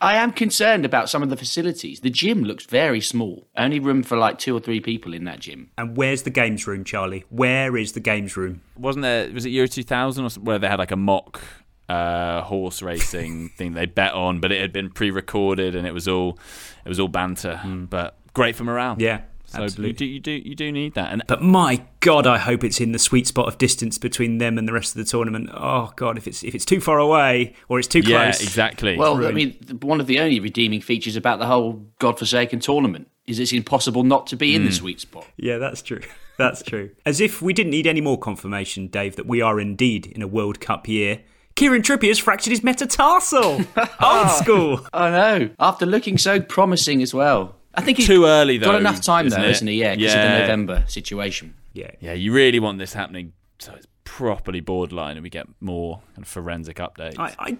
I 0.00 0.16
am 0.16 0.32
concerned 0.32 0.84
about 0.84 1.08
some 1.08 1.22
of 1.22 1.30
the 1.30 1.36
facilities. 1.36 2.00
The 2.00 2.10
gym 2.10 2.42
looks 2.44 2.64
very 2.64 3.00
small. 3.00 3.48
Only 3.56 3.80
room 3.80 4.02
for 4.02 4.16
like 4.16 4.38
two 4.38 4.56
or 4.56 4.60
three 4.60 4.80
people 4.80 5.14
in 5.14 5.24
that 5.24 5.40
gym. 5.40 5.70
And 5.78 5.96
where's 5.96 6.22
the 6.22 6.30
games 6.30 6.66
room, 6.66 6.84
Charlie? 6.84 7.24
Where 7.30 7.76
is 7.76 7.92
the 7.92 8.00
games 8.00 8.36
room? 8.36 8.62
Wasn't 8.76 9.02
there? 9.02 9.30
Was 9.32 9.46
it 9.46 9.50
Euro 9.50 9.68
2000 9.68 10.24
or 10.24 10.30
something 10.30 10.44
where 10.46 10.58
they 10.58 10.68
had 10.68 10.78
like 10.78 10.90
a 10.90 10.96
mock 10.96 11.40
uh, 11.88 12.42
horse 12.42 12.82
racing 12.82 13.48
thing 13.56 13.74
they 13.74 13.86
bet 13.86 14.12
on, 14.12 14.40
but 14.40 14.52
it 14.52 14.60
had 14.60 14.72
been 14.72 14.90
pre-recorded 14.90 15.74
and 15.74 15.86
it 15.86 15.92
was 15.92 16.08
all 16.08 16.38
it 16.84 16.88
was 16.88 16.98
all 16.98 17.08
banter, 17.08 17.60
but 17.90 18.16
great 18.32 18.56
for 18.56 18.64
morale. 18.64 18.96
Yeah, 18.98 19.22
so 19.52 19.62
absolutely. 19.62 20.06
you 20.06 20.20
do 20.20 20.32
you 20.32 20.42
do 20.42 20.48
you 20.48 20.54
do 20.54 20.72
need 20.72 20.94
that. 20.94 21.12
And 21.12 21.22
But 21.26 21.42
my 21.42 21.84
God, 22.00 22.26
I 22.26 22.38
hope 22.38 22.64
it's 22.64 22.80
in 22.80 22.92
the 22.92 22.98
sweet 22.98 23.26
spot 23.26 23.48
of 23.48 23.58
distance 23.58 23.98
between 23.98 24.38
them 24.38 24.58
and 24.58 24.66
the 24.66 24.72
rest 24.72 24.96
of 24.96 25.04
the 25.04 25.08
tournament. 25.08 25.50
Oh 25.52 25.92
God, 25.96 26.18
if 26.18 26.26
it's 26.26 26.42
if 26.42 26.54
it's 26.54 26.64
too 26.64 26.80
far 26.80 26.98
away 26.98 27.54
or 27.68 27.78
it's 27.78 27.88
too 27.88 28.00
yeah, 28.00 28.24
close, 28.24 28.42
exactly. 28.42 28.96
Well, 28.96 29.24
I 29.24 29.32
mean, 29.32 29.56
one 29.80 30.00
of 30.00 30.06
the 30.06 30.20
only 30.20 30.40
redeeming 30.40 30.80
features 30.80 31.16
about 31.16 31.38
the 31.38 31.46
whole 31.46 31.84
godforsaken 31.98 32.60
tournament 32.60 33.08
is 33.26 33.38
it's 33.38 33.52
impossible 33.52 34.02
not 34.02 34.26
to 34.28 34.36
be 34.36 34.54
in 34.54 34.64
the 34.64 34.70
mm. 34.70 34.74
sweet 34.74 35.00
spot. 35.00 35.26
Yeah, 35.36 35.58
that's 35.58 35.82
true. 35.82 36.00
That's 36.38 36.62
true. 36.62 36.90
As 37.04 37.20
if 37.20 37.42
we 37.42 37.52
didn't 37.52 37.70
need 37.70 37.86
any 37.86 38.00
more 38.00 38.18
confirmation, 38.18 38.88
Dave, 38.88 39.16
that 39.16 39.26
we 39.26 39.42
are 39.42 39.60
indeed 39.60 40.06
in 40.06 40.22
a 40.22 40.26
World 40.26 40.60
Cup 40.60 40.88
year. 40.88 41.20
Kieran 41.54 41.82
Trippier's 41.82 42.18
fractured 42.18 42.50
his 42.50 42.64
metatarsal. 42.64 43.60
Old 44.02 44.30
school. 44.30 44.86
I 44.92 45.10
know. 45.10 45.50
After 45.60 45.84
looking 45.84 46.16
so 46.18 46.40
promising 46.40 47.02
as 47.02 47.12
well. 47.12 47.56
I 47.74 47.80
think 47.80 47.98
he's 47.98 48.06
Too 48.06 48.26
early, 48.26 48.58
though. 48.58 48.66
got 48.66 48.72
though, 48.72 48.78
enough 48.78 49.00
time 49.00 49.26
isn't 49.26 49.40
though, 49.40 49.46
it? 49.46 49.52
isn't 49.52 49.66
he? 49.66 49.74
Yeah, 49.80 49.94
because 49.96 50.12
of 50.12 50.18
Yeah. 50.18 50.34
the 50.34 50.40
November 50.40 50.84
situation. 50.88 51.54
Yeah. 51.72 51.90
yeah, 52.00 52.12
you 52.12 52.32
really 52.32 52.60
want 52.60 52.78
this 52.78 52.92
happening 52.92 53.32
so 53.58 53.72
it's 53.74 53.86
properly 54.04 54.60
borderline 54.60 55.16
and 55.16 55.22
we 55.22 55.30
get 55.30 55.46
more 55.60 56.02
kind 56.14 56.24
of 56.24 56.28
forensic 56.28 56.76
updates. 56.78 57.18
I, 57.18 57.34
I 57.38 57.58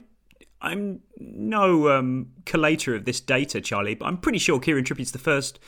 I'm 0.61 1.01
no 1.19 1.89
um, 1.91 2.29
collator 2.45 2.95
of 2.95 3.05
this 3.05 3.21
data, 3.21 3.61
Charlie, 3.61 3.95
but 3.95 4.07
I'm 4.07 4.17
pretty 4.19 4.39
sure 4.39 4.61
Kieran 4.61 4.85
Trippier's 4.85 5.13
the 5.13 5.19
first 5.19 5.59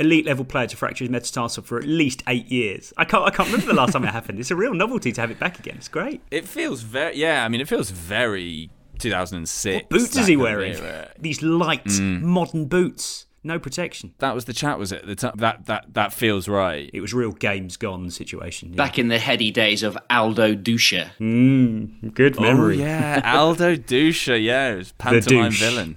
elite 0.00 0.26
level 0.26 0.44
player 0.44 0.66
to 0.66 0.76
fracture 0.76 1.04
his 1.04 1.10
metatarsal 1.10 1.62
for 1.62 1.78
at 1.78 1.84
least 1.84 2.22
eight 2.26 2.46
years. 2.46 2.92
I 2.96 3.04
can't 3.04 3.22
I 3.24 3.30
can't 3.30 3.48
remember 3.48 3.66
the 3.72 3.78
last 3.78 3.92
time 3.92 4.02
it 4.04 4.10
happened. 4.10 4.40
It's 4.40 4.50
a 4.50 4.56
real 4.56 4.74
novelty 4.74 5.12
to 5.12 5.20
have 5.20 5.30
it 5.30 5.38
back 5.38 5.58
again. 5.60 5.74
It's 5.76 5.88
great. 5.88 6.20
It 6.32 6.48
feels 6.48 6.82
very 6.82 7.16
yeah. 7.16 7.44
I 7.44 7.48
mean, 7.48 7.60
it 7.60 7.68
feels 7.68 7.90
very 7.90 8.70
2006. 8.98 9.74
What 9.82 9.88
boots 9.90 10.16
is 10.16 10.26
he 10.26 10.36
wearing? 10.36 10.76
These 11.18 11.42
light 11.42 11.84
Mm. 11.84 12.22
modern 12.22 12.66
boots. 12.66 13.26
No 13.46 13.58
protection. 13.58 14.14
That 14.20 14.34
was 14.34 14.46
the 14.46 14.54
chat, 14.54 14.78
was 14.78 14.90
it? 14.90 15.06
The 15.06 15.14
t- 15.14 15.28
that 15.36 15.66
that 15.66 15.92
that 15.92 16.12
feels 16.14 16.48
right. 16.48 16.88
It 16.94 17.00
was 17.02 17.12
real 17.12 17.32
games 17.32 17.76
gone 17.76 18.10
situation. 18.10 18.70
yeah. 18.70 18.76
Back 18.76 18.98
in 18.98 19.08
the 19.08 19.18
heady 19.18 19.50
days 19.50 19.82
of 19.82 19.98
Aldo 20.08 20.54
Duscher. 20.54 21.10
Mm, 21.20 22.14
good 22.14 22.36
Oh 22.38 22.42
memory. 22.42 22.78
yeah, 22.78 23.20
Aldo 23.24 23.76
Duscher. 23.92 24.42
Yeah, 24.42 24.72
it 24.72 24.76
was 24.78 24.92
pantomime 24.92 25.52
villain. 25.52 25.96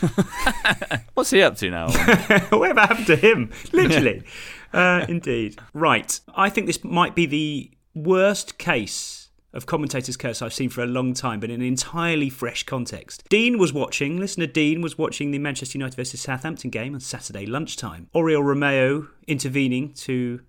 What's 1.14 1.30
he 1.30 1.42
up 1.42 1.56
to 1.58 1.70
now? 1.70 1.88
Whatever 2.50 2.80
happened 2.80 3.06
to 3.08 3.16
him? 3.16 3.50
Literally. 3.72 4.22
uh, 4.72 5.06
indeed. 5.08 5.58
Right. 5.72 6.18
I 6.36 6.50
think 6.50 6.66
this 6.66 6.82
might 6.84 7.14
be 7.14 7.26
the 7.26 7.70
worst 7.94 8.58
case 8.58 9.23
of 9.54 9.66
commentator's 9.66 10.16
curse 10.16 10.42
I've 10.42 10.52
seen 10.52 10.68
for 10.68 10.82
a 10.82 10.86
long 10.86 11.14
time, 11.14 11.40
but 11.40 11.48
in 11.48 11.60
an 11.60 11.66
entirely 11.66 12.28
fresh 12.28 12.64
context. 12.64 13.24
Dean 13.28 13.56
was 13.56 13.72
watching, 13.72 14.18
listener 14.18 14.46
Dean 14.46 14.82
was 14.82 14.98
watching 14.98 15.30
the 15.30 15.38
Manchester 15.38 15.78
United 15.78 15.96
versus 15.96 16.20
Southampton 16.20 16.70
game 16.70 16.94
on 16.94 17.00
Saturday 17.00 17.46
lunchtime. 17.46 18.08
Oriol 18.14 18.44
Romeo 18.44 19.08
intervening 19.26 19.92
to 19.94 20.40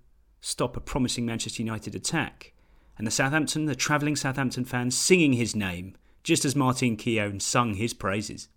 stop 0.42 0.76
a 0.76 0.82
promising 0.82 1.26
Manchester 1.26 1.62
United 1.62 1.96
attack. 1.96 2.54
And 2.98 3.06
the 3.06 3.12
Southampton, 3.12 3.66
the 3.66 3.76
travelling 3.76 4.16
Southampton 4.16 4.66
fans 4.66 4.98
singing 4.98 5.34
his 5.34 5.56
name, 5.56 5.96
just 6.24 6.44
as 6.46 6.56
Martin 6.56 6.98
Keown 6.98 7.40
sung 7.40 7.76
his 7.76 7.94
praises. 7.94 8.48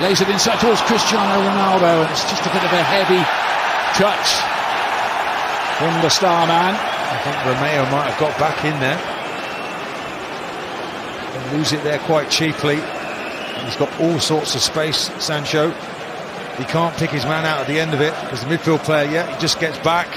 Lays 0.00 0.20
it 0.20 0.28
inside 0.28 0.60
towards 0.60 0.80
Cristiano 0.82 1.40
Ronaldo, 1.40 2.02
and 2.02 2.10
it's 2.10 2.28
just 2.28 2.44
a 2.44 2.52
bit 2.52 2.64
of 2.64 2.72
a 2.72 2.82
heavy 2.82 3.22
touch 3.94 4.42
from 5.78 6.02
the 6.02 6.08
star 6.10 6.46
man. 6.46 6.74
I 6.74 7.18
think 7.24 7.36
Romeo 7.44 7.90
might 7.90 8.10
have 8.10 8.18
got 8.18 8.38
back 8.38 8.64
in 8.64 8.78
there. 8.80 9.11
And 11.52 11.58
lose 11.58 11.72
it 11.72 11.84
there 11.84 11.98
quite 12.00 12.30
cheaply. 12.30 12.76
He's 12.76 13.76
got 13.76 14.00
all 14.00 14.18
sorts 14.18 14.54
of 14.54 14.62
space, 14.62 15.10
Sancho. 15.22 15.70
He 16.56 16.64
can't 16.64 16.96
pick 16.96 17.10
his 17.10 17.24
man 17.24 17.44
out 17.44 17.60
at 17.60 17.66
the 17.66 17.78
end 17.78 17.92
of 17.92 18.00
it 18.00 18.14
because 18.22 18.40
the 18.42 18.46
midfield 18.46 18.80
player, 18.84 19.10
yeah, 19.10 19.34
he 19.34 19.40
just 19.40 19.60
gets 19.60 19.78
back. 19.78 20.08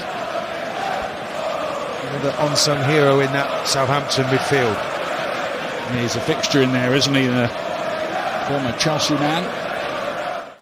Another 2.10 2.34
unsung 2.38 2.82
hero 2.84 3.20
in 3.20 3.30
that 3.32 3.66
Southampton 3.66 4.24
midfield. 4.24 4.76
And 5.88 6.00
he's 6.00 6.16
a 6.16 6.20
fixture 6.20 6.62
in 6.62 6.72
there, 6.72 6.94
isn't 6.94 7.14
he? 7.14 7.26
The 7.26 7.48
former 8.48 8.74
Chelsea 8.78 9.14
man. 9.14 9.44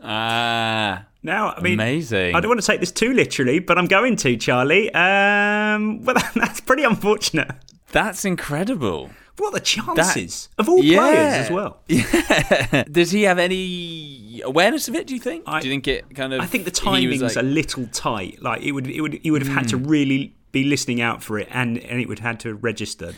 Ah. 0.03 1.05
Now, 1.23 1.55
I 1.57 1.61
mean, 1.61 1.75
Amazing. 1.75 2.35
I 2.35 2.41
don't 2.41 2.49
want 2.49 2.61
to 2.61 2.67
take 2.67 2.81
this 2.81 2.93
too 2.93 3.15
literally, 3.15 3.59
but 3.59 3.79
I'm 3.79 3.87
going 3.87 4.17
to, 4.17 4.37
Charlie. 4.37 4.93
Um, 4.93 6.03
well, 6.05 6.17
that's 6.35 6.61
pretty 6.61 6.83
unfortunate. 6.83 7.51
That's 7.93 8.25
incredible. 8.25 9.11
What 9.37 9.49
are 9.49 9.59
the 9.59 9.64
chances 9.64 10.49
of 10.59 10.68
all 10.68 10.81
players 10.81 11.35
as 11.35 11.51
well? 11.51 11.81
Yeah. 11.88 12.85
Does 12.90 13.11
he 13.11 13.23
have 13.25 13.38
any 13.38 14.40
awareness 14.44 14.88
of 14.88 14.94
it? 14.94 15.07
Do 15.07 15.14
you 15.14 15.20
think? 15.20 15.44
do 15.44 15.55
you 15.57 15.73
think 15.73 15.88
it 15.88 16.14
kind 16.14 16.33
of? 16.33 16.40
I 16.40 16.47
think 16.47 16.64
the 16.64 16.70
timing's 16.70 17.23
like- 17.23 17.37
a 17.37 17.42
little 17.42 17.87
tight. 17.88 18.42
Like 18.42 18.62
it 18.62 18.73
would, 18.73 18.87
it 18.87 19.01
would, 19.01 19.14
he 19.14 19.31
would 19.31 19.42
have 19.44 19.53
had 19.53 19.68
to 19.68 19.79
hmm. 19.79 19.87
really 19.87 20.35
be 20.53 20.64
listening 20.64 21.01
out 21.01 21.23
for 21.23 21.38
it, 21.38 21.49
and 21.51 21.79
and 21.79 22.01
it 22.01 22.09
would 22.09 22.20
have 22.20 22.27
had 22.27 22.40
to 22.40 22.51
have 22.51 22.64
registered. 22.64 23.16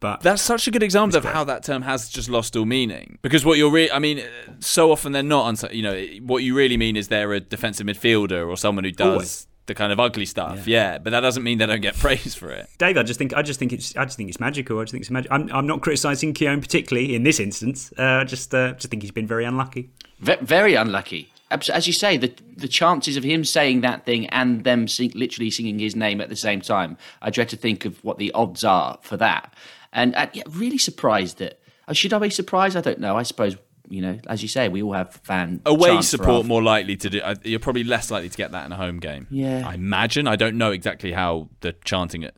But 0.00 0.20
That's 0.20 0.42
such 0.42 0.68
a 0.68 0.70
good 0.70 0.82
example 0.82 1.16
of 1.16 1.24
how 1.24 1.44
that 1.44 1.64
term 1.64 1.80
has 1.80 2.10
just 2.10 2.28
lost 2.28 2.56
all 2.56 2.66
meaning. 2.66 3.18
Because 3.22 3.42
what 3.42 3.56
you're 3.56 3.70
really, 3.70 3.90
I 3.90 3.98
mean, 4.00 4.22
so 4.60 4.92
often 4.92 5.12
they're 5.12 5.22
not, 5.22 5.46
uns- 5.46 5.64
you 5.72 5.80
know, 5.80 5.98
what 6.20 6.42
you 6.42 6.54
really 6.54 6.76
mean 6.76 6.96
is 6.96 7.08
they're 7.08 7.32
a 7.32 7.40
defensive 7.40 7.86
midfielder 7.86 8.46
or 8.46 8.58
someone 8.58 8.84
who 8.84 8.90
does 8.90 9.06
Always. 9.08 9.46
The 9.66 9.74
kind 9.74 9.92
of 9.92 10.00
ugly 10.00 10.26
stuff. 10.26 10.66
Yeah. 10.66 10.98
but 10.98 11.10
that 11.10 11.20
doesn't 11.20 11.42
mean 11.42 11.58
they 11.58 11.66
don't 11.66 11.80
get 11.80 11.96
praise 11.98 12.34
for 12.34 12.50
it. 12.50 12.68
Dave, 12.78 12.96
I 12.96 13.02
just 13.02 13.18
think 13.18 13.34
I 13.34 13.42
just 13.42 13.58
think 13.58 13.72
it's 13.72 13.96
I 13.96 14.04
just 14.04 14.16
think 14.16 14.28
it's 14.28 14.40
magical. 14.40 14.78
I 14.78 14.82
just 14.84 14.92
think 14.92 15.02
it's 15.02 15.10
magic. 15.10 15.30
I'm, 15.32 15.50
I'm 15.52 15.66
not 15.66 15.80
criticising 15.80 16.34
Keown 16.34 16.60
particularly 16.60 17.14
in 17.14 17.22
this 17.22 17.40
instance. 17.40 17.92
Uh, 17.98 18.02
I 18.02 18.24
just 18.24 18.54
uh, 18.54 18.72
just 18.72 18.88
think 18.88 19.02
he's 19.02 19.12
been 19.12 19.26
very 19.26 19.44
unlucky. 19.44 19.90
Ve- 20.20 20.36
very 20.40 20.74
unlucky. 20.74 21.30
As 21.50 21.86
you 21.86 21.92
say, 21.92 22.16
the 22.16 22.32
the 22.56 22.68
chances 22.68 23.16
of 23.16 23.22
him 23.24 23.44
saying 23.44 23.82
that 23.82 24.04
thing 24.04 24.26
and 24.28 24.64
them 24.64 24.88
sing, 24.88 25.12
literally 25.14 25.50
singing 25.50 25.78
his 25.78 25.94
name 25.94 26.20
at 26.20 26.28
the 26.28 26.36
same 26.36 26.60
time, 26.60 26.96
I 27.22 27.30
dread 27.30 27.48
to 27.50 27.56
think 27.56 27.84
of 27.84 28.02
what 28.02 28.18
the 28.18 28.32
odds 28.32 28.64
are 28.64 28.98
for 29.02 29.16
that. 29.18 29.54
And 29.92 30.14
uh, 30.16 30.26
yeah, 30.32 30.42
really 30.50 30.78
surprised 30.78 31.38
that. 31.38 31.60
Uh, 31.86 31.92
should 31.92 32.12
I 32.14 32.18
be 32.18 32.30
surprised? 32.30 32.76
I 32.76 32.80
don't 32.80 32.98
know. 32.98 33.16
I 33.16 33.22
suppose 33.22 33.56
you 33.88 34.00
know, 34.00 34.18
as 34.26 34.42
you 34.42 34.48
say, 34.48 34.68
we 34.68 34.82
all 34.82 34.92
have 34.92 35.12
fan 35.24 35.60
Away 35.66 36.00
support 36.02 36.46
more 36.46 36.62
likely 36.62 36.96
to 36.96 37.10
do. 37.10 37.20
uh, 37.20 37.34
You're 37.44 37.60
probably 37.60 37.84
less 37.84 38.10
likely 38.10 38.28
to 38.28 38.36
get 38.36 38.52
that 38.52 38.64
in 38.66 38.72
a 38.72 38.76
home 38.76 38.98
game. 38.98 39.26
Yeah. 39.30 39.62
I 39.66 39.74
imagine. 39.74 40.26
I 40.26 40.36
don't 40.36 40.56
know 40.56 40.70
exactly 40.70 41.12
how 41.12 41.48
the 41.60 41.74
chanting 41.84 42.24
at 42.24 42.34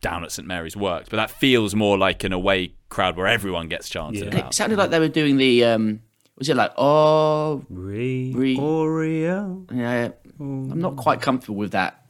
down 0.00 0.24
at 0.24 0.32
St 0.32 0.46
Mary's 0.46 0.76
works, 0.76 1.08
but 1.08 1.16
that 1.16 1.30
feels 1.30 1.74
more 1.74 1.96
like 1.96 2.24
an 2.24 2.32
away 2.32 2.74
crowd 2.88 3.16
where 3.16 3.26
everyone 3.26 3.68
gets 3.68 3.88
chanted. 3.88 4.24
And 4.24 4.34
about. 4.34 4.50
It 4.52 4.54
sounded 4.54 4.78
like 4.78 4.90
they 4.90 4.98
were 4.98 5.08
doing 5.08 5.36
the. 5.36 5.64
Um, 5.64 6.00
was 6.36 6.48
it 6.48 6.56
like 6.56 6.72
oh 6.76 7.64
re, 7.68 8.56
Oreo? 8.58 9.70
Yeah, 9.72 10.10
I'm 10.40 10.80
not 10.80 10.96
quite 10.96 11.20
comfortable 11.20 11.56
with 11.56 11.72
that. 11.72 12.01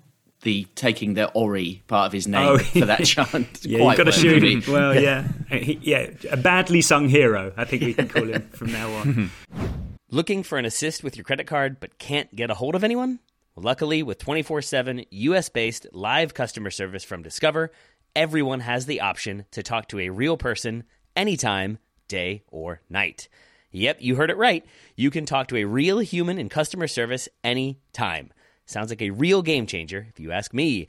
The 0.42 0.66
taking 0.74 1.14
the 1.14 1.30
Ori 1.32 1.82
part 1.86 2.06
of 2.06 2.12
his 2.12 2.26
name 2.26 2.46
Oh, 2.48 2.58
for 2.58 2.86
that 2.86 3.04
chant. 3.04 3.64
Yeah, 3.64 3.78
Quite 3.78 3.88
you've 3.90 3.96
got 3.96 4.04
to 4.04 4.10
well, 4.10 4.12
shoot 4.12 4.42
really. 4.42 4.54
him. 4.60 4.62
Well, 4.72 5.00
yeah, 5.00 5.28
He- 5.50 5.78
yeah, 5.82 6.10
a 6.30 6.36
badly 6.36 6.80
sung 6.82 7.08
hero. 7.08 7.52
I 7.56 7.64
think 7.64 7.82
we 7.82 7.94
can 7.94 8.08
call 8.08 8.24
him 8.24 8.48
from 8.50 8.72
now 8.72 8.90
on. 8.92 9.30
Looking 10.10 10.42
for 10.42 10.58
an 10.58 10.64
assist 10.64 11.02
with 11.04 11.16
your 11.16 11.24
credit 11.24 11.46
card 11.46 11.78
but 11.80 11.98
can't 11.98 12.34
get 12.34 12.50
a 12.50 12.54
hold 12.54 12.74
of 12.74 12.84
anyone? 12.84 13.20
Well, 13.54 13.64
luckily, 13.64 14.02
with 14.02 14.18
24 14.18 14.62
7 14.62 15.04
US 15.10 15.48
based 15.48 15.86
live 15.92 16.34
customer 16.34 16.70
service 16.70 17.04
from 17.04 17.22
Discover, 17.22 17.70
everyone 18.16 18.60
has 18.60 18.86
the 18.86 19.00
option 19.00 19.44
to 19.52 19.62
talk 19.62 19.88
to 19.88 20.00
a 20.00 20.08
real 20.10 20.36
person 20.36 20.84
anytime, 21.14 21.78
day 22.08 22.42
or 22.50 22.80
night. 22.90 23.28
Yep, 23.70 23.98
you 24.00 24.16
heard 24.16 24.30
it 24.30 24.36
right. 24.36 24.66
You 24.96 25.10
can 25.10 25.24
talk 25.24 25.48
to 25.48 25.56
a 25.56 25.64
real 25.64 26.00
human 26.00 26.38
in 26.38 26.48
customer 26.50 26.88
service 26.88 27.28
anytime. 27.44 28.32
Sounds 28.72 28.90
like 28.90 29.02
a 29.02 29.10
real 29.10 29.42
game 29.42 29.66
changer, 29.66 30.06
if 30.08 30.18
you 30.18 30.32
ask 30.32 30.54
me. 30.54 30.88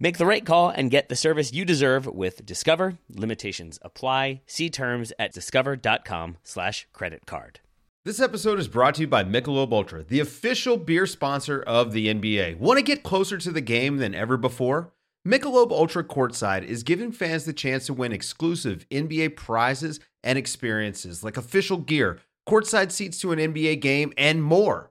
Make 0.00 0.16
the 0.16 0.26
right 0.26 0.46
call 0.46 0.70
and 0.70 0.90
get 0.90 1.08
the 1.08 1.16
service 1.16 1.52
you 1.52 1.64
deserve 1.64 2.06
with 2.06 2.46
Discover. 2.46 2.98
Limitations 3.14 3.78
apply. 3.82 4.42
See 4.46 4.70
terms 4.70 5.12
at 5.18 5.32
discover.com 5.32 6.38
slash 6.42 6.86
credit 6.92 7.26
card. 7.26 7.60
This 8.04 8.20
episode 8.20 8.58
is 8.58 8.68
brought 8.68 8.94
to 8.94 9.02
you 9.02 9.06
by 9.08 9.24
Michelob 9.24 9.72
Ultra, 9.72 10.04
the 10.04 10.20
official 10.20 10.78
beer 10.78 11.04
sponsor 11.04 11.60
of 11.60 11.92
the 11.92 12.06
NBA. 12.06 12.58
Want 12.58 12.78
to 12.78 12.82
get 12.82 13.02
closer 13.02 13.36
to 13.38 13.50
the 13.50 13.60
game 13.60 13.98
than 13.98 14.14
ever 14.14 14.36
before? 14.36 14.92
Michelob 15.26 15.72
Ultra 15.72 16.04
Courtside 16.04 16.64
is 16.64 16.82
giving 16.82 17.12
fans 17.12 17.44
the 17.44 17.52
chance 17.52 17.84
to 17.86 17.92
win 17.92 18.12
exclusive 18.12 18.86
NBA 18.90 19.36
prizes 19.36 20.00
and 20.22 20.38
experiences 20.38 21.22
like 21.22 21.36
official 21.36 21.76
gear, 21.76 22.20
courtside 22.48 22.92
seats 22.92 23.20
to 23.20 23.32
an 23.32 23.38
NBA 23.38 23.80
game, 23.80 24.12
and 24.16 24.42
more. 24.42 24.90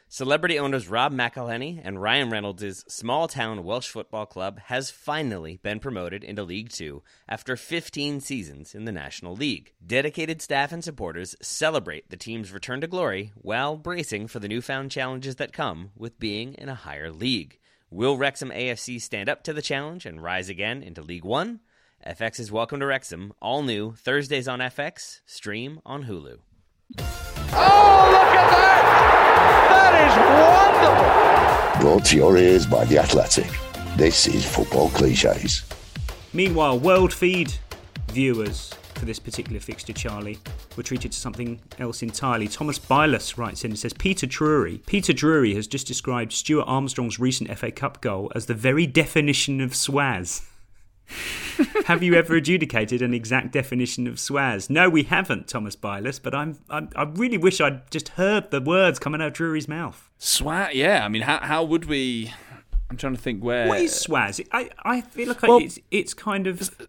Celebrity 0.13 0.59
owners 0.59 0.89
Rob 0.89 1.13
McElhenney 1.13 1.79
and 1.81 2.01
Ryan 2.01 2.29
Reynolds' 2.29 2.83
small 2.93 3.29
town 3.29 3.63
Welsh 3.63 3.87
football 3.87 4.25
club 4.25 4.59
has 4.65 4.91
finally 4.91 5.61
been 5.63 5.79
promoted 5.79 6.21
into 6.21 6.43
League 6.43 6.67
Two 6.67 7.01
after 7.29 7.55
15 7.55 8.19
seasons 8.19 8.75
in 8.75 8.83
the 8.83 8.91
National 8.91 9.33
League. 9.33 9.71
Dedicated 9.87 10.41
staff 10.41 10.73
and 10.73 10.83
supporters 10.83 11.37
celebrate 11.41 12.09
the 12.09 12.17
team's 12.17 12.51
return 12.51 12.81
to 12.81 12.87
glory 12.87 13.31
while 13.35 13.77
bracing 13.77 14.27
for 14.27 14.39
the 14.39 14.49
newfound 14.49 14.91
challenges 14.91 15.37
that 15.37 15.53
come 15.53 15.91
with 15.95 16.19
being 16.19 16.55
in 16.55 16.67
a 16.67 16.75
higher 16.75 17.09
league. 17.09 17.57
Will 17.89 18.17
Wrexham 18.17 18.49
AFC 18.49 18.99
stand 18.99 19.29
up 19.29 19.43
to 19.43 19.53
the 19.53 19.61
challenge 19.61 20.05
and 20.05 20.21
rise 20.21 20.49
again 20.49 20.83
into 20.83 21.01
League 21.01 21.23
One? 21.23 21.61
FX 22.05 22.37
is 22.37 22.51
Welcome 22.51 22.81
to 22.81 22.85
Wrexham, 22.85 23.31
all 23.41 23.63
new 23.63 23.93
Thursdays 23.93 24.49
on 24.49 24.59
FX, 24.59 25.21
stream 25.25 25.79
on 25.85 26.03
Hulu. 26.03 26.39
Oh, 26.99 28.09
look 28.11 28.35
at 28.35 28.51
that! 28.51 28.70
Is 30.11 30.17
wonderful. 30.17 31.81
Brought 31.81 32.05
to 32.05 32.15
your 32.15 32.37
ears 32.37 32.65
by 32.65 32.85
The 32.85 32.99
Athletic. 32.99 33.49
This 33.97 34.27
is 34.27 34.45
Football 34.45 34.89
Cliches. 34.89 35.63
Meanwhile, 36.33 36.79
World 36.79 37.13
Feed 37.13 37.53
viewers 38.09 38.73
for 38.95 39.05
this 39.05 39.19
particular 39.19 39.59
fixture, 39.59 39.93
Charlie, 39.93 40.37
were 40.77 40.83
treated 40.83 41.11
to 41.11 41.17
something 41.17 41.59
else 41.79 42.03
entirely. 42.03 42.47
Thomas 42.47 42.77
Bylus 42.77 43.37
writes 43.37 43.63
in 43.63 43.71
and 43.71 43.79
says 43.79 43.93
Peter 43.93 44.27
Drury. 44.27 44.81
Peter 44.85 45.11
Drury 45.11 45.55
has 45.55 45.65
just 45.65 45.87
described 45.87 46.31
Stuart 46.31 46.65
Armstrong's 46.65 47.19
recent 47.19 47.57
FA 47.57 47.71
Cup 47.71 47.99
goal 48.01 48.31
as 48.35 48.45
the 48.45 48.53
very 48.53 48.85
definition 48.85 49.59
of 49.59 49.71
swaz. 49.71 50.45
have 51.85 52.01
you 52.03 52.13
ever 52.15 52.35
adjudicated 52.35 53.01
an 53.01 53.13
exact 53.13 53.51
definition 53.51 54.07
of 54.07 54.15
swaz? 54.15 54.69
No, 54.69 54.89
we 54.89 55.03
haven't, 55.03 55.47
Thomas 55.47 55.75
Bylus, 55.75 56.19
but 56.19 56.33
I'm, 56.33 56.59
I'm, 56.69 56.89
i 56.95 57.03
really 57.03 57.37
wish 57.37 57.61
I'd 57.61 57.89
just 57.91 58.09
heard 58.09 58.51
the 58.51 58.61
words 58.61 58.99
coming 58.99 59.21
out 59.21 59.27
of 59.27 59.33
Drury's 59.33 59.67
mouth. 59.67 60.09
Swaz, 60.19 60.73
yeah. 60.73 61.05
I 61.05 61.09
mean, 61.09 61.23
how, 61.23 61.39
how 61.39 61.63
would 61.63 61.85
we. 61.85 62.33
I'm 62.89 62.97
trying 62.97 63.15
to 63.15 63.21
think 63.21 63.43
where. 63.43 63.67
What 63.67 63.81
is 63.81 63.93
swaz? 63.93 64.45
I, 64.51 64.69
I 64.83 65.01
feel 65.01 65.29
like 65.29 65.41
Well- 65.43 65.59
it's, 65.59 65.79
it's 65.91 66.13
kind 66.13 66.47
of 66.47 66.87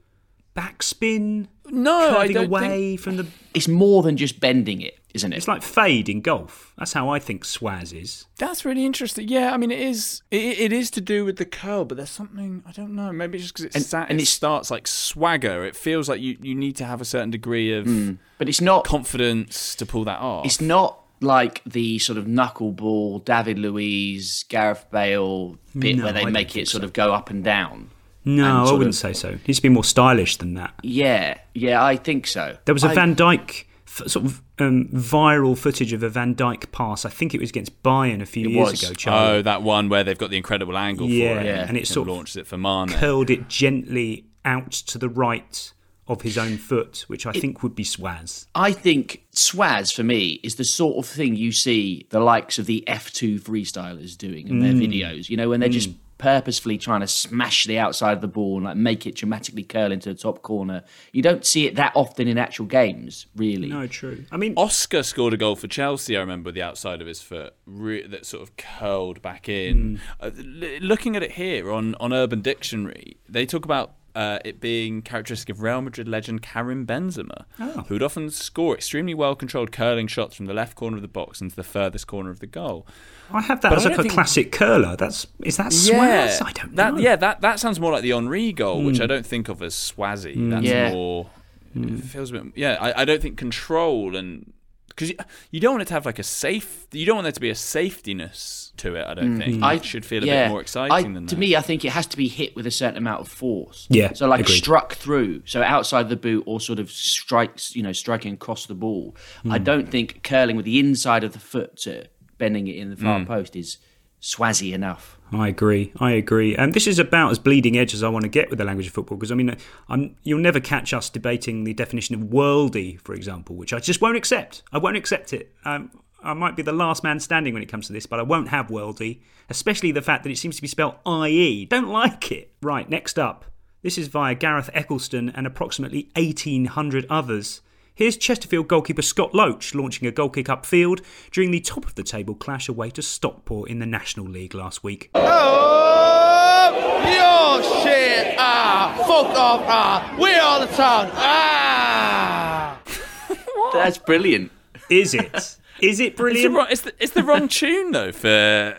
backspin. 0.56 1.48
No, 1.70 2.18
I 2.18 2.28
don't 2.28 2.46
away 2.46 2.96
from 2.96 3.16
the. 3.16 3.26
It's 3.54 3.68
more 3.68 4.02
than 4.02 4.16
just 4.16 4.40
bending 4.40 4.80
it, 4.80 4.98
isn't 5.14 5.32
it? 5.32 5.36
It's 5.36 5.48
like 5.48 5.62
fade 5.62 6.08
in 6.08 6.20
golf. 6.20 6.72
That's 6.78 6.92
how 6.92 7.08
I 7.08 7.18
think 7.18 7.44
swaz 7.44 7.92
is. 7.98 8.26
That's 8.38 8.64
really 8.64 8.84
interesting. 8.84 9.28
Yeah, 9.28 9.52
I 9.52 9.56
mean, 9.56 9.70
it 9.70 9.80
is. 9.80 10.22
It, 10.30 10.58
it 10.58 10.72
is 10.72 10.90
to 10.92 11.00
do 11.00 11.24
with 11.24 11.36
the 11.36 11.44
curl, 11.44 11.84
but 11.84 11.96
there's 11.96 12.10
something 12.10 12.62
I 12.66 12.72
don't 12.72 12.94
know. 12.94 13.12
Maybe 13.12 13.38
it's 13.38 13.44
just 13.44 13.54
because 13.54 13.66
it, 13.66 13.74
And- 13.76 13.84
sa- 13.84 14.02
and 14.08 14.18
it 14.18 14.22
it's- 14.22 14.28
starts 14.30 14.70
like 14.70 14.86
swagger. 14.86 15.64
It 15.64 15.76
feels 15.76 16.08
like 16.08 16.20
you, 16.20 16.36
you 16.40 16.54
need 16.54 16.76
to 16.76 16.84
have 16.84 17.00
a 17.00 17.04
certain 17.04 17.30
degree 17.30 17.72
of 17.76 17.86
Mm. 17.86 18.18
But 18.38 18.48
it's 18.48 18.60
not 18.60 18.84
confidence 18.84 19.74
to 19.76 19.86
pull 19.86 20.04
that 20.04 20.18
off. 20.20 20.44
It's 20.46 20.60
not 20.60 20.98
like 21.20 21.62
the 21.64 21.98
sort 22.00 22.18
of 22.18 22.24
knuckleball, 22.26 23.24
David 23.24 23.58
Luiz, 23.58 24.44
Gareth 24.48 24.84
Bale 24.90 25.56
bit 25.78 25.96
No, 25.96 26.04
where 26.04 26.12
they 26.12 26.22
I 26.22 26.30
make 26.30 26.56
it 26.56 26.66
sort 26.68 26.82
of 26.84 26.92
go 26.92 27.12
up 27.14 27.30
and 27.30 27.44
down. 27.44 27.90
No, 28.24 28.44
And 28.44 28.68
I 28.68 28.72
wouldn't 28.72 28.88
of- 28.90 28.94
say 28.94 29.12
so. 29.12 29.30
It 29.30 29.46
needs 29.48 29.58
to 29.58 29.62
be 29.62 29.68
more 29.68 29.84
stylish 29.84 30.36
than 30.36 30.54
that. 30.54 30.74
Yeah, 30.82 31.38
yeah, 31.54 31.84
I 31.84 31.96
think 31.96 32.26
so. 32.26 32.56
There 32.64 32.74
was 32.74 32.84
a 32.84 32.88
I- 32.88 32.94
Van 32.94 33.14
Dijk 33.16 33.50
f- 33.50 33.64
sort 34.06 34.24
of 34.24 34.42
um, 34.58 34.88
viral 34.88 35.56
footage 35.56 35.92
of 35.92 36.02
a 36.02 36.08
Van 36.08 36.34
Dijk 36.34 36.72
pass. 36.72 37.04
I 37.04 37.10
think 37.10 37.34
it 37.34 37.40
was 37.40 37.50
against 37.50 37.82
Bayern 37.82 38.22
a 38.22 38.26
few 38.26 38.46
It 38.48 38.52
years 38.52 38.70
was. 38.72 38.82
ago. 38.84 38.94
Charlie. 38.94 39.38
Oh, 39.38 39.42
that 39.42 39.62
one 39.62 39.88
where 39.88 40.02
they've 40.04 40.16
got 40.18 40.30
the 40.30 40.36
incredible 40.36 40.76
angle 40.78 41.08
yeah, 41.08 41.34
for 41.34 41.40
it. 41.40 41.46
yeah. 41.46 41.64
and 41.68 41.76
it 41.76 41.86
sort 41.86 42.08
of 42.08 42.14
launches 42.14 42.36
it 42.36 42.46
for 42.46 42.56
Mane. 42.58 42.88
curled 42.88 43.30
it 43.30 43.48
gently 43.48 44.26
out 44.44 44.72
to 44.72 44.98
the 44.98 45.08
right 45.08 45.72
of 46.08 46.22
his 46.22 46.36
own 46.36 46.56
foot, 46.56 47.04
which 47.06 47.26
I 47.26 47.30
It- 47.30 47.40
think 47.40 47.62
would 47.62 47.76
be 47.76 47.84
swaz. 47.84 48.46
I 48.54 48.72
think 48.72 49.22
swaz 49.34 49.94
for 49.94 50.02
me 50.02 50.40
is 50.42 50.56
the 50.56 50.64
sort 50.64 50.96
of 50.98 51.08
thing 51.10 51.36
you 51.36 51.52
see 51.52 52.06
the 52.10 52.18
likes 52.20 52.58
of 52.58 52.66
the 52.66 52.82
F2 52.88 53.40
freestylers 53.40 54.18
doing 54.18 54.48
in 54.48 54.58
their 54.58 54.72
Mm. 54.72 54.80
videos. 54.92 55.30
You 55.30 55.36
know, 55.36 55.48
when 55.50 55.60
they're 55.60 55.68
just 55.68 55.90
purposefully 56.22 56.78
trying 56.78 57.00
to 57.00 57.06
smash 57.08 57.64
the 57.64 57.80
outside 57.80 58.12
of 58.12 58.20
the 58.20 58.28
ball 58.28 58.58
and 58.58 58.64
like 58.64 58.76
make 58.76 59.06
it 59.08 59.16
dramatically 59.16 59.64
curl 59.64 59.90
into 59.90 60.08
the 60.12 60.14
top 60.18 60.40
corner. 60.42 60.84
You 61.10 61.20
don't 61.20 61.44
see 61.44 61.66
it 61.66 61.74
that 61.74 61.90
often 61.96 62.28
in 62.28 62.38
actual 62.38 62.66
games, 62.66 63.26
really. 63.34 63.68
No, 63.68 63.88
true. 63.88 64.24
I 64.30 64.36
mean, 64.36 64.54
Oscar 64.56 65.02
scored 65.02 65.34
a 65.34 65.36
goal 65.36 65.56
for 65.56 65.66
Chelsea. 65.66 66.16
I 66.16 66.20
remember 66.20 66.48
with 66.48 66.54
the 66.54 66.62
outside 66.62 67.00
of 67.00 67.08
his 67.08 67.20
foot 67.20 67.54
re- 67.66 68.06
that 68.06 68.24
sort 68.24 68.44
of 68.44 68.56
curled 68.56 69.20
back 69.20 69.48
in. 69.48 70.00
Uh, 70.20 70.30
l- 70.38 70.78
looking 70.80 71.16
at 71.16 71.24
it 71.24 71.32
here 71.32 71.72
on 71.72 71.96
on 71.96 72.12
Urban 72.12 72.40
Dictionary, 72.40 73.16
they 73.28 73.44
talk 73.44 73.64
about. 73.64 73.94
Uh, 74.14 74.38
it 74.44 74.60
being 74.60 75.00
characteristic 75.00 75.48
of 75.48 75.62
Real 75.62 75.80
Madrid 75.80 76.06
legend 76.06 76.42
Karim 76.42 76.84
Benzema, 76.86 77.46
Oh. 77.58 77.84
who'd 77.88 78.02
often 78.02 78.28
score 78.28 78.74
extremely 78.74 79.14
well 79.14 79.34
controlled 79.34 79.72
curling 79.72 80.06
shots 80.06 80.36
from 80.36 80.44
the 80.44 80.52
left 80.52 80.74
corner 80.74 80.96
of 80.96 81.02
the 81.02 81.08
box 81.08 81.40
into 81.40 81.56
the 81.56 81.62
furthest 81.62 82.06
corner 82.06 82.28
of 82.28 82.38
the 82.40 82.46
goal. 82.46 82.86
I 83.32 83.40
have 83.40 83.62
that 83.62 83.70
But 83.70 83.78
as 83.78 83.86
I 83.86 83.92
a 83.92 83.96
think- 83.96 84.12
classic 84.12 84.52
curler. 84.52 84.96
That's 84.96 85.26
is 85.42 85.56
that 85.56 85.72
swaz? 85.72 85.88
Yeah, 85.88 86.38
I 86.44 86.52
don't 86.52 86.76
that, 86.76 86.94
know. 86.94 87.00
Yeah, 87.00 87.16
that, 87.16 87.40
that 87.40 87.58
sounds 87.58 87.80
more 87.80 87.90
like 87.92 88.02
the 88.02 88.12
Henri 88.12 88.52
goal, 88.52 88.82
which 88.84 88.96
Mm. 88.98 89.04
I 89.04 89.06
don't 89.06 89.24
think 89.24 89.48
of 89.48 89.62
as 89.62 89.74
swazzy. 89.74 90.36
Mm. 90.36 90.50
That's 90.50 90.66
Yeah. 90.66 90.92
more. 90.92 91.30
It 91.74 92.00
feels 92.04 92.30
a 92.30 92.34
bit. 92.34 92.52
Yeah, 92.54 92.76
I, 92.78 93.00
I 93.00 93.04
don't 93.06 93.22
think 93.22 93.38
control 93.38 94.14
and 94.14 94.52
because 94.94 95.10
you, 95.10 95.16
you 95.50 95.60
don't 95.60 95.72
want 95.74 95.82
it 95.82 95.88
to 95.88 95.94
have 95.94 96.06
like 96.06 96.18
a 96.18 96.22
safe. 96.22 96.86
You 96.92 97.04
don't 97.06 97.16
want 97.16 97.24
there 97.24 97.32
to 97.32 97.40
be 97.40 97.50
a 97.50 97.54
safetiness 97.54 98.74
to 98.76 98.94
it. 98.96 99.06
I 99.06 99.14
don't 99.14 99.38
think. 99.38 99.62
I 99.62 99.74
it 99.74 99.84
should 99.84 100.04
feel 100.04 100.22
a 100.22 100.26
yeah. 100.26 100.44
bit 100.44 100.50
more 100.50 100.60
exciting 100.60 100.92
I- 100.92 101.02
than 101.02 101.14
that. 101.14 101.28
to 101.30 101.36
me. 101.36 101.56
I 101.56 101.60
think 101.60 101.84
it 101.84 101.90
has 101.92 102.06
to 102.08 102.16
be 102.16 102.28
hit 102.28 102.54
with 102.56 102.66
a 102.66 102.70
certain 102.70 102.96
amount 102.98 103.20
of 103.20 103.28
force. 103.28 103.86
Yeah, 103.90 104.12
So 104.12 104.26
like 104.28 104.40
agreed. 104.40 104.56
struck 104.56 104.94
through, 104.94 105.42
so 105.46 105.62
outside 105.62 106.08
the 106.08 106.16
boot 106.16 106.44
or 106.46 106.60
sort 106.60 106.78
of 106.78 106.90
strikes, 106.90 107.74
you 107.76 107.82
know, 107.82 107.92
striking 107.92 108.34
across 108.34 108.66
the 108.66 108.74
ball. 108.74 109.16
I 109.48 109.58
Hmm. 109.58 109.64
don't 109.64 109.88
think 109.90 110.22
curling 110.22 110.56
with 110.56 110.64
the 110.64 110.78
inside 110.78 111.24
of 111.24 111.32
the 111.32 111.38
foot 111.38 111.76
to 111.78 112.06
bending 112.38 112.66
it 112.68 112.76
in 112.76 112.90
the 112.90 112.96
far 112.96 113.18
Hmm. 113.20 113.26
post 113.26 113.56
is 113.56 113.78
swazzy 114.20 114.72
enough. 114.72 115.18
I 115.32 115.48
agree. 115.48 115.92
I 115.98 116.12
agree. 116.12 116.54
And 116.56 116.74
this 116.74 116.86
is 116.86 116.98
about 116.98 117.30
as 117.30 117.38
bleeding 117.38 117.78
edge 117.78 117.94
as 117.94 118.02
I 118.02 118.08
want 118.08 118.24
to 118.24 118.28
get 118.28 118.50
with 118.50 118.58
the 118.58 118.64
language 118.64 118.86
of 118.86 118.92
football 118.92 119.16
because 119.16 119.32
I 119.32 119.34
mean, 119.34 119.56
I'm, 119.88 120.16
you'll 120.22 120.38
never 120.38 120.60
catch 120.60 120.92
us 120.92 121.08
debating 121.08 121.64
the 121.64 121.72
definition 121.72 122.14
of 122.14 122.28
worldy, 122.28 123.00
for 123.00 123.14
example, 123.14 123.56
which 123.56 123.72
I 123.72 123.78
just 123.78 124.00
won't 124.02 124.16
accept. 124.16 124.62
I 124.72 124.78
won't 124.78 124.96
accept 124.96 125.32
it. 125.32 125.54
Um, 125.64 125.90
I 126.22 126.34
might 126.34 126.54
be 126.54 126.62
the 126.62 126.72
last 126.72 127.02
man 127.02 127.18
standing 127.18 127.54
when 127.54 127.62
it 127.62 127.68
comes 127.68 127.86
to 127.86 127.92
this, 127.92 128.06
but 128.06 128.20
I 128.20 128.22
won't 128.22 128.48
have 128.48 128.68
worldy, 128.68 129.20
especially 129.48 129.90
the 129.90 130.02
fact 130.02 130.22
that 130.22 130.30
it 130.30 130.38
seems 130.38 130.56
to 130.56 130.62
be 130.62 130.68
spelled 130.68 130.94
IE. 131.06 131.64
Don't 131.66 131.88
like 131.88 132.30
it. 132.30 132.52
Right, 132.62 132.88
next 132.88 133.18
up. 133.18 133.46
This 133.82 133.98
is 133.98 134.08
via 134.08 134.34
Gareth 134.34 134.70
Eccleston 134.72 135.30
and 135.30 135.46
approximately 135.46 136.10
1,800 136.14 137.06
others. 137.10 137.60
Here's 137.94 138.16
Chesterfield 138.16 138.68
goalkeeper 138.68 139.02
Scott 139.02 139.34
Loach 139.34 139.74
launching 139.74 140.08
a 140.08 140.10
goal 140.10 140.30
kick 140.30 140.46
upfield 140.46 141.02
during 141.30 141.50
the 141.50 141.60
top 141.60 141.84
of 141.84 141.94
the 141.94 142.02
table 142.02 142.34
clash 142.34 142.68
away 142.68 142.88
to 142.90 143.02
Stockport 143.02 143.68
in 143.68 143.80
the 143.80 143.86
National 143.86 144.26
League 144.26 144.54
last 144.54 144.82
week. 144.82 145.10
Oh, 145.14 146.72
your 147.04 147.62
shit. 147.82 148.34
Ah, 148.38 148.94
fuck 148.98 149.36
off. 149.38 149.60
Ah, 149.66 150.16
we're 150.18 150.40
all 150.40 150.60
the 150.60 150.66
town. 150.68 151.10
Ah. 151.12 152.80
That's 153.74 153.98
brilliant. 153.98 154.50
Is 154.88 155.12
it? 155.14 155.34
Is 155.34 155.38
it 155.38 155.58
It's 155.80 155.98
the, 155.98 156.10
brilliant? 156.10 156.54
wrong, 156.54 156.66
it's, 156.70 156.80
the, 156.82 156.94
it's 156.98 157.12
the 157.12 157.22
wrong 157.22 157.48
tune 157.48 157.92
though 157.92 158.12
for 158.12 158.74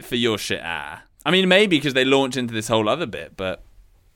for 0.00 0.16
your 0.16 0.36
shit. 0.38 0.60
Ah, 0.64 1.02
I 1.24 1.30
mean 1.30 1.48
maybe 1.48 1.76
because 1.76 1.94
they 1.94 2.04
launch 2.04 2.36
into 2.36 2.54
this 2.54 2.66
whole 2.68 2.88
other 2.88 3.06
bit, 3.06 3.36
but 3.36 3.62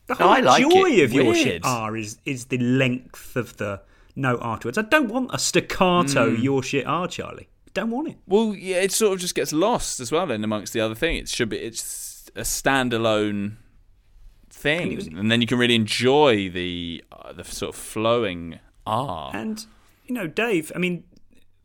The 0.07 0.13
No, 0.15 0.25
whole 0.25 0.33
I 0.35 0.39
like 0.41 0.61
joy 0.61 0.89
it. 0.91 1.03
of 1.05 1.13
your 1.13 1.25
Weird. 1.25 1.37
shit 1.37 1.61
R 1.65 1.95
is 1.97 2.19
is 2.25 2.45
the 2.45 2.57
length 2.59 3.35
of 3.35 3.57
the 3.57 3.81
note 4.15 4.39
afterwards. 4.41 4.77
I 4.77 4.83
don't 4.83 5.07
want 5.09 5.31
a 5.33 5.39
staccato 5.39 6.29
Mm. 6.35 6.43
your 6.43 6.61
shit 6.63 6.85
R, 6.85 7.07
Charlie. 7.07 7.47
Don't 7.73 7.89
want 7.91 8.07
it. 8.09 8.17
Well, 8.27 8.55
yeah, 8.55 8.77
it 8.81 8.91
sort 8.91 9.13
of 9.13 9.19
just 9.19 9.35
gets 9.35 9.51
lost 9.51 9.99
as 9.99 10.11
well 10.11 10.31
in 10.31 10.43
amongst 10.43 10.71
the 10.73 10.79
other 10.79 10.95
thing. 10.95 11.17
It 11.17 11.27
should 11.27 11.49
be 11.49 11.57
it's 11.57 12.29
a 12.35 12.41
standalone 12.41 13.57
thing, 14.49 15.17
and, 15.17 15.29
then 15.31 15.41
you 15.41 15.47
can 15.47 15.57
really 15.57 15.75
enjoy 15.75 16.49
the 16.49 17.03
uh, 17.11 17.33
the 17.33 17.43
sort 17.43 17.75
of 17.75 17.81
flowing 17.81 18.59
R. 18.85 19.31
And 19.33 19.65
you 20.05 20.13
know, 20.15 20.27
Dave. 20.27 20.71
I 20.75 20.79
mean, 20.79 21.03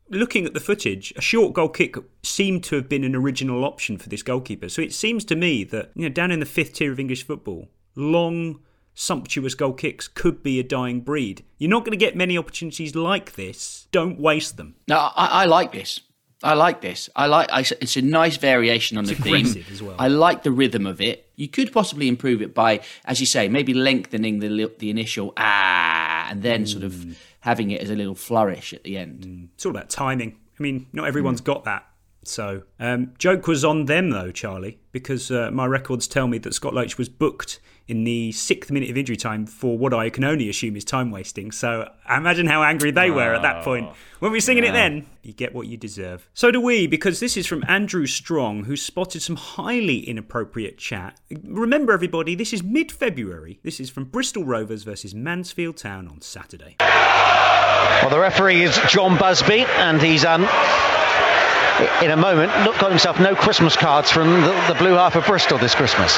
looking 0.09 0.45
at 0.45 0.53
the 0.53 0.59
footage, 0.59 1.13
a 1.15 1.21
short 1.21 1.53
goal 1.53 1.69
kick 1.69 1.95
seemed 2.23 2.63
to 2.65 2.75
have 2.75 2.89
been 2.89 3.03
an 3.03 3.15
original 3.15 3.63
option 3.63 3.97
for 3.97 4.09
this 4.09 4.23
goalkeeper. 4.23 4.67
So 4.69 4.81
it 4.81 4.93
seems 4.93 5.23
to 5.25 5.35
me 5.35 5.63
that 5.65 5.91
you 5.95 6.03
know, 6.03 6.09
down 6.09 6.31
in 6.31 6.39
the 6.39 6.45
fifth 6.45 6.73
tier 6.73 6.91
of 6.91 6.99
English 6.99 7.23
football, 7.25 7.69
long, 7.95 8.59
sumptuous 8.93 9.55
goal 9.55 9.73
kicks 9.73 10.07
could 10.07 10.43
be 10.43 10.59
a 10.59 10.63
dying 10.63 11.01
breed. 11.01 11.43
You're 11.57 11.69
not 11.69 11.79
going 11.85 11.91
to 11.91 11.97
get 12.05 12.15
many 12.15 12.37
opportunities 12.37 12.95
like 12.95 13.33
this. 13.33 13.87
Don't 13.91 14.19
waste 14.19 14.57
them. 14.57 14.75
No, 14.87 14.97
I, 14.97 15.43
I 15.43 15.45
like 15.45 15.71
this. 15.71 16.01
I 16.43 16.55
like 16.55 16.81
this. 16.81 17.07
I 17.15 17.27
like. 17.27 17.49
I, 17.51 17.59
it's 17.59 17.95
a 17.97 18.01
nice 18.01 18.37
variation 18.37 18.97
on 18.97 19.03
It's 19.07 19.15
the 19.15 19.23
theme. 19.23 19.65
as 19.71 19.81
well. 19.83 19.95
I 19.99 20.07
like 20.07 20.41
the 20.41 20.51
rhythm 20.51 20.87
of 20.87 20.99
it. 20.99 21.29
You 21.35 21.47
could 21.47 21.71
possibly 21.71 22.07
improve 22.07 22.41
it 22.41 22.55
by, 22.55 22.81
as 23.05 23.19
you 23.19 23.27
say, 23.27 23.47
maybe 23.47 23.75
lengthening 23.75 24.39
the 24.39 24.71
the 24.79 24.89
initial 24.89 25.33
ah, 25.37 26.27
and 26.31 26.41
then 26.41 26.65
sort 26.65 26.81
Mm. 26.83 26.87
of 26.87 27.17
having 27.41 27.69
it 27.71 27.81
as 27.81 27.89
a 27.91 27.95
little 27.95 28.15
flourish 28.15 28.73
at 28.73 28.83
the 28.83 28.97
end. 28.97 29.49
It's 29.53 29.65
all 29.67 29.71
about 29.71 29.89
timing. 29.91 30.37
I 30.59 30.63
mean, 30.63 30.87
not 30.93 31.07
everyone's 31.07 31.41
got 31.41 31.63
that. 31.65 31.87
So, 32.23 32.63
um, 32.79 33.13
joke 33.19 33.47
was 33.47 33.63
on 33.65 33.85
them 33.85 34.09
though, 34.11 34.31
Charlie, 34.31 34.79
because 34.91 35.29
uh, 35.31 35.49
my 35.51 35.65
records 35.67 36.07
tell 36.07 36.27
me 36.27 36.37
that 36.39 36.53
Scott 36.55 36.73
Loach 36.73 36.97
was 36.97 37.09
booked 37.09 37.59
in 37.91 38.05
the 38.05 38.31
sixth 38.31 38.71
minute 38.71 38.89
of 38.89 38.95
injury 38.97 39.17
time 39.17 39.45
for 39.45 39.77
what 39.77 39.93
I 39.93 40.09
can 40.09 40.23
only 40.23 40.49
assume 40.49 40.77
is 40.77 40.85
time 40.85 41.11
wasting. 41.11 41.51
So, 41.51 41.91
imagine 42.09 42.47
how 42.47 42.63
angry 42.63 42.91
they 42.91 43.11
were 43.11 43.35
at 43.35 43.41
that 43.41 43.65
point. 43.65 43.89
When 44.19 44.31
we're 44.31 44.39
singing 44.39 44.63
it 44.63 44.71
then, 44.71 45.07
you 45.23 45.33
get 45.33 45.53
what 45.53 45.67
you 45.67 45.75
deserve. 45.75 46.29
So 46.33 46.51
do 46.51 46.61
we, 46.61 46.87
because 46.87 47.19
this 47.19 47.35
is 47.35 47.47
from 47.47 47.65
Andrew 47.67 48.05
Strong, 48.05 48.63
who 48.63 48.77
spotted 48.77 49.21
some 49.21 49.35
highly 49.35 49.99
inappropriate 50.07 50.77
chat. 50.77 51.19
Remember, 51.43 51.91
everybody, 51.91 52.33
this 52.33 52.53
is 52.53 52.63
mid 52.63 52.93
February. 52.93 53.59
This 53.61 53.81
is 53.81 53.89
from 53.89 54.05
Bristol 54.05 54.45
Rovers 54.45 54.83
versus 54.83 55.13
Mansfield 55.13 55.75
Town 55.75 56.07
on 56.07 56.21
Saturday. 56.21 56.77
Well, 56.79 58.09
the 58.09 58.19
referee 58.19 58.61
is 58.61 58.79
John 58.87 59.17
Busby, 59.17 59.65
and 59.65 60.01
he's 60.01 60.23
um, 60.23 60.43
in 62.01 62.11
a 62.11 62.17
moment 62.17 62.51
got 62.79 62.89
himself 62.89 63.19
no 63.19 63.35
Christmas 63.35 63.75
cards 63.75 64.09
from 64.09 64.29
the, 64.29 64.65
the 64.69 64.75
blue 64.77 64.93
half 64.93 65.15
of 65.15 65.25
Bristol 65.25 65.57
this 65.57 65.75
Christmas. 65.75 66.17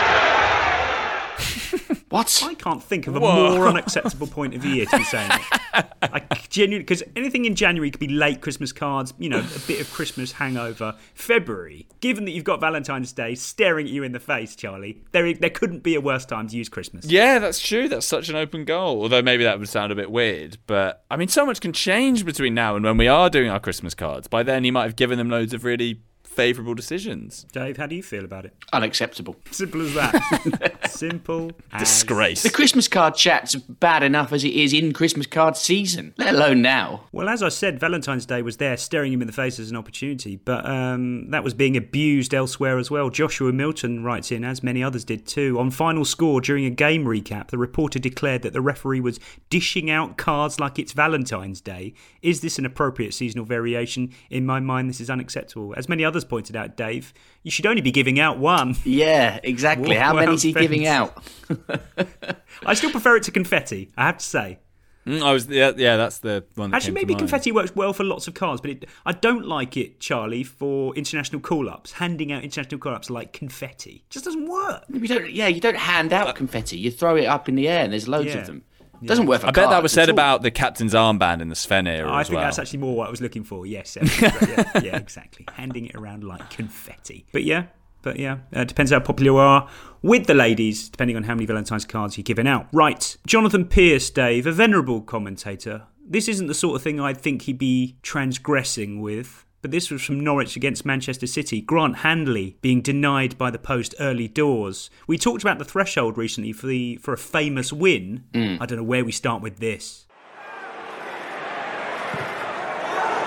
What? 2.10 2.44
I 2.46 2.54
can't 2.54 2.84
think 2.84 3.08
of 3.08 3.16
a 3.16 3.20
Whoa. 3.20 3.56
more 3.56 3.68
unacceptable 3.68 4.28
point 4.28 4.54
of 4.54 4.62
the 4.62 4.68
year 4.68 4.86
to 4.86 4.98
be 4.98 5.04
saying 5.04 5.32
it. 5.32 5.86
I 6.04 6.22
genuinely 6.50 6.84
because 6.84 7.02
anything 7.16 7.46
in 7.46 7.56
January 7.56 7.90
could 7.90 8.00
be 8.00 8.08
late 8.08 8.40
Christmas 8.40 8.72
cards, 8.72 9.16
you 9.18 9.30
know, 9.30 9.40
a 9.40 9.60
bit 9.68 9.82
of 9.82 9.92
Christmas 9.92 10.34
hangover. 10.34 10.96
February, 11.16 11.88
given 12.02 12.26
that 12.26 12.32
you've 12.32 12.44
got 12.44 12.60
Valentine's 12.62 13.12
Day 13.12 13.34
staring 13.34 13.88
at 13.88 13.92
you 13.92 14.04
in 14.04 14.12
the 14.12 14.20
face, 14.20 14.56
Charlie, 14.56 15.02
there 15.12 15.34
there 15.34 15.50
couldn't 15.50 15.82
be 15.82 15.96
a 15.96 16.02
worse 16.02 16.26
time 16.26 16.48
to 16.50 16.56
use 16.56 16.70
Christmas. 16.70 17.06
Yeah, 17.06 17.40
that's 17.40 17.60
true. 17.60 17.90
That's 17.90 18.06
such 18.06 18.30
an 18.30 18.36
open 18.36 18.64
goal. 18.66 19.02
Although 19.02 19.24
maybe 19.24 19.44
that 19.44 19.58
would 19.58 19.70
sound 19.70 19.92
a 19.92 19.96
bit 19.96 20.12
weird. 20.12 20.60
But 20.68 21.04
I 21.10 21.18
mean, 21.18 21.30
so 21.30 21.46
much 21.48 21.62
can 21.62 21.74
change 21.74 22.26
between 22.26 22.54
now 22.54 22.76
and 22.76 22.86
when 22.86 22.98
we 22.98 23.08
are 23.08 23.30
doing 23.30 23.50
our 23.50 23.60
Christmas 23.60 23.96
cards. 23.96 24.28
By 24.28 24.44
then, 24.44 24.64
you 24.64 24.72
might 24.72 24.84
have 24.84 24.96
given 24.96 25.18
them 25.18 25.30
loads 25.32 25.54
of 25.54 25.64
really 25.64 26.02
favourable 26.34 26.74
decisions. 26.74 27.46
Dave, 27.52 27.78
how 27.78 27.88
do 27.88 27.96
you 27.96 28.04
feel 28.04 28.26
about 28.26 28.46
it? 28.46 28.54
Unacceptable. 28.74 29.36
Simple 29.52 29.82
as 29.82 29.94
that. 29.94 30.80
Simple. 30.90 31.52
as- 31.72 31.82
Disgrace. 31.82 32.44
The 32.44 32.50
Christmas 32.50 32.88
card 32.88 33.16
chat's 33.16 33.56
bad 33.56 34.04
enough 34.04 34.34
as 34.34 34.44
it 34.44 34.54
is 34.54 34.74
in 34.74 34.94
Christmas 34.94 35.28
card 35.28 35.56
season, 35.58 36.14
let 36.18 36.34
alone 36.34 36.62
now. 36.62 37.06
Well, 37.12 37.30
as 37.30 37.44
I 37.44 37.50
said, 37.50 37.80
Valentine's 37.80 38.26
Day 38.26 38.42
was 38.42 38.58
there 38.58 38.78
staring 38.78 39.14
him 39.14 39.22
in 39.22 39.28
the 39.28 39.34
face 39.34 39.60
as 39.60 39.70
an 39.72 39.78
opportunity, 39.78 40.38
but 40.38 40.66
um, 40.66 41.30
that 41.32 41.44
was 41.44 41.54
being 41.54 41.78
abused 41.78 42.34
elsewhere 42.34 42.78
as 42.78 42.90
well. 42.90 43.10
Joshua 43.10 43.52
Milton 43.54 44.04
writes 44.04 44.32
in, 44.32 44.44
as 44.44 44.64
many 44.64 44.84
others 44.84 45.04
did 45.04 45.26
too. 45.26 45.60
On 45.60 45.70
final 45.72 46.06
score 46.06 46.42
during 46.42 46.66
a 46.66 46.70
game 46.70 47.06
recap, 47.06 47.50
the 47.50 47.58
reporter 47.58 48.00
declared 48.00 48.42
that 48.42 48.54
the 48.54 48.62
referee 48.62 49.00
was 49.02 49.20
dishing 49.50 49.90
out 49.90 50.18
cards 50.18 50.60
like 50.60 50.80
it's 50.80 50.94
Valentine's 50.94 51.62
Day. 51.62 51.94
Is 52.22 52.42
this 52.42 52.58
an 52.58 52.66
appropriate 52.66 53.14
seasonal 53.14 53.46
variation? 53.46 54.12
In 54.30 54.46
my 54.46 54.60
mind, 54.60 54.90
this 54.90 55.02
is 55.02 55.10
unacceptable. 55.10 55.74
As 55.78 55.88
many 55.90 56.04
others 56.04 56.23
pointed 56.24 56.56
out, 56.56 56.76
Dave, 56.78 57.14
you 57.44 57.52
should 57.52 57.66
only 57.66 57.82
be 57.82 57.92
giving 57.92 58.20
out 58.20 58.38
one. 58.40 58.76
Yeah, 58.84 59.40
exactly. 59.44 59.96
How 59.96 60.14
many 60.20 60.34
is 60.34 60.42
he 60.42 60.52
spent. 60.52 60.64
giving 60.64 60.88
out? 60.88 61.22
I 62.66 62.74
still 62.74 62.92
prefer 62.92 63.18
it 63.18 63.24
to 63.24 63.32
confetti, 63.32 63.92
I 63.98 64.06
have 64.08 64.18
to 64.18 64.26
say. 64.26 64.60
Mm, 65.06 65.22
I 65.22 65.34
was 65.34 65.48
yeah, 65.50 65.74
yeah. 65.76 65.98
That's 65.98 66.20
the 66.20 66.46
one. 66.56 66.72
That 66.72 66.78
Actually, 66.78 66.92
came 66.92 66.96
to 66.96 67.02
maybe 67.02 67.14
mind. 67.16 67.20
confetti 67.20 67.52
works 67.52 67.76
well 67.76 67.92
for 67.92 68.06
lots 68.06 68.30
of 68.30 68.36
cards, 68.36 68.62
but 68.62 68.70
it, 68.72 68.86
I 69.06 69.12
don't 69.12 69.46
like 69.46 69.76
it, 69.76 70.00
Charlie, 70.00 70.44
for 70.46 70.96
international 70.96 71.42
call-ups. 71.42 71.92
Handing 71.92 72.32
out 72.32 72.42
international 72.42 72.80
call-ups 72.80 73.10
like 73.10 73.34
confetti 73.34 74.06
just 74.10 74.24
doesn't 74.24 74.48
work. 74.48 74.86
You 74.90 75.06
don't, 75.08 75.30
yeah, 75.30 75.48
you 75.50 75.60
don't 75.60 75.76
hand 75.76 76.14
out 76.14 76.34
confetti. 76.36 76.78
You 76.78 76.90
throw 76.90 77.18
it 77.18 77.26
up 77.26 77.50
in 77.50 77.56
the 77.56 77.68
air, 77.68 77.84
and 77.84 77.92
there's 77.92 78.08
loads 78.08 78.28
Yeah. 78.34 78.38
of 78.38 78.48
them. 78.48 78.64
Doesn't 79.08 79.26
work 79.26 79.44
I 79.44 79.52
bet 79.52 79.70
that 79.70 79.84
was 79.84 79.92
said 79.92 80.10
about 80.10 80.42
the 80.42 80.52
captain's 80.52 80.94
armband 80.94 81.42
in 81.42 81.50
the 81.50 81.56
Sven 81.56 81.88
era 81.88 82.12
I 82.12 82.24
think 82.24 82.36
well. 82.36 82.46
that's 82.46 82.60
actually 82.60 82.80
more 82.80 82.96
what 82.96 83.08
I 83.08 83.12
was 83.12 83.22
looking 83.22 83.44
for. 83.44 83.66
Yes, 83.66 83.96
yeah, 83.96 84.08
yeah, 84.22 84.82
yeah, 84.82 84.98
exactly. 84.98 85.46
Handing 85.54 85.88
it 85.88 85.96
around 85.96 86.24
like 86.24 86.50
confetti. 86.50 87.26
But 87.32 87.44
yeah, 87.44 87.66
but 88.02 88.20
yeah, 88.20 88.40
uh, 88.54 88.64
depends 88.66 88.92
how 88.92 89.00
popular 89.00 89.32
you 89.32 89.38
are 89.38 89.68
with 90.02 90.28
the 90.28 90.34
ladies, 90.34 90.90
depending 90.90 91.16
on 91.16 91.24
how 91.24 91.34
many 91.34 91.46
Valentine's 91.46 91.86
cards 91.86 92.18
you're 92.18 92.24
giving 92.24 92.48
out. 92.48 92.68
Right, 92.72 93.18
Jonathan 93.26 93.66
Pearce, 93.66 94.10
Dave, 94.10 94.46
a 94.46 94.52
venerable 94.52 95.02
commentator. 95.02 95.84
This 96.06 96.28
isn't 96.28 96.48
the 96.48 96.54
sort 96.54 96.76
of 96.76 96.82
thing 96.82 97.00
I'd 97.00 97.18
think 97.18 97.44
he'd 97.44 97.58
be 97.58 97.98
transgressing 98.04 99.02
with. 99.02 99.46
But 99.64 99.72
this 99.72 99.90
was 99.90 100.04
from 100.04 100.20
Norwich 100.20 100.58
against 100.58 100.86
Manchester 100.86 101.26
City. 101.26 101.62
Grant 101.62 102.00
Hanley 102.00 102.58
being 102.60 102.82
denied 102.82 103.38
by 103.38 103.50
the 103.50 103.58
post 103.58 103.96
early 103.98 104.28
doors. 104.28 104.90
We 105.08 105.18
talked 105.18 105.42
about 105.42 105.58
the 105.58 105.64
threshold 105.64 106.18
recently 106.18 106.52
for 106.52 106.68
the 106.68 106.98
for 106.98 107.14
a 107.14 107.18
famous 107.18 107.72
win. 107.72 108.26
Mm. 108.34 108.60
I 108.60 108.66
don't 108.66 108.78
know 108.80 108.84
where 108.84 109.06
we 109.06 109.14
start 109.14 109.42
with 109.42 109.60
this. 109.60 110.06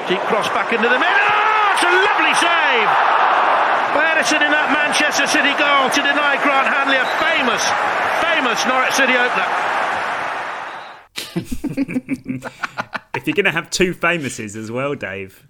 Deep 0.09 0.21
cross 0.29 0.47
back 0.51 0.75
into 0.75 0.91
the 0.91 0.99
middle. 1.01 1.09
Oh, 1.09 1.73
it's 1.73 1.83
a 1.83 1.93
lovely 2.05 2.35
save 2.37 2.85
by 3.97 4.05
Ederson 4.13 4.45
in 4.45 4.53
that 4.53 4.69
Manchester 4.77 5.27
City 5.27 5.57
goal 5.57 5.89
to 5.89 6.03
deny 6.05 6.37
Grant 6.45 6.69
Hanley 6.69 7.01
a 7.01 7.09
famous, 7.17 7.65
famous 8.21 8.61
Norwich 8.69 8.93
City 8.93 9.17
opener. 9.17 9.49
if 13.17 13.27
you're 13.27 13.35
going 13.35 13.47
to 13.47 13.51
have 13.51 13.71
two 13.71 13.95
famouses 13.95 14.55
as 14.55 14.71
well, 14.71 14.95
Dave. 14.95 15.47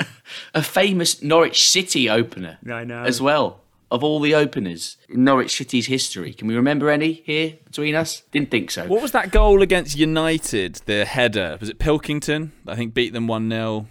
a 0.54 0.62
famous 0.62 1.22
Norwich 1.22 1.68
City 1.68 2.08
opener. 2.08 2.58
I 2.70 2.84
know. 2.84 3.02
As 3.02 3.20
well. 3.20 3.60
Of 3.90 4.02
all 4.02 4.20
the 4.20 4.34
openers 4.34 4.96
in 5.10 5.24
Norwich 5.24 5.54
City's 5.54 5.86
history. 5.86 6.32
Can 6.32 6.48
we 6.48 6.56
remember 6.56 6.88
any 6.88 7.12
here 7.12 7.58
between 7.64 7.94
us? 7.94 8.22
Didn't 8.30 8.50
think 8.50 8.70
so. 8.70 8.86
What 8.86 9.02
was 9.02 9.12
that 9.12 9.30
goal 9.30 9.60
against 9.60 9.98
United? 9.98 10.76
The 10.86 11.04
header 11.04 11.58
was 11.60 11.68
it 11.68 11.78
Pilkington? 11.78 12.52
I 12.66 12.74
think 12.74 12.94
beat 12.94 13.12
them 13.12 13.26
one 13.26 13.50
0 13.50 13.86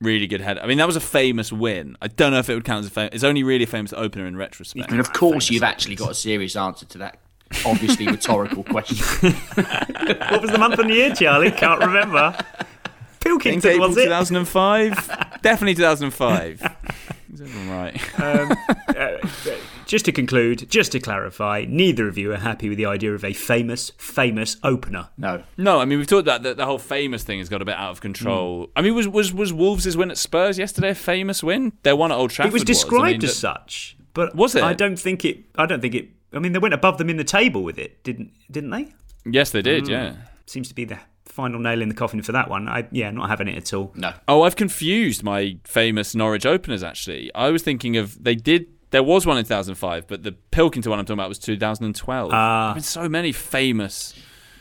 Really 0.00 0.26
good 0.26 0.40
header. 0.40 0.60
I 0.60 0.66
mean, 0.66 0.78
that 0.78 0.88
was 0.88 0.96
a 0.96 1.00
famous 1.00 1.52
win. 1.52 1.96
I 2.02 2.08
don't 2.08 2.32
know 2.32 2.40
if 2.40 2.50
it 2.50 2.54
would 2.54 2.64
count 2.64 2.80
as 2.80 2.88
a 2.88 2.90
famous. 2.90 3.14
It's 3.14 3.24
only 3.24 3.44
really 3.44 3.62
a 3.62 3.68
famous 3.68 3.92
opener 3.92 4.26
in 4.26 4.36
retrospect. 4.36 4.90
And 4.90 4.98
of 4.98 5.12
course, 5.12 5.48
you've 5.50 5.62
actually 5.62 5.94
got 5.94 6.10
a 6.10 6.14
serious 6.14 6.56
answer 6.56 6.84
to 6.86 6.98
that 6.98 7.20
obviously 7.64 8.06
rhetorical 8.06 8.64
question. 8.64 8.96
what 9.54 10.42
was 10.42 10.50
the 10.50 10.58
month 10.58 10.78
and 10.78 10.90
the 10.90 10.94
year, 10.94 11.14
Charlie? 11.14 11.50
Can't 11.50 11.80
remember. 11.80 12.36
Pilkington, 13.24 13.70
April 13.70 13.88
was 13.88 13.96
it? 13.96 14.04
2005. 14.04 15.38
Definitely 15.42 15.74
2005. 15.74 16.76
Is 17.32 17.40
right? 17.40 18.20
Um, 18.20 18.56
uh, 18.88 19.28
just 19.86 20.04
to 20.04 20.12
conclude, 20.12 20.70
just 20.70 20.92
to 20.92 21.00
clarify, 21.00 21.64
neither 21.68 22.06
of 22.06 22.16
you 22.16 22.32
are 22.32 22.36
happy 22.36 22.68
with 22.68 22.78
the 22.78 22.86
idea 22.86 23.12
of 23.12 23.24
a 23.24 23.32
famous, 23.32 23.90
famous 23.96 24.56
opener. 24.62 25.08
No. 25.18 25.42
No, 25.56 25.80
I 25.80 25.84
mean 25.84 25.98
we've 25.98 26.06
talked 26.06 26.22
about 26.22 26.42
the, 26.42 26.54
the 26.54 26.64
whole 26.64 26.78
famous 26.78 27.24
thing 27.24 27.38
has 27.38 27.48
got 27.48 27.60
a 27.60 27.64
bit 27.64 27.74
out 27.74 27.90
of 27.90 28.00
control. 28.00 28.70
I 28.76 28.82
mean, 28.82 28.94
was 28.94 29.08
was 29.08 29.34
was 29.34 29.52
Wolves' 29.52 29.96
win 29.96 30.10
at 30.10 30.18
Spurs 30.18 30.58
yesterday 30.58 30.90
a 30.90 30.94
famous 30.94 31.42
win? 31.42 31.72
Their 31.82 31.96
one 31.96 32.12
at 32.12 32.18
Old 32.18 32.30
Trafford 32.30 32.50
it 32.50 32.52
was 32.52 32.62
I 32.62 32.66
described 32.66 33.22
mean, 33.22 33.30
as 33.30 33.36
such, 33.36 33.96
but 34.12 34.34
Was 34.36 34.54
it? 34.54 34.62
I 34.62 34.72
don't 34.72 34.96
think 34.98 35.24
it. 35.24 35.44
I 35.56 35.66
don't 35.66 35.80
think 35.80 35.94
it. 35.94 36.10
I 36.32 36.38
mean, 36.38 36.52
they 36.52 36.58
went 36.58 36.74
above 36.74 36.98
them 36.98 37.10
in 37.10 37.16
the 37.16 37.24
table 37.24 37.62
with 37.62 37.78
it, 37.78 38.02
didn't 38.04 38.32
didn't 38.50 38.70
they? 38.70 38.94
Yes, 39.26 39.50
they 39.50 39.62
did. 39.62 39.84
Mm. 39.84 39.88
Yeah. 39.88 40.14
Seems 40.46 40.68
to 40.68 40.74
be 40.74 40.84
the 40.84 40.98
final 41.34 41.58
nail 41.58 41.82
in 41.82 41.88
the 41.88 41.94
coffin 41.94 42.22
for 42.22 42.32
that 42.32 42.48
one. 42.48 42.68
I 42.68 42.86
yeah, 42.92 43.10
not 43.10 43.28
having 43.28 43.48
it 43.48 43.56
at 43.56 43.74
all. 43.74 43.92
No. 43.94 44.12
Oh, 44.28 44.42
I've 44.42 44.56
confused 44.56 45.22
my 45.22 45.56
famous 45.64 46.14
Norwich 46.14 46.46
openers. 46.46 46.82
Actually, 46.82 47.34
I 47.34 47.50
was 47.50 47.62
thinking 47.62 47.96
of 47.96 48.22
they 48.22 48.34
did. 48.34 48.66
There 48.90 49.02
was 49.02 49.26
one 49.26 49.36
in 49.38 49.44
2005, 49.44 50.06
but 50.06 50.22
the 50.22 50.32
Pilkington 50.32 50.88
one 50.90 51.00
I'm 51.00 51.04
talking 51.04 51.18
about 51.18 51.28
was 51.28 51.40
2012. 51.40 52.30
Ah. 52.32 52.66
There's 52.66 52.74
been 52.74 52.82
so 52.84 53.08
many 53.08 53.32
famous. 53.32 54.14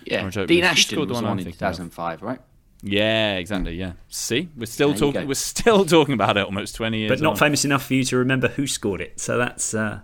Yeah. 0.06 0.22
Norwich. 0.28 0.48
Dean 0.48 0.64
Ashton 0.64 0.96
scored 0.96 1.10
the 1.10 1.14
one 1.14 1.24
one 1.24 1.40
in 1.40 1.46
thinking 1.46 1.64
of? 1.64 1.74
2005, 1.76 2.22
right? 2.24 2.40
Yeah, 2.82 3.36
exactly. 3.38 3.76
Yeah. 3.76 3.94
See, 4.10 4.50
we're 4.58 4.66
still 4.66 4.90
There 4.90 4.98
talking. 4.98 5.28
We're 5.28 5.36
still 5.36 5.86
talking 5.98 6.14
about 6.16 6.36
it 6.38 6.46
almost 6.46 6.76
20 6.76 6.98
years. 6.98 7.10
but 7.10 7.22
not 7.22 7.34
on. 7.34 7.38
famous 7.38 7.64
enough 7.64 7.86
for 7.86 7.94
you 7.94 8.04
to 8.06 8.18
remember 8.18 8.50
who 8.50 8.68
scored 8.68 9.00
it. 9.02 9.20
So 9.20 9.38
that's 9.38 9.74
uh, 9.74 10.00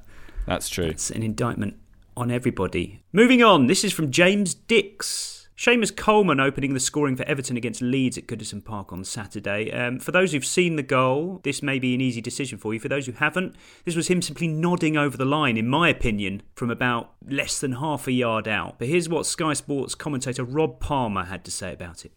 That's 0.45 0.69
true. 0.69 0.86
It's 0.86 1.10
an 1.10 1.23
indictment 1.23 1.75
on 2.15 2.32
everybody. 2.32 3.01
Moving 3.12 3.41
on, 3.43 3.67
this 3.67 3.84
is 3.84 3.91
from 3.91 4.12
James 4.12 4.53
Dix. 4.53 5.38
Seamus 5.59 5.93
Coleman 5.93 6.39
opening 6.39 6.73
the 6.73 6.79
scoring 6.79 7.17
for 7.17 7.23
Everton 7.23 7.57
against 7.57 7.81
Leeds 7.81 8.17
at 8.17 8.27
Goodison 8.27 8.63
Park 8.63 8.93
on 8.93 9.03
Saturday. 9.03 9.69
Um, 9.73 9.99
for 9.99 10.13
those 10.13 10.31
who've 10.31 10.45
seen 10.45 10.77
the 10.77 10.83
goal, 10.83 11.41
this 11.43 11.61
may 11.61 11.79
be 11.79 11.93
an 11.93 11.99
easy 11.99 12.21
decision 12.21 12.57
for 12.57 12.73
you. 12.73 12.79
For 12.79 12.87
those 12.87 13.07
who 13.07 13.11
haven't, 13.11 13.57
this 13.83 13.93
was 13.93 14.07
him 14.07 14.21
simply 14.21 14.47
nodding 14.47 14.95
over 14.95 15.17
the 15.17 15.25
line, 15.25 15.57
in 15.57 15.67
my 15.67 15.89
opinion, 15.89 16.43
from 16.55 16.71
about 16.71 17.11
less 17.27 17.59
than 17.59 17.73
half 17.73 18.07
a 18.07 18.13
yard 18.13 18.47
out. 18.47 18.79
But 18.79 18.87
here's 18.87 19.09
what 19.09 19.25
Sky 19.25 19.51
Sports 19.51 19.95
commentator 19.95 20.45
Rob 20.45 20.79
Palmer 20.79 21.25
had 21.25 21.43
to 21.43 21.51
say 21.51 21.73
about 21.73 22.05
it. 22.05 22.13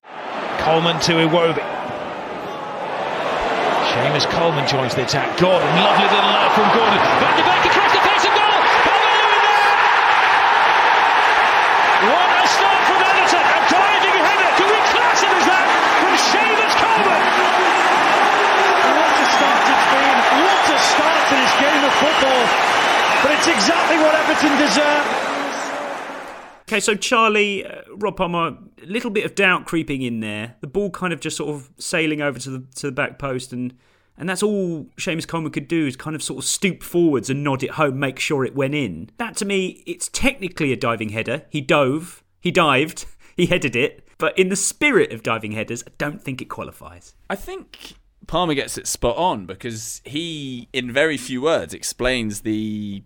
Coleman 0.59 1.01
to 1.01 1.15
Iwobi. 1.15 1.67
Seamus 3.91 4.31
Coleman 4.31 4.69
joins 4.69 4.95
the 4.95 5.03
attack. 5.03 5.37
Gordon, 5.41 5.67
lovely 5.83 6.05
little 6.07 6.31
left 6.31 6.55
from 6.55 6.69
Gordon. 6.79 6.99
Back 7.19 7.37
to 7.39 7.43
back 7.43 7.67
across 7.67 7.91
the 7.91 7.99
face 8.07 8.23
of 8.23 8.31
goal. 8.39 8.55
What 12.03 12.31
a 12.43 12.47
start 12.47 12.83
from 12.83 12.99
Everton. 12.99 13.47
A 13.47 13.63
diving 13.71 14.19
header. 14.27 14.51
Can 14.59 14.67
we 14.67 14.81
class 14.91 15.23
it 15.23 15.31
as 15.31 15.45
that 15.47 15.67
from 16.03 16.15
Seamus 16.19 16.75
Coleman? 16.83 17.23
What 18.97 19.13
a 19.13 19.27
start 19.29 19.63
it's 19.71 19.87
been. 19.93 20.19
What 20.43 20.67
a 20.67 20.79
start 20.83 21.21
to 21.31 21.35
this 21.37 21.55
game 21.63 21.83
of 21.85 21.95
football. 22.01 22.43
But 23.23 23.31
it's 23.39 23.47
exactly 23.47 23.99
what 24.03 24.19
Everton 24.19 24.57
deserve. 24.59 25.07
Okay, 26.73 26.81
so 26.81 26.95
Charlie, 26.95 27.67
uh, 27.67 27.83
Rob 27.97 28.17
Palmer, 28.17 28.57
a 28.83 28.87
little 28.87 29.11
bit 29.11 29.27
of 29.27 29.35
doubt 29.35 29.67
creeping 29.67 30.01
in 30.01 30.21
there. 30.21 30.57
The 30.63 30.67
ball 30.67 30.89
kind 30.89 31.13
of 31.13 31.21
just 31.21 31.37
sort 31.37 31.51
of 31.51 31.71
sailing 31.77 32.23
over 32.23 32.39
to 32.39 32.49
the 32.49 32.65
to 32.77 32.87
the 32.87 32.93
back 32.93 33.19
post, 33.19 33.53
and 33.53 33.75
and 34.17 34.27
that's 34.27 34.43
all 34.43 34.87
Seamus 34.99 35.29
Coleman 35.29 35.53
could 35.53 35.69
do 35.69 35.87
is 35.87 35.97
kind 35.97 36.17
of 36.17 36.23
sort 36.23 36.39
of 36.39 36.47
stoop 36.47 36.83
forwards 36.83 37.29
and 37.29 37.45
nod 37.45 37.63
it 37.63 37.73
home, 37.73 38.01
make 38.01 38.19
sure 38.19 38.43
it 38.43 38.55
went 38.55 38.75
in. 38.75 39.11
That 39.19 39.37
to 39.37 39.45
me, 39.45 39.83
it's 39.87 40.09
technically 40.09 40.73
a 40.73 40.77
diving 40.77 41.11
header. 41.11 41.45
He 41.51 41.61
dove, 41.61 42.25
he 42.41 42.51
dived, 42.51 43.05
he 43.37 43.45
headed 43.45 43.77
it, 43.77 44.09
but 44.17 44.39
in 44.39 44.49
the 44.49 44.57
spirit 44.57 45.13
of 45.13 45.23
diving 45.23 45.53
headers, 45.53 45.85
I 45.87 45.91
don't 45.99 46.23
think 46.23 46.41
it 46.41 46.47
qualifies. 46.47 47.15
I 47.29 47.37
think 47.37 47.97
Palmer 48.27 48.55
gets 48.55 48.79
it 48.79 48.87
spot 48.87 49.19
on 49.19 49.45
because 49.45 50.01
he, 50.07 50.71
in 50.73 50.91
very 50.91 51.19
few 51.19 51.43
words, 51.43 51.75
explains 51.75 52.41
the 52.41 53.03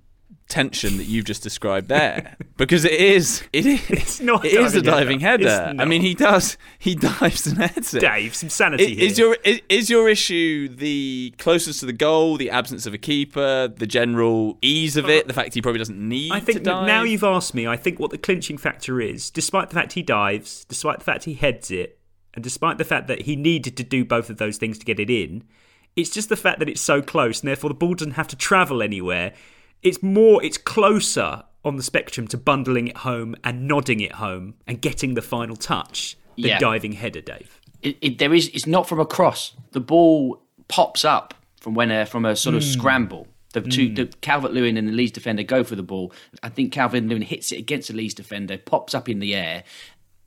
tension 0.49 0.97
that 0.97 1.05
you've 1.07 1.25
just 1.25 1.43
described 1.43 1.89
there 1.89 2.37
because 2.57 2.85
it 2.85 2.93
is 2.93 3.43
it 3.53 3.67
is 3.67 3.91
It's 3.91 4.21
not 4.21 4.45
it 4.45 4.53
is 4.55 4.75
a 4.75 4.83
diving 4.83 5.21
header. 5.21 5.49
header. 5.49 5.83
I 5.83 5.85
mean 5.85 6.03
he 6.03 6.15
does 6.15 6.57
he 6.79 6.95
dives 6.95 7.47
and 7.47 7.59
heads 7.59 7.93
it. 7.95 8.01
Dave, 8.01 8.35
some 8.35 8.49
sanity 8.49 9.03
Is 9.03 9.17
here. 9.17 9.27
your 9.27 9.37
is, 9.45 9.61
is 9.69 9.91
your 9.91 10.09
issue 10.09 10.69
the 10.69 11.35
closest 11.39 11.81
to 11.81 11.87
the 11.87 11.93
goal, 11.93 12.37
the 12.37 12.51
absence 12.51 12.87
of 12.87 12.95
a 12.95 12.99
keeper, 12.99 13.69
the 13.69 13.87
general 13.87 14.57
ease 14.63 14.97
of 14.97 15.09
it, 15.11 15.27
the 15.27 15.33
fact 15.35 15.55
he 15.55 15.61
probably 15.63 15.79
doesn't 15.79 15.99
need 15.99 16.31
I 16.33 16.41
think 16.41 16.63
now 16.65 17.03
you've 17.03 17.25
asked 17.25 17.53
me, 17.55 17.67
I 17.67 17.77
think 17.77 17.99
what 17.99 18.11
the 18.11 18.19
clinching 18.19 18.59
factor 18.59 19.01
is, 19.01 19.31
despite 19.31 19.69
the 19.71 19.75
fact 19.75 19.95
he 19.95 20.03
dives, 20.03 20.65
despite 20.67 20.99
the 20.99 21.05
fact 21.05 21.25
he 21.25 21.35
heads 21.35 21.71
it, 21.71 21.99
and 22.35 22.45
despite 22.45 22.79
the 22.79 22.85
fact 22.85 23.09
that 23.09 23.23
he 23.23 23.35
needed 23.35 23.77
to 23.79 23.83
do 23.83 24.05
both 24.05 24.31
of 24.31 24.37
those 24.37 24.59
things 24.59 24.79
to 24.79 24.85
get 24.85 25.01
it 25.01 25.11
in, 25.11 25.43
it's 25.97 26.11
just 26.11 26.29
the 26.29 26.37
fact 26.37 26.59
that 26.59 26.69
it's 26.69 26.81
so 26.81 27.01
close 27.03 27.41
and 27.41 27.49
therefore 27.49 27.71
the 27.71 27.75
ball 27.75 27.95
doesn't 27.95 28.13
have 28.13 28.29
to 28.29 28.37
travel 28.37 28.83
anywhere. 28.83 29.33
It's 29.87 30.03
more, 30.03 30.43
it's 30.45 30.59
closer 30.59 31.45
on 31.65 31.77
the 31.77 31.83
spectrum 31.83 32.27
to 32.29 32.37
bundling 32.37 32.89
it 32.89 32.99
home 32.99 33.35
and 33.45 33.67
nodding 33.69 34.01
it 34.01 34.13
home 34.13 34.55
and 34.67 34.81
getting 34.81 35.15
the 35.15 35.23
final 35.23 35.57
touch 35.57 36.17
than 36.37 36.47
Yeah. 36.51 36.59
diving 36.59 36.93
header, 36.93 37.21
Dave. 37.21 37.61
It, 37.83 37.97
it, 38.01 38.19
there 38.19 38.35
is. 38.35 38.49
It's 38.49 38.67
not 38.67 38.89
from 38.89 38.99
a 39.01 39.07
cross. 39.07 39.53
The 39.73 39.81
ball 39.81 40.43
pops 40.69 41.05
up 41.05 41.35
from 41.61 41.75
when 41.75 41.91
a, 41.91 42.05
from 42.07 42.25
a 42.25 42.35
sort 42.35 42.57
of 42.57 42.63
Mm. 42.63 42.73
scramble. 42.73 43.29
The 43.53 43.61
two, 43.63 43.89
Mm. 43.91 43.97
the 43.97 44.07
Calvert 44.21 44.53
Lewin 44.53 44.77
and 44.77 44.89
the 44.89 44.93
Leeds 44.93 45.13
defender 45.13 45.43
go 45.43 45.63
for 45.65 45.77
the 45.77 45.83
ball. 45.83 46.13
I 46.43 46.49
think 46.49 46.73
Calvert 46.73 47.05
Lewin 47.05 47.23
hits 47.23 47.53
it 47.53 47.59
against 47.59 47.89
the 47.89 47.95
Leeds 47.95 48.15
defender, 48.15 48.59
pops 48.59 48.95
up 48.95 49.09
in 49.09 49.19
the 49.21 49.35
air, 49.35 49.63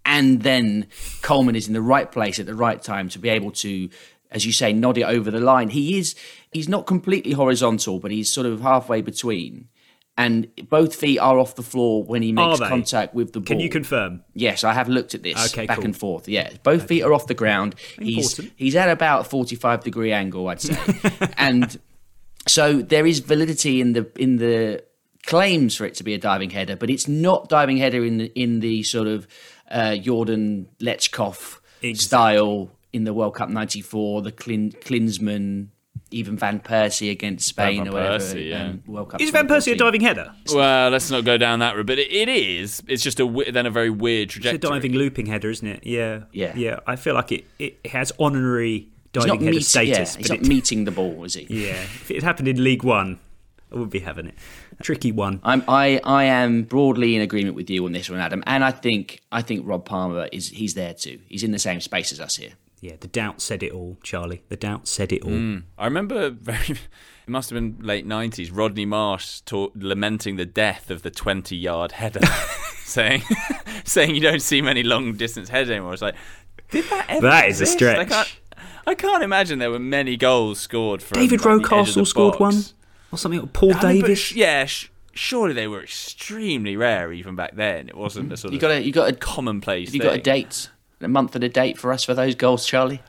and 0.05 0.41
then 0.41 0.87
Coleman 1.21 1.55
is 1.55 1.67
in 1.67 1.73
the 1.73 1.81
right 1.81 2.11
place 2.11 2.39
at 2.39 2.45
the 2.45 2.55
right 2.55 2.81
time 2.81 3.09
to 3.09 3.19
be 3.19 3.29
able 3.29 3.51
to, 3.51 3.89
as 4.31 4.45
you 4.45 4.51
say, 4.51 4.73
nod 4.73 4.97
it 4.97 5.03
over 5.03 5.29
the 5.29 5.39
line. 5.39 5.69
He 5.69 5.97
is. 5.99 6.15
He's 6.51 6.67
not 6.69 6.87
completely 6.87 7.31
horizontal, 7.33 7.99
but 7.99 8.11
he's 8.11 8.31
sort 8.31 8.47
of 8.47 8.61
halfway 8.61 9.01
between. 9.01 9.69
And 10.17 10.49
both 10.67 10.95
feet 10.95 11.17
are 11.19 11.39
off 11.39 11.55
the 11.55 11.63
floor 11.63 12.03
when 12.03 12.21
he 12.21 12.33
makes 12.33 12.59
contact 12.59 13.13
with 13.13 13.31
the 13.31 13.39
ball. 13.39 13.45
Can 13.45 13.59
you 13.61 13.69
confirm? 13.69 14.21
Yes, 14.33 14.65
I 14.65 14.73
have 14.73 14.89
looked 14.89 15.15
at 15.15 15.23
this 15.23 15.53
Okay, 15.53 15.65
back 15.65 15.77
cool. 15.77 15.85
and 15.85 15.95
forth. 15.95 16.27
Yeah, 16.27 16.49
both 16.63 16.87
feet 16.89 17.03
are 17.03 17.13
off 17.13 17.27
the 17.27 17.33
ground. 17.33 17.75
He's 18.01 18.33
Important. 18.33 18.53
he's 18.57 18.75
at 18.75 18.89
about 18.89 19.21
a 19.21 19.23
forty-five 19.29 19.81
degree 19.83 20.11
angle, 20.11 20.49
I'd 20.49 20.59
say, 20.59 20.77
and 21.37 21.79
so 22.47 22.81
there 22.81 23.05
is 23.05 23.19
validity 23.19 23.79
in 23.79 23.93
the 23.93 24.11
in 24.17 24.37
the 24.37 24.83
claims 25.25 25.77
for 25.77 25.85
it 25.85 25.93
to 25.95 26.03
be 26.03 26.13
a 26.13 26.17
diving 26.17 26.49
header, 26.49 26.75
but 26.75 26.89
it's 26.89 27.07
not 27.07 27.47
diving 27.47 27.77
header 27.77 28.03
in 28.03 28.17
the 28.17 28.25
in 28.35 28.59
the 28.59 28.83
sort 28.83 29.07
of 29.07 29.25
uh, 29.71 29.95
Jordan 29.95 30.67
Lechkov 30.81 31.59
style 31.95 32.69
in 32.91 33.05
the 33.05 33.13
World 33.13 33.35
Cup 33.35 33.47
'94, 33.47 34.23
the 34.23 34.31
Klinsmann. 34.33 35.67
Even 36.11 36.37
Van 36.37 36.59
Persie 36.59 37.11
against 37.11 37.47
Spain 37.47 37.83
Van 37.83 37.87
or 37.89 37.91
whatever. 37.93 38.17
Persie, 38.23 38.49
yeah. 38.49 38.65
um, 38.65 38.83
World 38.87 39.09
Cup 39.11 39.21
Is 39.21 39.29
Van 39.29 39.47
Persie 39.47 39.73
a 39.73 39.75
diving 39.75 40.01
header? 40.01 40.33
Well, 40.51 40.89
let's 40.89 41.11
not 41.11 41.23
go 41.23 41.37
down 41.37 41.59
that 41.59 41.75
route, 41.75 41.85
but 41.85 41.99
it, 41.99 42.11
it 42.11 42.27
is. 42.29 42.81
It's 42.87 43.03
just 43.03 43.19
a 43.19 43.51
then 43.51 43.65
a 43.65 43.71
very 43.71 43.89
weird 43.91 44.35
It's 44.35 44.45
a 44.45 44.57
diving 44.57 44.93
looping 44.93 45.27
header, 45.27 45.49
isn't 45.49 45.67
it? 45.67 45.85
Yeah. 45.85 46.23
Yeah. 46.31 46.53
Yeah. 46.55 46.79
I 46.87 46.95
feel 46.95 47.13
like 47.13 47.31
it, 47.31 47.45
it 47.59 47.85
has 47.85 48.11
honorary 48.19 48.89
diving 49.13 49.27
not, 49.27 49.39
header 49.39 49.51
meet, 49.51 49.65
status. 49.65 50.13
yeah, 50.13 50.17
he's 50.17 50.27
but 50.27 50.37
not 50.37 50.45
it- 50.45 50.49
meeting 50.49 50.85
the 50.85 50.91
ball, 50.91 51.23
is 51.25 51.35
he? 51.35 51.45
Yeah, 51.49 51.73
if 51.81 52.09
it 52.11 52.23
happened 52.23 52.47
in 52.47 52.63
League 52.63 52.83
One, 52.83 53.19
I 53.71 53.75
would 53.75 53.89
be 53.91 53.99
having 53.99 54.27
it. 54.27 54.35
Tricky 54.81 55.11
one. 55.11 55.41
I'm, 55.43 55.63
I 55.67 55.99
I 56.03 56.23
am 56.23 56.63
broadly 56.63 57.15
in 57.15 57.21
agreement 57.21 57.55
with 57.55 57.69
you 57.69 57.85
on 57.85 57.91
this 57.91 58.09
one, 58.09 58.19
Adam, 58.19 58.43
and 58.47 58.63
I 58.63 58.71
think 58.71 59.19
I 59.31 59.41
think 59.41 59.67
Rob 59.67 59.85
Palmer 59.85 60.27
is 60.31 60.49
he's 60.49 60.73
there 60.73 60.93
too. 60.93 61.19
He's 61.27 61.43
in 61.43 61.51
the 61.51 61.59
same 61.59 61.81
space 61.81 62.11
as 62.11 62.19
us 62.19 62.37
here. 62.37 62.53
Yeah, 62.81 62.95
the 62.99 63.07
doubt 63.07 63.41
said 63.41 63.61
it 63.63 63.71
all, 63.73 63.97
Charlie. 64.03 64.41
The 64.49 64.55
doubt 64.55 64.87
said 64.87 65.11
it 65.11 65.23
all. 65.23 65.31
Mm. 65.31 65.63
I 65.77 65.85
remember 65.85 66.29
very. 66.41 66.71
It 66.71 67.31
must 67.31 67.49
have 67.49 67.57
been 67.57 67.77
late 67.85 68.05
nineties. 68.05 68.51
Rodney 68.51 68.85
Marsh 68.85 69.41
ta- 69.41 69.67
lamenting 69.75 70.37
the 70.37 70.45
death 70.45 70.89
of 70.89 71.01
the 71.03 71.11
twenty-yard 71.11 71.91
header, 71.93 72.25
saying, 72.83 73.21
saying 73.83 74.15
you 74.15 74.21
don't 74.21 74.41
see 74.41 74.61
many 74.61 74.81
long-distance 74.83 75.49
headers 75.49 75.69
anymore. 75.69 75.93
It's 75.93 76.01
like, 76.01 76.15
did 76.71 76.85
that 76.85 77.05
ever? 77.09 77.27
That 77.27 77.49
is 77.49 77.59
a 77.59 77.63
exist? 77.65 77.81
I 77.83 78.05
stretch. 78.05 78.09
can't, 78.09 78.39
I 78.87 78.95
can't 78.95 79.23
imagine 79.23 79.59
there 79.59 79.69
were 79.71 79.77
many 79.79 80.15
goals 80.17 80.59
scored 80.59 81.03
from 81.03 81.19
David 81.19 81.41
like, 81.41 81.43
the 81.43 81.49
edge 81.51 81.89
of 81.89 81.95
the 81.95 82.01
Rocastle 82.01 82.07
scored 82.07 82.31
box. 82.39 82.39
one, 82.39 82.63
or 83.11 83.17
something. 83.17 83.41
like 83.41 83.53
Paul 83.53 83.73
I 83.75 83.93
mean, 83.93 84.01
but 84.01 84.07
Davis. 84.07 84.19
sh- 84.19 84.35
yeah, 84.35 84.65
sh- 84.65 84.89
surely 85.13 85.53
they 85.53 85.67
were 85.67 85.83
extremely 85.83 86.75
rare 86.77 87.11
even 87.13 87.35
back 87.35 87.55
then. 87.55 87.89
It 87.89 87.95
wasn't 87.97 88.31
a 88.33 88.37
sort 88.37 88.53
You 88.53 88.57
of 88.57 88.61
got 88.61 88.71
a 88.71 88.81
you 88.81 88.91
got 88.93 89.09
a 89.09 89.15
commonplace. 89.15 89.89
Have 89.89 89.95
you 89.95 90.01
got 90.01 90.15
a 90.15 90.21
date? 90.21 90.69
A 91.01 91.07
month 91.07 91.35
and 91.35 91.43
a 91.43 91.49
date 91.49 91.77
for 91.77 91.91
us 91.93 92.03
for 92.03 92.13
those 92.13 92.35
goals, 92.35 92.65
Charlie? 92.65 93.01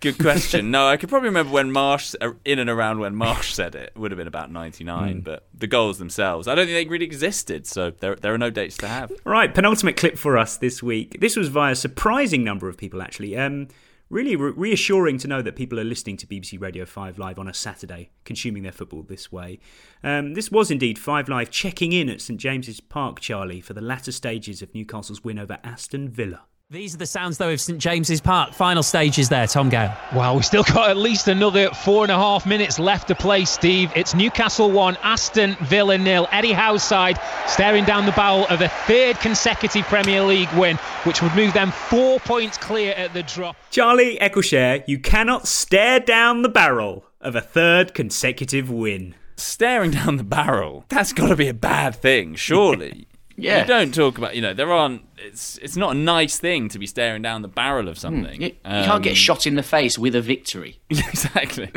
Good 0.00 0.18
question. 0.18 0.70
no, 0.70 0.86
I 0.86 0.98
could 0.98 1.08
probably 1.08 1.28
remember 1.30 1.52
when 1.52 1.72
Marsh, 1.72 2.14
uh, 2.20 2.32
in 2.44 2.58
and 2.58 2.68
around 2.68 2.98
when 2.98 3.14
Marsh 3.14 3.54
said 3.54 3.74
it, 3.74 3.92
it 3.94 3.98
would 3.98 4.10
have 4.10 4.18
been 4.18 4.26
about 4.26 4.50
99, 4.52 5.20
Mm. 5.20 5.24
but 5.24 5.46
the 5.54 5.66
goals 5.66 5.98
themselves, 5.98 6.46
I 6.46 6.54
don't 6.54 6.66
think 6.66 6.76
they 6.86 6.90
really 6.90 7.06
existed, 7.06 7.66
so 7.66 7.90
there, 7.90 8.14
there 8.16 8.34
are 8.34 8.38
no 8.38 8.50
dates 8.50 8.76
to 8.78 8.88
have. 8.88 9.10
Right, 9.24 9.54
penultimate 9.54 9.96
clip 9.96 10.18
for 10.18 10.36
us 10.36 10.58
this 10.58 10.82
week. 10.82 11.18
This 11.20 11.36
was 11.36 11.48
via 11.48 11.72
a 11.72 11.76
surprising 11.76 12.44
number 12.44 12.68
of 12.68 12.76
people, 12.76 13.00
actually. 13.00 13.34
Um, 13.38 13.68
really 14.10 14.36
re- 14.36 14.52
reassuring 14.54 15.16
to 15.18 15.28
know 15.28 15.40
that 15.40 15.56
people 15.56 15.80
are 15.80 15.84
listening 15.84 16.18
to 16.18 16.26
BBC 16.26 16.60
Radio 16.60 16.84
5 16.84 17.18
Live 17.18 17.38
on 17.38 17.48
a 17.48 17.54
Saturday, 17.54 18.10
consuming 18.24 18.62
their 18.62 18.72
football 18.72 19.02
this 19.02 19.32
way. 19.32 19.58
Um, 20.02 20.34
this 20.34 20.50
was 20.50 20.70
indeed 20.70 20.98
5 20.98 21.30
Live 21.30 21.50
checking 21.50 21.92
in 21.92 22.10
at 22.10 22.20
St 22.20 22.38
James's 22.38 22.80
Park, 22.80 23.20
Charlie, 23.20 23.62
for 23.62 23.72
the 23.72 23.80
latter 23.80 24.12
stages 24.12 24.60
of 24.60 24.74
Newcastle's 24.74 25.24
win 25.24 25.38
over 25.38 25.56
Aston 25.64 26.10
Villa. 26.10 26.42
These 26.70 26.94
are 26.94 26.98
the 26.98 27.04
sounds, 27.06 27.36
though, 27.36 27.50
of 27.50 27.60
St 27.60 27.78
James's 27.78 28.22
Park. 28.22 28.54
Final 28.54 28.82
stages 28.82 29.28
there, 29.28 29.46
Tom 29.46 29.68
Gale. 29.68 29.94
Wow, 30.14 30.32
we've 30.32 30.46
still 30.46 30.62
got 30.62 30.88
at 30.88 30.96
least 30.96 31.28
another 31.28 31.68
four 31.68 32.04
and 32.04 32.10
a 32.10 32.16
half 32.16 32.46
minutes 32.46 32.78
left 32.78 33.08
to 33.08 33.14
play, 33.14 33.44
Steve. 33.44 33.92
It's 33.94 34.14
Newcastle 34.14 34.70
1, 34.70 34.96
Aston 35.02 35.58
Villa 35.64 35.98
nil. 35.98 36.26
Eddie 36.32 36.52
Howe's 36.52 36.82
side 36.82 37.20
staring 37.46 37.84
down 37.84 38.06
the 38.06 38.12
barrel 38.12 38.46
of 38.48 38.62
a 38.62 38.68
third 38.68 39.20
consecutive 39.20 39.84
Premier 39.84 40.22
League 40.22 40.50
win, 40.54 40.76
which 41.04 41.20
would 41.20 41.34
move 41.36 41.52
them 41.52 41.70
four 41.70 42.18
points 42.20 42.56
clear 42.56 42.94
at 42.94 43.12
the 43.12 43.22
drop. 43.24 43.56
Charlie 43.70 44.16
Eccleshare, 44.18 44.82
you 44.86 44.98
cannot 44.98 45.46
stare 45.46 46.00
down 46.00 46.40
the 46.40 46.48
barrel 46.48 47.04
of 47.20 47.36
a 47.36 47.42
third 47.42 47.92
consecutive 47.92 48.70
win. 48.70 49.14
Staring 49.36 49.90
down 49.90 50.16
the 50.16 50.24
barrel, 50.24 50.86
that's 50.88 51.12
got 51.12 51.28
to 51.28 51.36
be 51.36 51.48
a 51.48 51.54
bad 51.54 51.94
thing, 51.94 52.34
surely. 52.36 53.06
Yeah. 53.36 53.62
You 53.62 53.66
don't 53.66 53.92
talk 53.94 54.16
about, 54.18 54.36
you 54.36 54.42
know, 54.42 54.54
there 54.54 54.70
aren't, 54.72 55.02
it's 55.18 55.58
it's 55.58 55.76
not 55.76 55.96
a 55.96 55.98
nice 55.98 56.38
thing 56.38 56.68
to 56.68 56.78
be 56.78 56.86
staring 56.86 57.22
down 57.22 57.42
the 57.42 57.48
barrel 57.48 57.88
of 57.88 57.98
something. 57.98 58.36
Hmm. 58.36 58.42
You, 58.42 58.48
you 58.48 58.84
can't 58.84 59.02
get 59.02 59.10
Um, 59.10 59.16
shot 59.16 59.46
in 59.46 59.56
the 59.56 59.62
face 59.62 59.98
with 59.98 60.14
a 60.14 60.20
victory. 60.22 60.78
exactly. 60.90 61.70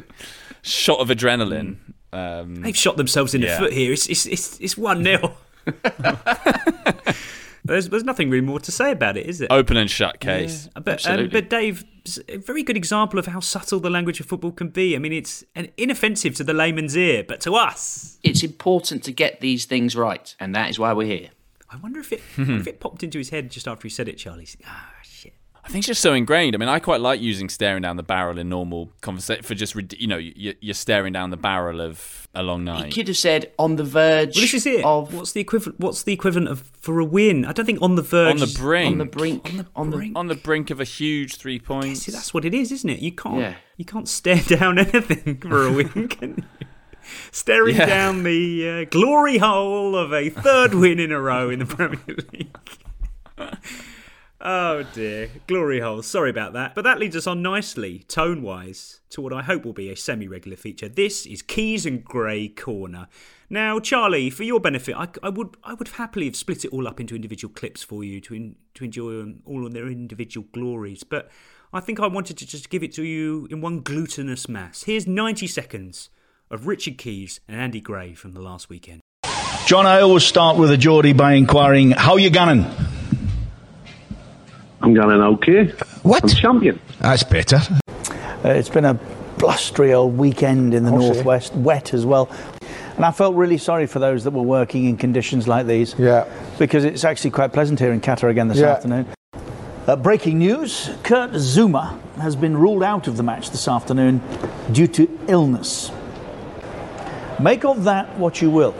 Shot 0.62 1.00
of 1.00 1.08
adrenaline. 1.10 1.78
Um, 2.14 2.56
They've 2.62 2.76
shot 2.78 2.98
themselves 2.98 3.34
in 3.34 3.42
yeah. 3.42 3.56
the 3.56 3.66
foot 3.66 3.74
here. 3.74 3.92
It's 3.92 4.08
it's 4.08 4.26
it's, 4.26 4.60
it's 4.60 4.78
one 4.78 5.04
0 5.04 5.36
There's, 7.66 7.90
there's 7.90 8.06
nothing 8.06 8.30
really 8.30 8.46
more 8.46 8.62
to 8.62 8.72
say 8.72 8.92
about 8.92 9.18
it, 9.18 9.26
is 9.26 9.42
it? 9.42 9.52
Open 9.52 9.76
and 9.76 9.92
shut 9.92 10.22
case. 10.22 10.70
But, 10.76 10.88
um, 10.88 10.94
Absolutely. 10.94 11.28
but 11.28 11.50
Dave, 11.50 11.84
s- 12.06 12.18
a 12.30 12.38
very 12.38 12.64
good 12.64 12.78
example 12.78 13.20
of 13.20 13.26
how 13.26 13.42
subtle 13.42 13.82
the 13.82 13.90
language 13.90 14.22
of 14.22 14.26
football 14.26 14.54
can 14.54 14.70
be. 14.70 14.96
I 14.96 15.00
mean, 15.00 15.12
it's 15.12 15.44
an 15.54 15.68
inoffensive 15.76 16.34
to 16.36 16.46
the 16.46 16.54
layman's 16.54 16.96
ear, 16.96 17.26
but 17.28 17.42
to 17.42 17.56
us, 17.56 18.20
It's 18.24 18.42
important 18.42 19.04
to 19.04 19.12
get 19.12 19.42
these 19.42 19.66
things 19.66 19.98
right, 19.98 20.34
and 20.40 20.56
that 20.56 20.70
is 20.70 20.80
why 20.80 20.94
we're 20.94 21.08
here. 21.08 21.30
I 21.70 21.78
wonder 21.78 22.00
if 22.00 22.12
it, 22.14 22.22
wonder 22.38 22.56
if 22.58 22.68
it 22.68 22.80
popped 22.80 23.04
into 23.04 23.18
his 23.18 23.30
head 23.30 23.52
just 23.52 23.68
after 23.68 23.84
he 23.84 23.90
said 23.90 24.08
it, 24.08 24.18
Charlie. 24.18 24.48
Ah, 24.66 24.90
shit. 25.04 25.34
I 25.64 25.70
think 25.70 25.80
it's 25.80 25.88
just 25.88 26.02
so 26.02 26.14
ingrained. 26.14 26.56
I 26.56 26.60
mean, 26.60 26.70
I 26.70 26.80
quite 26.80 27.02
like 27.02 27.20
using 27.20 27.50
staring 27.50 27.82
down 27.82 27.98
the 27.98 28.04
barrel 28.04 28.40
in 28.40 28.48
normal 28.48 28.94
conversation 29.02 29.44
for 29.44 29.54
just, 29.54 29.76
you 30.00 30.08
know, 30.08 30.16
you- 30.16 30.56
you're 30.62 30.74
staring 30.74 31.12
down 31.12 31.30
the 31.30 31.36
barrel 31.36 31.82
of 31.82 32.30
a 32.34 32.42
long 32.42 32.64
night. 32.64 32.78
He 32.78 32.84
night. 32.84 32.94
could 32.94 33.08
have 33.10 33.18
said 33.18 33.52
on 33.60 33.76
the 33.76 33.84
verge. 33.84 34.36
Well, 34.38 34.42
this 34.44 34.54
is 34.54 34.66
it. 34.66 34.86
Of 34.86 35.14
what's 35.14 35.34
the 35.34 35.42
equivalent? 35.42 35.78
What's 35.82 36.04
the 36.04 36.14
equivalent 36.14 36.48
of 36.48 36.72
for 36.80 37.00
a 37.00 37.04
win? 37.06 37.44
I 37.44 37.52
don't 37.52 37.66
think 37.66 37.82
on 37.82 37.96
the 37.96 38.02
verge. 38.02 38.32
On 38.32 38.38
the 38.48 38.58
brink. 38.58 38.92
on 38.94 38.98
the 39.00 39.06
brink. 39.06 39.50
On 39.50 39.58
the 39.58 39.66
on 39.76 39.90
the 39.90 39.98
brink. 39.98 40.18
On 40.18 40.28
the 40.28 40.36
brink 40.36 40.70
of 40.70 40.80
a 40.80 40.86
huge 40.86 41.36
three 41.36 41.60
points. 41.60 42.04
See, 42.04 42.14
that's 42.14 42.34
what 42.34 42.46
it 42.46 42.54
is, 42.54 42.72
isn't 42.72 42.90
it? 42.90 43.00
You 43.00 43.12
can't. 43.12 43.40
Yeah. 43.42 43.56
You 43.76 43.84
can't 43.84 44.08
stare 44.08 44.38
down 44.48 44.80
anything 44.80 45.38
for 45.40 45.68
a 45.68 45.74
win, 45.74 46.08
can 46.08 46.46
you? 46.62 46.68
Staring 47.32 47.76
Yeah. 47.76 47.86
down 47.86 48.24
the 48.24 48.70
uh, 48.70 48.84
glory 48.90 49.38
hole 49.38 49.96
of 49.96 50.14
a 50.14 50.30
third 50.30 50.74
win 50.74 51.00
in 51.00 51.12
a 51.12 51.20
row 51.22 51.50
in 51.50 51.60
the 51.60 51.66
Premier 51.66 52.00
League. 52.34 52.56
oh 54.42 54.84
dear, 54.94 55.30
glory 55.48 55.80
hole. 55.80 56.02
Sorry 56.02 56.30
about 56.30 56.54
that, 56.54 56.76
but 56.76 56.84
that 56.84 57.00
leads 57.00 57.16
us 57.16 57.28
on 57.28 57.42
nicely, 57.42 58.00
tone-wise, 58.08 59.02
to 59.10 59.22
what 59.22 59.34
I 59.34 59.42
hope 59.42 59.66
will 59.66 59.74
be 59.74 59.90
a 59.90 59.96
semi-regular 59.96 60.58
feature. 60.58 60.90
This 60.90 61.26
is 61.26 61.42
Keys 61.42 61.86
and 61.86 62.04
Gray 62.04 62.48
Corner. 62.48 63.08
Now, 63.50 63.80
Charlie, 63.80 64.30
for 64.30 64.44
your 64.44 64.60
benefit, 64.60 64.96
I, 64.96 65.08
I 65.24 65.30
would 65.30 65.56
I 65.64 65.74
would 65.74 65.88
happily 65.90 66.26
have 66.26 66.36
split 66.36 66.66
it 66.66 66.74
all 66.74 66.88
up 66.88 67.00
into 67.00 67.16
individual 67.16 67.54
clips 67.54 67.82
for 67.84 68.04
you 68.04 68.20
to 68.22 68.34
in, 68.34 68.56
to 68.76 68.84
enjoy 68.86 69.34
all 69.46 69.66
on 69.66 69.72
their 69.72 69.88
individual 69.88 70.46
glories, 70.52 71.04
but 71.04 71.30
I 71.74 71.80
think 71.80 72.00
I 72.00 72.08
wanted 72.08 72.38
to 72.38 72.46
just 72.48 72.70
give 72.70 72.84
it 72.84 72.94
to 72.94 73.04
you 73.04 73.48
in 73.50 73.62
one 73.62 73.82
glutinous 73.82 74.48
mass. 74.50 74.84
Here's 74.84 75.06
90 75.08 75.48
seconds 75.48 76.10
of 76.50 76.68
Richard 76.68 76.98
Keys 76.98 77.40
and 77.48 77.60
Andy 77.60 77.82
Gray 77.82 78.14
from 78.14 78.34
the 78.34 78.42
last 78.42 78.70
weekend. 78.70 79.02
John, 79.66 79.86
I 79.86 80.02
always 80.02 80.24
start 80.24 80.58
with 80.58 80.72
a 80.72 80.78
Geordie 80.78 81.14
by 81.14 81.34
inquiring, 81.34 81.92
how 81.92 82.16
you 82.16 82.30
gunning? 82.30 82.66
I'm 84.82 84.94
going 84.94 85.22
okay. 85.22 85.68
What? 86.04 86.24
I'm 86.24 86.30
champion. 86.30 86.80
That's 87.00 87.24
better. 87.24 87.60
Uh, 88.46 88.50
it's 88.50 88.70
been 88.70 88.86
a 88.86 88.94
blustery 89.38 89.94
old 89.94 90.18
weekend 90.18 90.74
in 90.74 90.84
the 90.86 90.92
Oh, 90.92 90.98
northwest, 90.98 91.54
wet 91.54 91.94
as 91.94 92.06
well. 92.06 92.30
And 92.96 93.04
I 93.06 93.12
felt 93.12 93.36
really 93.36 93.58
sorry 93.58 93.86
for 93.86 94.00
those 94.00 94.24
that 94.24 94.32
were 94.32 94.42
working 94.42 94.86
in 94.86 94.98
conditions 94.98 95.48
like 95.48 95.68
these. 95.68 95.96
Yeah. 95.98 96.26
Because 96.58 96.84
it's 96.86 97.04
actually 97.04 97.32
quite 97.32 97.54
pleasant 97.54 97.80
here 97.80 97.92
in 97.92 98.02
Qatar 98.02 98.30
again 98.30 98.48
this 98.48 98.58
Yeah. 98.60 98.68
afternoon. 98.72 99.06
Uh, 99.86 99.96
breaking 99.96 100.38
news 100.40 100.90
Kurt 101.04 101.32
Zouma 101.32 101.98
has 102.18 102.36
been 102.36 102.58
ruled 102.58 102.84
out 102.84 103.08
of 103.08 103.16
the 103.18 103.24
match 103.24 103.52
this 103.52 103.68
afternoon 103.68 104.22
due 104.72 104.88
to 104.88 105.10
illness. 105.28 105.92
Make 107.40 107.66
of 107.66 107.84
that 107.84 108.18
what 108.18 108.42
you 108.42 108.50
will. 108.50 108.74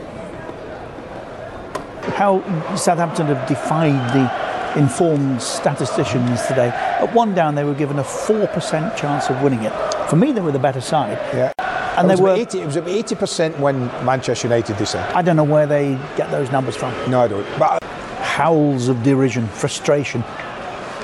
How 2.16 2.42
Southampton 2.76 3.28
have 3.28 3.48
defied 3.48 3.94
the 4.14 4.80
informed 4.80 5.42
statisticians 5.42 6.46
today. 6.48 6.70
At 6.70 7.14
one 7.14 7.36
down, 7.36 7.56
they 7.56 7.64
were 7.64 7.76
given 7.76 8.00
a 8.00 8.04
4% 8.04 8.96
chance 8.96 9.30
of 9.30 9.42
winning 9.42 9.64
it. 9.64 9.74
For 10.10 10.16
me, 10.16 10.32
they 10.32 10.42
were 10.42 10.52
the 10.52 10.60
better 10.60 10.82
side. 10.82 11.18
Yeah. 11.34 11.52
And 11.98 12.06
it 12.06 12.16
they 12.16 12.22
was 12.22 12.22
were. 12.22 12.36
80, 12.36 12.62
it 12.62 12.66
was 12.66 12.76
about 12.76 12.90
80% 12.90 13.60
when 13.60 13.88
Manchester 14.04 14.48
United, 14.48 14.84
said. 14.88 15.12
I 15.14 15.22
don't 15.22 15.36
know 15.36 15.44
where 15.44 15.68
they 15.68 15.94
get 16.16 16.32
those 16.32 16.52
numbers 16.52 16.76
from. 16.76 16.94
No, 17.10 17.22
I 17.22 17.28
don't. 17.28 17.60
But 17.60 17.84
howls 18.20 18.88
of 18.88 19.04
derision, 19.04 19.48
frustration, 19.48 20.24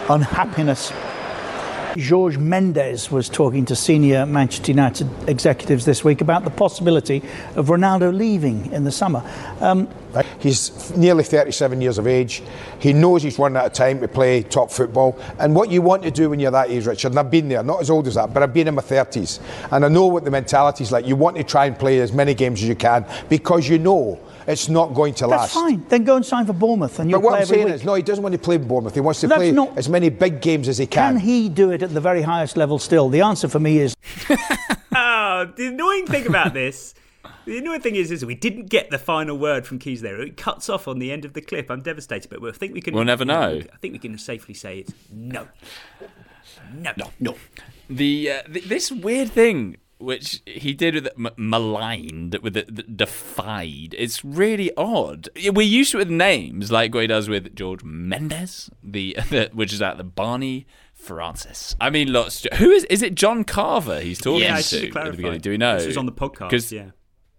unhappiness. 0.10 0.92
George 1.98 2.38
Mendes 2.38 3.12
was 3.12 3.30
talking 3.30 3.66
to 3.66 3.76
senior 3.76 4.26
Manchester 4.26 4.72
United 4.72 5.10
executives 5.30 5.86
this 5.86 6.04
week 6.04 6.22
about 6.22 6.44
the 6.44 6.50
possibility 6.50 7.22
of 7.56 7.68
Ronaldo 7.68 8.16
leaving 8.16 8.72
in 8.72 8.84
the 8.84 8.92
summer. 8.92 9.24
Um, 9.60 9.88
He's 10.40 10.96
nearly 10.96 11.24
37 11.24 11.82
years 11.82 11.98
of 11.98 12.06
age. 12.06 12.44
He 12.80 12.94
knows 12.94 13.24
he's 13.24 13.40
run 13.40 13.58
out 13.58 13.66
of 13.66 13.74
time 13.74 14.00
to 14.02 14.08
play 14.08 14.44
top 14.44 14.70
football. 14.70 15.18
And 15.40 15.56
what 15.56 15.72
you 15.72 15.82
want 15.82 16.04
to 16.04 16.12
do 16.12 16.30
when 16.30 16.40
you're 16.40 16.52
that 16.52 16.70
age, 16.70 16.86
Richard, 16.86 17.14
and 17.14 17.20
I've 17.20 17.32
been 17.32 17.50
there, 17.50 17.64
not 17.64 17.82
as 17.82 17.90
old 17.90 18.08
as 18.08 18.16
that, 18.16 18.34
but 18.34 18.44
I've 18.44 18.54
been 18.54 18.68
in 18.68 18.76
my 18.76 18.82
30s. 18.82 19.40
And 19.72 19.84
I 19.84 19.88
know 19.88 20.06
what 20.06 20.24
the 20.24 20.32
mentality's 20.32 20.92
like. 20.92 21.08
You 21.08 21.16
want 21.16 21.38
to 21.38 21.44
try 21.44 21.66
and 21.66 21.78
play 21.78 22.00
as 22.00 22.14
many 22.14 22.34
games 22.36 22.62
as 22.62 22.70
you 22.70 22.76
can 22.76 23.06
because 23.30 23.68
you 23.68 23.80
know 23.80 24.20
it's 24.48 24.70
not 24.70 24.94
going 24.94 25.14
to 25.16 25.28
last. 25.28 25.42
that's 25.42 25.54
fine. 25.54 25.86
Then 25.90 26.04
go 26.04 26.16
and 26.16 26.26
sign 26.26 26.46
for 26.46 26.54
Bournemouth 26.54 27.00
and 27.00 27.10
you'll 27.10 27.20
But 27.20 27.26
what 27.26 27.32
play 27.32 27.40
I'm 27.42 27.46
saying 27.46 27.66
week. 27.66 27.74
is, 27.76 27.84
no, 27.84 27.94
he 27.96 28.02
doesn't 28.04 28.24
want 28.24 28.34
to 28.34 28.40
play 28.40 28.56
in 28.56 28.68
Bournemouth. 28.68 28.94
He 28.94 29.00
wants 29.02 29.20
to 29.22 29.28
That's 29.28 29.38
play 29.40 29.52
not- 29.52 29.78
as 29.78 29.90
many 29.90 30.10
big 30.10 30.42
games 30.42 30.68
as 30.68 30.78
he 30.78 30.86
Can 30.88 31.14
can. 31.16 31.22
he 31.22 31.50
do 31.50 31.72
it 31.72 31.82
at 31.84 31.94
the 31.94 32.02
very 32.02 32.22
highest 32.22 32.58
level 32.58 32.80
still? 32.80 33.10
The 33.10 33.22
answer 33.22 33.48
for 33.48 33.60
me 33.60 33.80
is 33.80 33.96
Oh, 34.96 35.52
the 35.56 35.68
annoying 35.68 36.06
thing 36.06 36.28
about 36.28 36.54
this, 36.54 36.94
the 37.46 37.58
annoying 37.58 37.82
thing 37.82 37.96
is, 37.96 38.12
is 38.12 38.24
we 38.24 38.36
didn't 38.36 38.68
get 38.70 38.92
the 38.92 39.00
final 39.00 39.38
word 39.38 39.66
from 39.66 39.80
Keys 39.80 40.02
there. 40.02 40.22
It 40.22 40.38
cuts 40.38 40.70
off 40.70 40.88
on 40.88 41.00
the 41.00 41.12
end 41.12 41.26
of 41.26 41.34
the 41.34 41.42
clip. 41.42 41.72
I'm 41.72 41.82
devastated, 41.82 42.30
but 42.30 42.44
I 42.48 42.52
think 42.52 42.74
we 42.74 42.82
can. 42.82 42.94
We'll 42.94 43.04
never 43.06 43.26
know. 43.26 43.62
I 43.74 43.78
think 43.78 43.94
we 43.94 44.00
can 44.00 44.18
safely 44.20 44.54
say 44.54 44.80
it's 44.80 44.94
no, 45.12 45.48
no, 46.76 46.92
no, 46.96 47.10
no. 47.20 47.36
The, 47.90 48.32
uh, 48.32 48.42
th- 48.44 48.66
this 48.66 48.92
weird 48.92 49.30
thing 49.32 49.78
which 50.04 50.42
he 50.46 50.74
did 50.74 50.96
with 50.96 51.08
m- 51.18 51.30
maligned 51.38 52.36
with 52.42 52.54
the, 52.54 52.66
the 52.70 52.84
defied. 52.84 53.96
It's 53.98 54.24
really 54.24 54.72
odd. 54.76 55.30
We're 55.52 55.62
used 55.68 55.92
to 55.92 55.98
it 55.98 56.02
with 56.02 56.10
names 56.10 56.72
like 56.72 56.94
what 56.94 57.02
he 57.02 57.08
does 57.08 57.30
with 57.30 57.56
George 57.56 57.84
Mendes, 57.84 58.70
the, 58.84 59.18
the 59.30 59.50
which 59.54 59.74
is 59.74 59.82
at 59.82 59.98
the 59.98 60.04
Barney 60.04 60.68
Francis. 60.94 61.76
I 61.82 61.90
mean, 61.90 62.12
lots. 62.14 62.46
Who 62.56 62.72
is? 62.72 62.84
Is 62.86 63.02
it 63.02 63.16
John 63.16 63.44
Carver? 63.44 64.00
He's 64.00 64.20
talking 64.20 64.44
Yeah, 64.44 64.56
I 64.58 64.62
to 64.62 64.88
at 64.88 65.06
the 65.06 65.12
beginning. 65.12 65.42
Do 65.42 65.50
we 65.50 65.58
know? 65.58 65.78
This 65.78 65.88
was 65.88 65.98
on 65.98 66.06
the 66.06 66.12
podcast, 66.12 66.72
yeah. 66.72 66.92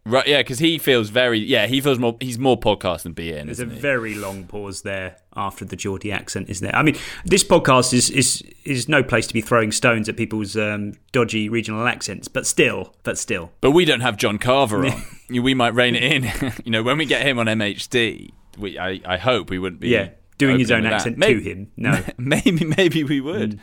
Right, 0.06 0.26
yeah, 0.26 0.40
because 0.40 0.58
he 0.58 0.76
feels 0.76 1.08
very, 1.08 1.38
yeah, 1.38 1.66
he 1.66 1.80
feels 1.80 1.98
more, 1.98 2.16
he's 2.20 2.38
more 2.38 2.60
podcast 2.60 3.04
than 3.04 3.14
beIN. 3.14 3.46
There's 3.46 3.60
a 3.60 3.64
he? 3.64 3.78
very 3.78 4.14
long 4.14 4.44
pause 4.44 4.82
there 4.82 5.16
after 5.34 5.64
the 5.64 5.76
Geordie 5.76 6.12
accent, 6.12 6.50
isn't 6.50 6.66
there? 6.66 6.76
I 6.76 6.82
mean, 6.82 6.96
this 7.24 7.42
podcast 7.42 7.94
is 7.94 8.10
is 8.10 8.42
is 8.64 8.86
no 8.86 9.02
place 9.02 9.26
to 9.28 9.34
be 9.34 9.40
throwing 9.40 9.72
stones 9.72 10.06
at 10.10 10.18
people's 10.18 10.58
um, 10.58 10.92
dodgy 11.12 11.48
regional 11.48 11.86
accents, 11.86 12.28
but 12.28 12.46
still, 12.46 12.94
but 13.02 13.16
still. 13.16 13.52
But 13.62 13.70
we 13.70 13.86
don't 13.86 14.00
have 14.00 14.18
John 14.18 14.36
Carver 14.36 14.84
on. 14.86 15.02
we 15.30 15.54
might 15.54 15.72
rein 15.74 15.94
it 15.94 16.02
in. 16.02 16.52
you 16.64 16.70
know, 16.70 16.82
when 16.82 16.98
we 16.98 17.06
get 17.06 17.22
him 17.26 17.38
on 17.38 17.46
MHD, 17.46 18.30
we, 18.58 18.78
I, 18.78 19.00
I 19.06 19.16
hope 19.16 19.48
we 19.48 19.58
wouldn't 19.58 19.80
be. 19.80 19.88
Yeah, 19.88 20.10
doing 20.36 20.58
his 20.58 20.70
own 20.70 20.84
accent 20.84 21.18
to 21.20 21.40
him. 21.40 21.70
No. 21.76 22.02
maybe 22.18 22.64
maybe 22.64 23.04
we 23.04 23.22
would. 23.22 23.58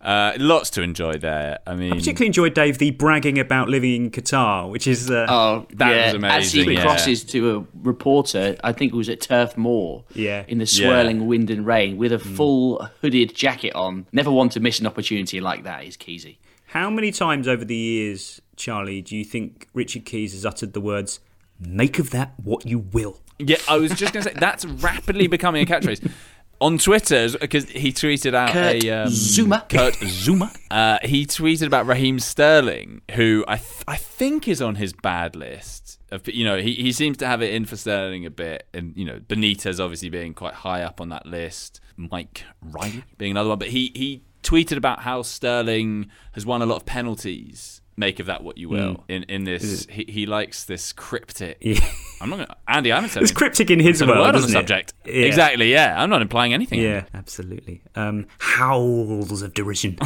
Uh, 0.00 0.32
lots 0.38 0.70
to 0.70 0.82
enjoy 0.82 1.12
there. 1.18 1.58
I 1.66 1.74
mean, 1.74 1.92
I 1.92 1.96
particularly 1.96 2.28
enjoyed 2.28 2.54
Dave 2.54 2.78
the 2.78 2.90
bragging 2.92 3.38
about 3.38 3.68
living 3.68 4.06
in 4.06 4.10
Qatar, 4.10 4.70
which 4.70 4.86
is 4.86 5.10
uh, 5.10 5.26
Oh, 5.28 5.66
That 5.74 5.90
yeah. 5.94 6.04
was 6.06 6.14
amazing, 6.14 6.38
As 6.38 6.52
he 6.52 6.72
yeah. 6.74 6.82
crosses 6.82 7.22
to 7.24 7.56
a 7.56 7.64
reporter, 7.82 8.56
I 8.64 8.72
think 8.72 8.92
it 8.92 8.96
was 8.96 9.10
at 9.10 9.20
Turf 9.20 9.58
Moor. 9.58 10.04
Yeah. 10.14 10.44
In 10.48 10.56
the 10.58 10.64
Yeah. 10.64 10.88
swirling 10.88 11.26
wind 11.26 11.50
and 11.50 11.66
rain, 11.66 11.98
with 11.98 12.12
a 12.12 12.18
full 12.18 12.88
hooded 13.02 13.34
jacket 13.34 13.74
on. 13.74 14.06
Never 14.10 14.30
want 14.30 14.52
to 14.52 14.60
miss 14.60 14.80
an 14.80 14.86
opportunity 14.86 15.38
like 15.40 15.64
that. 15.64 15.84
Is 15.84 15.98
Keysy. 15.98 16.38
How 16.68 16.88
many 16.88 17.10
times 17.12 17.46
over 17.46 17.64
the 17.64 17.74
years, 17.76 18.40
Charlie, 18.56 19.02
do 19.02 19.14
you 19.16 19.24
think 19.24 19.66
Richard 19.74 20.04
Keys 20.06 20.32
has 20.32 20.46
uttered 20.46 20.72
the 20.72 20.80
words 20.80 21.20
"Make 21.58 21.98
of 21.98 22.08
that 22.10 22.32
what 22.42 22.64
you 22.64 22.78
will"? 22.78 23.20
Yeah, 23.38 23.56
I 23.68 23.76
was 23.76 23.92
just 23.92 24.12
going 24.14 24.24
to 24.24 24.30
say 24.30 24.36
that's 24.38 24.64
rapidly 24.64 25.26
becoming 25.26 25.62
a 25.62 25.66
catchphrase. 25.66 26.10
On 26.60 26.76
Twitter, 26.76 27.28
because 27.38 27.68
he 27.70 27.90
tweeted 27.92 28.34
out 28.34 28.50
Kurt 28.50 28.84
a 28.84 28.90
um, 28.90 29.08
Zouma. 29.08 29.66
Kurt 29.68 29.94
Zouma. 29.94 30.54
Uh, 30.70 30.98
he 31.02 31.24
tweeted 31.24 31.66
about 31.66 31.86
Raheem 31.86 32.18
Sterling, 32.18 33.00
who 33.12 33.44
I 33.48 33.56
th- 33.56 33.84
I 33.88 33.96
think 33.96 34.46
is 34.46 34.60
on 34.60 34.74
his 34.74 34.92
bad 34.92 35.34
list. 35.34 35.98
Of, 36.10 36.28
you 36.28 36.44
know, 36.44 36.58
he, 36.58 36.74
he 36.74 36.92
seems 36.92 37.16
to 37.18 37.26
have 37.26 37.40
it 37.40 37.54
in 37.54 37.64
for 37.64 37.76
Sterling 37.76 38.26
a 38.26 38.30
bit, 38.30 38.66
and 38.74 38.94
you 38.96 39.06
know, 39.06 39.20
Benitez 39.20 39.82
obviously 39.82 40.10
being 40.10 40.34
quite 40.34 40.54
high 40.54 40.82
up 40.82 41.00
on 41.00 41.08
that 41.08 41.24
list. 41.24 41.80
Mike 41.96 42.44
Riley 42.62 43.04
being 43.16 43.30
another 43.30 43.48
one, 43.48 43.58
but 43.58 43.68
he 43.68 43.92
he 43.94 44.22
tweeted 44.42 44.76
about 44.76 45.00
how 45.00 45.22
Sterling 45.22 46.10
has 46.32 46.44
won 46.44 46.62
a 46.62 46.66
lot 46.66 46.76
of 46.76 46.86
penalties. 46.86 47.79
Make 48.00 48.18
of 48.18 48.26
that 48.26 48.42
what 48.42 48.56
you 48.56 48.70
will. 48.70 48.94
Mm. 48.94 49.02
In 49.08 49.22
in 49.24 49.44
this, 49.44 49.86
he, 49.90 50.06
he 50.08 50.24
likes 50.26 50.64
this 50.64 50.92
cryptic. 50.92 51.58
Yeah. 51.60 51.78
I'm 52.22 52.30
not 52.30 52.36
gonna, 52.36 52.56
Andy. 52.66 52.92
I 52.92 52.94
haven't 52.96 53.10
said 53.10 53.22
It's 53.22 53.30
cryptic 53.30 53.70
in 53.70 53.78
his 53.78 54.00
I 54.00 54.06
haven't 54.06 54.08
said 54.08 54.08
a 54.08 54.12
world, 54.12 54.26
word 54.26 54.34
on 54.36 54.40
the 54.40 54.46
isn't 54.48 54.50
it? 54.56 54.60
subject. 54.60 54.94
Yeah. 55.04 55.12
Exactly. 55.26 55.70
Yeah, 55.70 56.02
I'm 56.02 56.08
not 56.08 56.22
implying 56.22 56.54
anything. 56.54 56.80
Yeah, 56.80 57.04
absolutely. 57.12 57.82
Um, 57.94 58.26
howls 58.38 59.42
of 59.42 59.52
derision. 59.52 59.98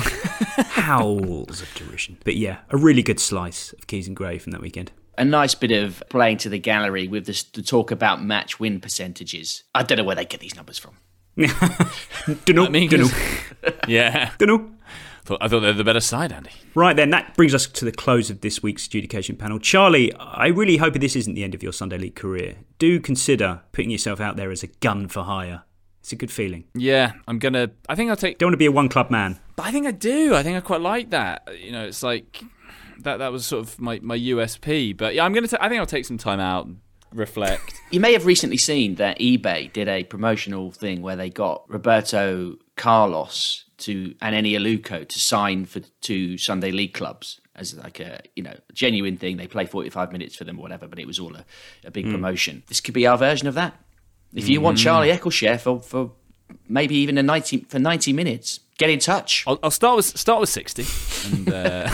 howls 0.56 1.62
of 1.62 1.72
derision. 1.74 2.18
But 2.24 2.36
yeah, 2.36 2.58
a 2.70 2.76
really 2.76 3.02
good 3.02 3.20
slice 3.20 3.72
of 3.74 3.86
Keys 3.86 4.06
and 4.08 4.16
Gray 4.16 4.38
from 4.38 4.52
that 4.52 4.60
weekend. 4.60 4.90
A 5.16 5.24
nice 5.24 5.54
bit 5.54 5.70
of 5.70 6.02
playing 6.08 6.38
to 6.38 6.48
the 6.48 6.58
gallery 6.58 7.06
with 7.06 7.26
this, 7.26 7.44
the 7.44 7.62
talk 7.62 7.92
about 7.92 8.22
match 8.24 8.58
win 8.58 8.80
percentages. 8.80 9.62
I 9.74 9.84
don't 9.84 9.98
know 9.98 10.04
where 10.04 10.16
they 10.16 10.24
get 10.24 10.40
these 10.40 10.56
numbers 10.56 10.78
from. 10.78 10.96
Dunno, 12.44 12.66
I 12.66 12.68
mean, 12.68 12.88
dunno. 12.90 13.08
yeah. 13.88 14.30
Dunno. 14.38 14.70
Thought, 15.24 15.38
I 15.40 15.48
thought 15.48 15.60
they 15.60 15.68
were 15.68 15.72
the 15.72 15.84
better 15.84 16.00
side, 16.00 16.32
Andy. 16.32 16.50
Right 16.74 16.94
then, 16.94 17.08
that 17.10 17.34
brings 17.34 17.54
us 17.54 17.66
to 17.66 17.84
the 17.86 17.92
close 17.92 18.28
of 18.28 18.42
this 18.42 18.62
week's 18.62 18.86
adjudication 18.86 19.36
panel. 19.36 19.58
Charlie, 19.58 20.12
I 20.16 20.48
really 20.48 20.76
hope 20.76 20.92
this 20.94 21.16
isn't 21.16 21.32
the 21.32 21.44
end 21.44 21.54
of 21.54 21.62
your 21.62 21.72
Sunday 21.72 21.96
League 21.96 22.14
career. 22.14 22.56
Do 22.78 23.00
consider 23.00 23.62
putting 23.72 23.90
yourself 23.90 24.20
out 24.20 24.36
there 24.36 24.50
as 24.50 24.62
a 24.62 24.66
gun 24.66 25.08
for 25.08 25.22
hire. 25.22 25.62
It's 26.00 26.12
a 26.12 26.16
good 26.16 26.30
feeling. 26.30 26.64
Yeah, 26.74 27.12
I'm 27.26 27.38
gonna. 27.38 27.70
I 27.88 27.94
think 27.94 28.10
I'll 28.10 28.16
take. 28.16 28.36
Don't 28.36 28.48
want 28.48 28.52
to 28.54 28.58
be 28.58 28.66
a 28.66 28.72
one 28.72 28.90
club 28.90 29.10
man. 29.10 29.38
But 29.56 29.64
I 29.64 29.70
think 29.72 29.86
I 29.86 29.92
do. 29.92 30.34
I 30.34 30.42
think 30.42 30.58
I 30.58 30.60
quite 30.60 30.82
like 30.82 31.08
that. 31.10 31.48
You 31.58 31.72
know, 31.72 31.86
it's 31.86 32.02
like 32.02 32.42
that. 33.00 33.16
That 33.20 33.32
was 33.32 33.46
sort 33.46 33.66
of 33.66 33.80
my, 33.80 34.00
my 34.02 34.18
USP. 34.18 34.94
But 34.94 35.14
yeah, 35.14 35.24
I'm 35.24 35.32
gonna. 35.32 35.48
ta- 35.48 35.56
I 35.58 35.70
think 35.70 35.80
I'll 35.80 35.86
take 35.86 36.04
some 36.04 36.18
time 36.18 36.40
out, 36.40 36.66
and 36.66 36.80
reflect. 37.14 37.80
You 37.90 38.00
may 38.00 38.12
have 38.12 38.26
recently 38.26 38.56
seen 38.56 38.96
that 38.96 39.20
eBay 39.20 39.72
did 39.72 39.88
a 39.88 40.02
promotional 40.02 40.72
thing 40.72 41.00
where 41.00 41.14
they 41.16 41.30
got 41.30 41.64
Roberto 41.68 42.56
Carlos 42.76 43.64
to 43.78 44.14
and 44.20 44.34
Eni 44.34 44.52
Aluko 44.52 45.06
to 45.08 45.18
sign 45.18 45.64
for 45.66 45.80
two 46.00 46.38
Sunday 46.38 46.70
League 46.70 46.94
clubs 46.94 47.40
as 47.56 47.74
like 47.76 48.00
a 48.00 48.20
you 48.36 48.42
know 48.42 48.54
genuine 48.72 49.16
thing. 49.16 49.36
They 49.36 49.46
play 49.46 49.66
forty 49.66 49.90
five 49.90 50.12
minutes 50.12 50.36
for 50.36 50.44
them 50.44 50.58
or 50.58 50.62
whatever, 50.62 50.86
but 50.88 50.98
it 50.98 51.06
was 51.06 51.18
all 51.18 51.34
a, 51.34 51.44
a 51.84 51.90
big 51.90 52.04
Hmm. 52.04 52.10
Mm. 52.10 52.14
promotion. 52.14 52.62
This 52.68 52.80
could 52.80 52.94
be 52.94 53.06
our 53.06 53.18
version 53.18 53.48
of 53.48 53.54
that. 53.54 53.74
If 54.34 54.48
you 54.48 54.60
want 54.60 54.78
Mm. 54.78 54.82
Charlie 54.82 55.08
Eccleshare 55.10 55.60
for, 55.60 55.80
for 55.80 56.12
maybe 56.68 56.96
even 56.96 57.18
a 57.18 57.22
ninety 57.22 57.58
for 57.68 57.78
ninety 57.78 58.12
minutes, 58.12 58.60
get 58.78 58.90
in 58.90 58.98
touch. 58.98 59.44
I'll, 59.46 59.58
I'll 59.62 59.70
start 59.70 59.96
with 59.96 60.06
start 60.06 60.40
with 60.40 60.48
sixty, 60.48 60.84
and 61.32 61.48
uh, 61.52 61.90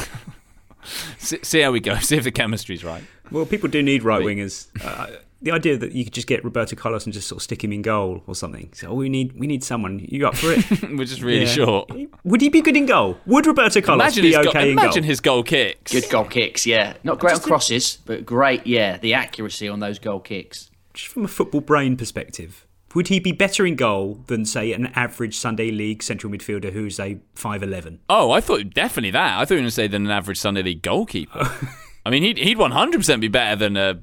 see, 1.18 1.38
see 1.42 1.60
how 1.60 1.72
we 1.72 1.80
go. 1.80 1.96
See 1.98 2.16
if 2.16 2.24
the 2.24 2.30
chemistry's 2.30 2.82
right. 2.84 3.04
Well, 3.30 3.46
people 3.46 3.68
do 3.68 3.82
need 3.82 4.02
right 4.02 4.22
wingers. 4.24 4.68
Uh, 4.82 5.08
the 5.42 5.50
idea 5.52 5.76
that 5.78 5.92
you 5.92 6.04
could 6.04 6.12
just 6.12 6.26
get 6.26 6.44
Roberto 6.44 6.76
Carlos 6.76 7.04
and 7.04 7.12
just 7.12 7.28
sort 7.28 7.38
of 7.38 7.42
stick 7.42 7.64
him 7.64 7.72
in 7.72 7.82
goal 7.82 8.22
or 8.26 8.34
something. 8.34 8.70
So 8.74 8.88
oh, 8.88 8.94
we 8.94 9.08
need 9.08 9.38
we 9.38 9.46
need 9.46 9.64
someone. 9.64 9.98
You 10.08 10.26
up 10.26 10.36
for 10.36 10.52
it? 10.52 10.82
We're 10.82 11.04
just 11.04 11.22
really 11.22 11.46
short. 11.46 11.90
Would 12.24 12.40
he 12.40 12.48
be 12.48 12.60
good 12.60 12.76
in 12.76 12.86
goal? 12.86 13.18
Would 13.26 13.46
Roberto 13.46 13.80
Carlos 13.80 14.02
Imagine 14.02 14.22
be 14.22 14.28
his, 14.28 14.36
okay 14.36 14.52
goal, 14.52 14.62
in 14.62 14.70
imagine 14.72 15.02
goal? 15.02 15.08
his 15.08 15.20
goal 15.20 15.42
kicks. 15.42 15.92
Good 15.92 16.10
goal 16.10 16.24
kicks, 16.24 16.66
yeah. 16.66 16.94
Not 17.04 17.18
great 17.18 17.34
on 17.34 17.40
crosses, 17.40 17.98
but 18.04 18.26
great, 18.26 18.66
yeah. 18.66 18.98
The 18.98 19.14
accuracy 19.14 19.68
on 19.68 19.80
those 19.80 19.98
goal 19.98 20.20
kicks. 20.20 20.70
Just 20.92 21.08
from 21.08 21.24
a 21.24 21.28
football 21.28 21.60
brain 21.60 21.96
perspective, 21.96 22.66
would 22.94 23.08
he 23.08 23.20
be 23.20 23.32
better 23.32 23.64
in 23.64 23.76
goal 23.76 24.24
than 24.26 24.44
say 24.44 24.72
an 24.72 24.86
average 24.88 25.36
Sunday 25.36 25.70
League 25.70 26.02
central 26.02 26.32
midfielder 26.32 26.72
who's 26.72 26.98
a 26.98 27.18
five 27.34 27.62
eleven? 27.62 28.00
Oh, 28.08 28.30
I 28.32 28.40
thought 28.40 28.74
definitely 28.74 29.12
that. 29.12 29.38
I 29.38 29.44
thought 29.44 29.54
you 29.54 29.56
were 29.56 29.60
going 29.60 29.68
to 29.68 29.70
say 29.70 29.86
than 29.86 30.04
an 30.04 30.10
average 30.10 30.38
Sunday 30.38 30.62
League 30.62 30.82
goalkeeper. 30.82 31.50
I 32.04 32.10
mean, 32.10 32.22
he'd 32.22 32.38
he'd 32.38 32.58
one 32.58 32.72
hundred 32.72 32.98
percent 32.98 33.20
be 33.20 33.28
better 33.28 33.56
than 33.56 33.76
a 33.76 34.00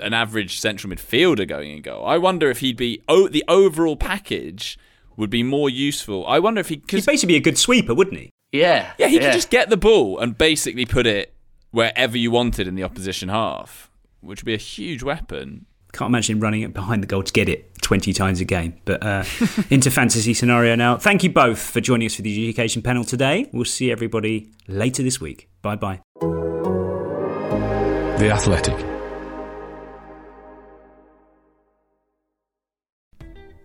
an 0.00 0.12
average 0.14 0.58
central 0.58 0.92
midfielder 0.92 1.46
going 1.46 1.70
in 1.70 1.82
goal. 1.82 2.04
I 2.06 2.18
wonder 2.18 2.50
if 2.50 2.60
he'd 2.60 2.76
be 2.76 3.02
oh 3.08 3.28
the 3.28 3.44
overall 3.48 3.96
package 3.96 4.78
would 5.16 5.30
be 5.30 5.42
more 5.42 5.68
useful. 5.70 6.26
I 6.26 6.38
wonder 6.38 6.60
if 6.60 6.68
he 6.68 6.82
He'd 6.88 7.04
basically 7.06 7.34
be 7.34 7.36
a 7.36 7.40
good 7.40 7.58
sweeper, 7.58 7.94
wouldn't 7.94 8.16
he? 8.18 8.30
Yeah. 8.52 8.92
yeah 8.98 9.06
he 9.06 9.18
could 9.18 9.32
just 9.32 9.50
get 9.50 9.70
the 9.70 9.76
ball 9.76 10.18
and 10.18 10.36
basically 10.36 10.86
put 10.86 11.06
it 11.06 11.34
wherever 11.70 12.18
you 12.18 12.30
wanted 12.30 12.66
in 12.66 12.74
the 12.74 12.82
opposition 12.82 13.28
half. 13.28 13.90
which 14.20 14.40
would 14.40 14.46
be 14.46 14.54
a 14.54 14.58
huge 14.58 15.02
weapon. 15.02 15.66
Can't 15.92 16.08
imagine 16.08 16.40
running 16.40 16.62
it 16.62 16.72
behind 16.72 17.02
the 17.02 17.06
goal 17.06 17.22
to 17.22 17.32
get 17.32 17.48
it 17.48 17.80
20 17.82 18.12
times 18.12 18.40
a 18.40 18.44
game. 18.44 18.74
But 18.84 19.02
uh, 19.04 19.24
into 19.70 19.90
fantasy 19.90 20.34
scenario 20.34 20.74
now. 20.76 20.96
Thank 20.96 21.22
you 21.24 21.30
both 21.30 21.58
for 21.60 21.80
joining 21.80 22.06
us 22.06 22.14
for 22.14 22.22
the 22.22 22.48
education 22.48 22.80
panel 22.82 23.04
today. 23.04 23.48
We'll 23.52 23.64
see 23.64 23.90
everybody 23.90 24.52
later 24.68 25.02
this 25.02 25.20
week. 25.20 25.48
Bye 25.62 25.76
bye. 25.76 26.00
The 28.20 28.30
Athletic. 28.32 28.89